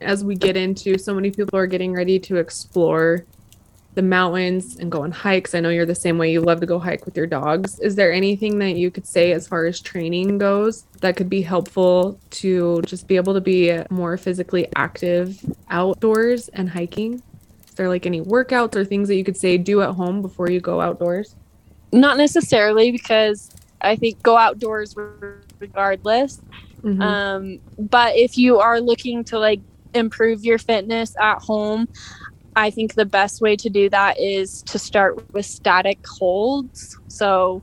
As 0.02 0.24
we 0.24 0.36
get 0.36 0.58
into, 0.58 0.98
so 0.98 1.14
many 1.14 1.32
people 1.32 1.58
are 1.58 1.68
getting 1.68 1.94
ready 1.94 2.20
to 2.20 2.38
explore 2.38 3.26
the 3.96 4.02
mountains 4.02 4.78
and 4.78 4.92
go 4.92 5.04
on 5.04 5.12
hikes. 5.12 5.54
I 5.54 5.60
know 5.60 5.70
you're 5.70 5.86
the 5.86 5.96
same 5.96 6.18
way. 6.18 6.32
You 6.32 6.42
love 6.42 6.60
to 6.62 6.66
go 6.66 6.80
hike 6.80 7.06
with 7.06 7.18
your 7.18 7.28
dogs. 7.28 7.80
Is 7.80 7.96
there 7.96 8.14
anything 8.14 8.60
that 8.60 8.76
you 8.76 8.92
could 8.92 9.06
say 9.06 9.34
as 9.34 9.48
far 9.48 9.66
as 9.66 9.82
training 9.82 10.38
goes 10.38 10.86
that 11.02 11.18
could 11.18 11.30
be 11.30 11.42
helpful 11.42 12.20
to 12.32 12.82
just 12.84 13.08
be 13.08 13.16
able 13.16 13.34
to 13.34 13.42
be 13.42 13.78
more 13.90 14.16
physically 14.16 14.68
active 14.76 15.44
outdoors 15.70 16.48
and 16.50 16.70
hiking? 16.70 17.22
There 17.80 17.88
like 17.88 18.06
any 18.06 18.20
workouts 18.20 18.76
or 18.76 18.84
things 18.84 19.08
that 19.08 19.16
you 19.16 19.24
could 19.24 19.38
say 19.38 19.58
do 19.58 19.82
at 19.82 19.92
home 19.92 20.22
before 20.22 20.52
you 20.52 20.60
go 20.60 20.82
outdoors? 20.82 21.34
Not 21.94 22.18
necessarily 22.18 22.92
because 22.92 23.50
I 23.80 23.96
think 23.96 24.22
go 24.22 24.36
outdoors 24.36 24.98
regardless. 25.60 26.42
Mhm. 26.84 27.02
Um, 27.02 27.60
but 27.78 28.18
if 28.18 28.38
you 28.38 28.60
are 28.60 28.82
looking 28.82 29.24
to 29.24 29.40
like 29.40 29.62
improve 29.94 30.44
your 30.44 30.58
fitness 30.58 31.16
at 31.22 31.42
home, 31.42 31.88
I 32.54 32.70
think 32.70 32.96
the 32.96 33.06
best 33.06 33.40
way 33.40 33.56
to 33.56 33.70
do 33.70 33.90
that 33.92 34.20
is 34.20 34.62
to 34.64 34.78
start 34.78 35.32
with 35.32 35.46
static 35.46 36.06
holds. 36.06 37.00
So, 37.08 37.62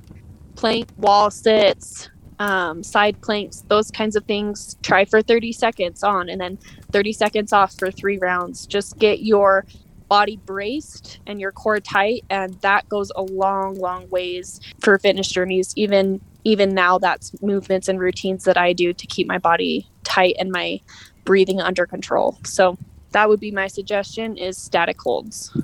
plank, 0.55 0.89
wall 0.97 1.31
sits, 1.31 2.09
um, 2.39 2.83
side 2.83 3.21
planks, 3.21 3.65
those 3.69 3.91
kinds 3.91 4.17
of 4.17 4.25
things. 4.25 4.79
Try 4.81 5.05
for 5.05 5.21
30 5.21 5.53
seconds 5.53 6.03
on 6.03 6.31
and 6.31 6.41
then 6.41 6.59
30 6.91 7.13
seconds 7.13 7.53
off 7.53 7.75
for 7.79 7.91
three 7.91 8.17
rounds. 8.17 8.67
Just 8.67 8.99
get 8.99 9.21
your 9.21 9.67
body 10.09 10.39
braced 10.47 11.19
and 11.27 11.41
your 11.41 11.53
core 11.53 11.81
tight 11.81 12.25
and 12.31 12.55
that 12.61 12.89
goes 12.89 13.11
a 13.17 13.23
long 13.23 13.75
long 13.79 14.09
ways 14.11 14.61
for 14.81 14.99
fitness 14.99 15.29
journeys 15.29 15.73
even 15.77 16.21
even 16.45 16.75
now 16.75 16.99
that's 16.99 17.33
movements 17.43 17.89
and 17.89 17.99
routines 17.99 18.45
that 18.45 18.57
i 18.57 18.73
do 18.73 18.93
to 18.93 19.07
keep 19.07 19.27
my 19.27 19.39
body 19.39 19.89
tight 20.05 20.35
and 20.39 20.51
my 20.51 20.81
breathing 21.25 21.61
under 21.61 21.87
control 21.87 22.39
so 22.45 22.79
that 23.13 23.29
would 23.29 23.41
be 23.41 23.51
my 23.51 23.67
suggestion 23.67 24.37
is 24.37 24.57
static 24.57 25.01
holds 25.01 25.57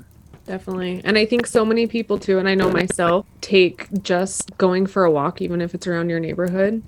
Definitely. 0.45 0.99
And 1.05 1.17
I 1.17 1.25
think 1.25 1.47
so 1.47 1.63
many 1.63 1.87
people 1.87 2.19
too, 2.19 2.37
and 2.37 2.49
I 2.49 2.53
know 2.55 2.69
myself, 2.69 3.25
take 3.39 3.87
just 4.03 4.57
going 4.57 4.87
for 4.87 5.05
a 5.05 5.09
walk, 5.09 5.41
even 5.41 5.61
if 5.61 5.73
it's 5.73 5.87
around 5.87 6.09
your 6.09 6.19
neighborhood. 6.19 6.83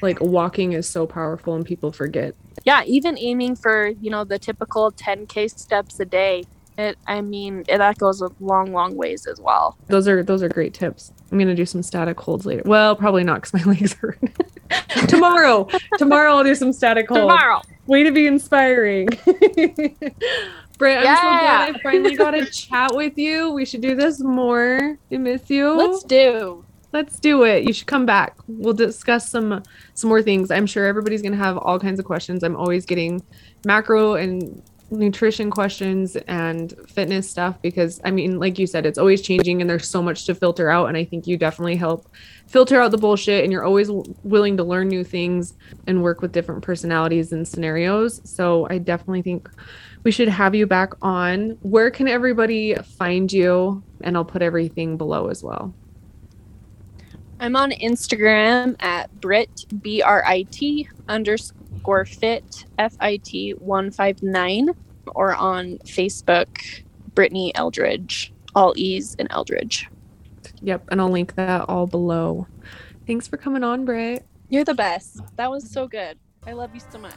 Like 0.00 0.20
walking 0.20 0.74
is 0.74 0.88
so 0.88 1.08
powerful 1.08 1.54
and 1.56 1.64
people 1.66 1.90
forget. 1.92 2.34
yeah 2.64 2.82
even 2.84 3.18
aiming 3.18 3.56
for 3.56 3.88
you 3.88 4.10
know 4.10 4.24
the 4.24 4.38
typical 4.38 4.92
10k 4.92 5.50
steps 5.50 5.98
a 6.00 6.04
day 6.04 6.44
it 6.80 6.98
i 7.06 7.20
mean 7.20 7.64
it, 7.68 7.78
that 7.78 7.98
goes 7.98 8.20
a 8.22 8.30
long 8.40 8.72
long 8.72 8.96
ways 8.96 9.26
as 9.26 9.40
well 9.40 9.76
Those 9.88 10.08
are 10.08 10.22
those 10.22 10.42
are 10.42 10.48
great 10.48 10.74
tips. 10.74 11.12
I'm 11.30 11.38
gonna 11.38 11.54
do 11.54 11.66
some 11.66 11.82
static 11.82 12.18
holds 12.20 12.46
later. 12.46 12.62
Well, 12.64 12.96
probably 12.96 13.24
not 13.24 13.42
because 13.42 13.54
my 13.54 13.62
legs 13.72 13.92
hurt. 13.94 14.18
Tomorrow. 15.08 15.68
Tomorrow 15.98 16.36
I'll 16.36 16.44
do 16.44 16.54
some 16.54 16.72
static 16.72 17.08
holds. 17.08 17.20
tomorrow 17.22 17.60
Way 17.86 18.04
to 18.04 18.12
be 18.12 18.26
inspiring. 18.26 19.08
Britt, 20.78 20.98
I'm 20.98 21.16
so 21.16 21.22
glad 21.22 21.74
I 21.74 21.78
finally 21.82 22.16
got 22.16 22.30
to 22.32 22.46
chat 22.46 22.94
with 22.94 23.18
you. 23.18 23.50
We 23.50 23.64
should 23.64 23.80
do 23.80 23.94
this 23.94 24.20
more. 24.20 24.98
I 25.12 25.16
miss 25.16 25.50
you. 25.50 25.72
let's 25.76 26.02
do 26.04 26.64
Let's 26.92 27.20
do 27.20 27.44
it. 27.44 27.64
You 27.64 27.72
should 27.72 27.86
come 27.86 28.04
back. 28.04 28.36
We'll 28.48 28.74
discuss 28.74 29.30
some 29.30 29.62
some 29.94 30.08
more 30.08 30.22
things. 30.22 30.50
I'm 30.50 30.66
sure 30.66 30.86
everybody's 30.86 31.22
gonna 31.22 31.36
have 31.36 31.56
all 31.58 31.78
kinds 31.78 32.00
of 32.00 32.04
questions. 32.04 32.42
I'm 32.42 32.56
always 32.56 32.84
getting 32.84 33.22
macro 33.64 34.14
and 34.14 34.62
nutrition 34.90 35.50
questions 35.50 36.16
and 36.16 36.74
fitness 36.88 37.30
stuff 37.30 37.60
because 37.62 38.00
I 38.04 38.10
mean, 38.10 38.38
like 38.38 38.58
you 38.58 38.66
said, 38.66 38.86
it's 38.86 38.98
always 38.98 39.22
changing 39.22 39.60
and 39.60 39.70
there's 39.70 39.88
so 39.88 40.02
much 40.02 40.26
to 40.26 40.34
filter 40.34 40.70
out. 40.70 40.86
And 40.86 40.96
I 40.96 41.04
think 41.04 41.26
you 41.26 41.36
definitely 41.36 41.76
help 41.76 42.08
filter 42.46 42.80
out 42.80 42.90
the 42.90 42.98
bullshit. 42.98 43.44
And 43.44 43.52
you're 43.52 43.64
always 43.64 43.88
w- 43.88 44.14
willing 44.22 44.56
to 44.56 44.64
learn 44.64 44.88
new 44.88 45.04
things 45.04 45.54
and 45.86 46.02
work 46.02 46.20
with 46.22 46.32
different 46.32 46.62
personalities 46.62 47.32
and 47.32 47.46
scenarios. 47.46 48.20
So 48.24 48.66
I 48.70 48.78
definitely 48.78 49.22
think 49.22 49.48
we 50.02 50.10
should 50.10 50.28
have 50.28 50.54
you 50.54 50.66
back 50.66 50.92
on. 51.02 51.58
Where 51.62 51.90
can 51.90 52.08
everybody 52.08 52.74
find 52.74 53.32
you? 53.32 53.82
And 54.02 54.16
I'll 54.16 54.24
put 54.24 54.42
everything 54.42 54.96
below 54.96 55.28
as 55.28 55.42
well. 55.42 55.74
i'm 57.38 57.56
on 57.56 57.70
instagram 57.72 58.76
at 58.80 59.10
brit 59.20 59.66
b-r-i-t 59.82 60.88
underscore 61.08 61.56
fit 62.06 62.64
f-i-t 62.78 63.52
159 63.58 64.68
or 65.14 65.34
on 65.34 65.78
facebook 65.84 66.82
brittany 67.14 67.52
eldridge 67.54 68.32
all 68.54 68.72
e's 68.76 69.14
in 69.14 69.26
eldridge 69.30 69.88
Yep, 70.62 70.88
and 70.90 71.00
I'll 71.00 71.10
link 71.10 71.34
that 71.36 71.68
all 71.68 71.86
below. 71.86 72.46
Thanks 73.06 73.26
for 73.26 73.36
coming 73.38 73.64
on, 73.64 73.84
Britt. 73.84 74.24
you're 74.50 74.64
the 74.64 74.74
best 74.74 75.20
that 75.36 75.50
was 75.50 75.70
so 75.70 75.86
good 75.86 76.18
i 76.46 76.52
love 76.52 76.74
you 76.74 76.80
so 76.90 76.98
much 76.98 77.12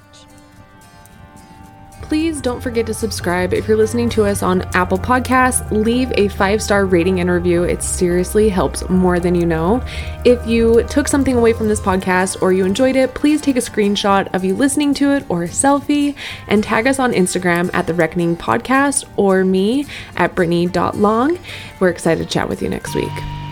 Please 2.04 2.42
don't 2.42 2.62
forget 2.62 2.86
to 2.86 2.94
subscribe. 2.94 3.54
If 3.54 3.66
you're 3.66 3.78
listening 3.78 4.10
to 4.10 4.26
us 4.26 4.44
on 4.44 4.62
Apple 4.76 5.00
Podcasts, 5.00 5.72
leave 5.72 6.12
a 6.16 6.28
five 6.28 6.62
star 6.62 6.86
rating 6.86 7.22
and 7.22 7.32
review. 7.32 7.64
It 7.64 7.82
seriously 7.82 8.50
helps 8.50 8.88
more 8.90 9.22
than 9.22 9.34
you 9.34 9.46
know. 9.46 9.82
If 10.26 10.46
you 10.46 10.84
took 10.84 11.08
something 11.08 11.38
away 11.38 11.54
from 11.54 11.70
this 11.70 11.80
podcast 11.80 12.42
or 12.42 12.52
you 12.52 12.66
enjoyed 12.66 12.98
it, 12.98 13.14
please 13.16 13.42
take 13.42 13.56
a 13.56 13.60
screenshot 13.62 14.32
of 14.36 14.44
you 14.44 14.54
listening 14.54 14.94
to 14.96 15.12
it 15.12 15.26
or 15.30 15.44
a 15.44 15.48
selfie 15.48 16.16
and 16.48 16.62
tag 16.62 16.88
us 16.88 17.00
on 17.00 17.14
Instagram 17.14 17.74
at 17.74 17.88
The 17.88 17.94
Reckoning 17.94 18.36
Podcast 18.36 19.06
or 19.16 19.46
me 19.46 19.88
at 20.18 20.36
Brittany.long. 20.36 21.40
We're 21.80 21.90
excited 21.90 22.22
to 22.22 22.30
chat 22.30 22.50
with 22.50 22.62
you 22.62 22.70
next 22.70 22.94
week. 22.96 23.43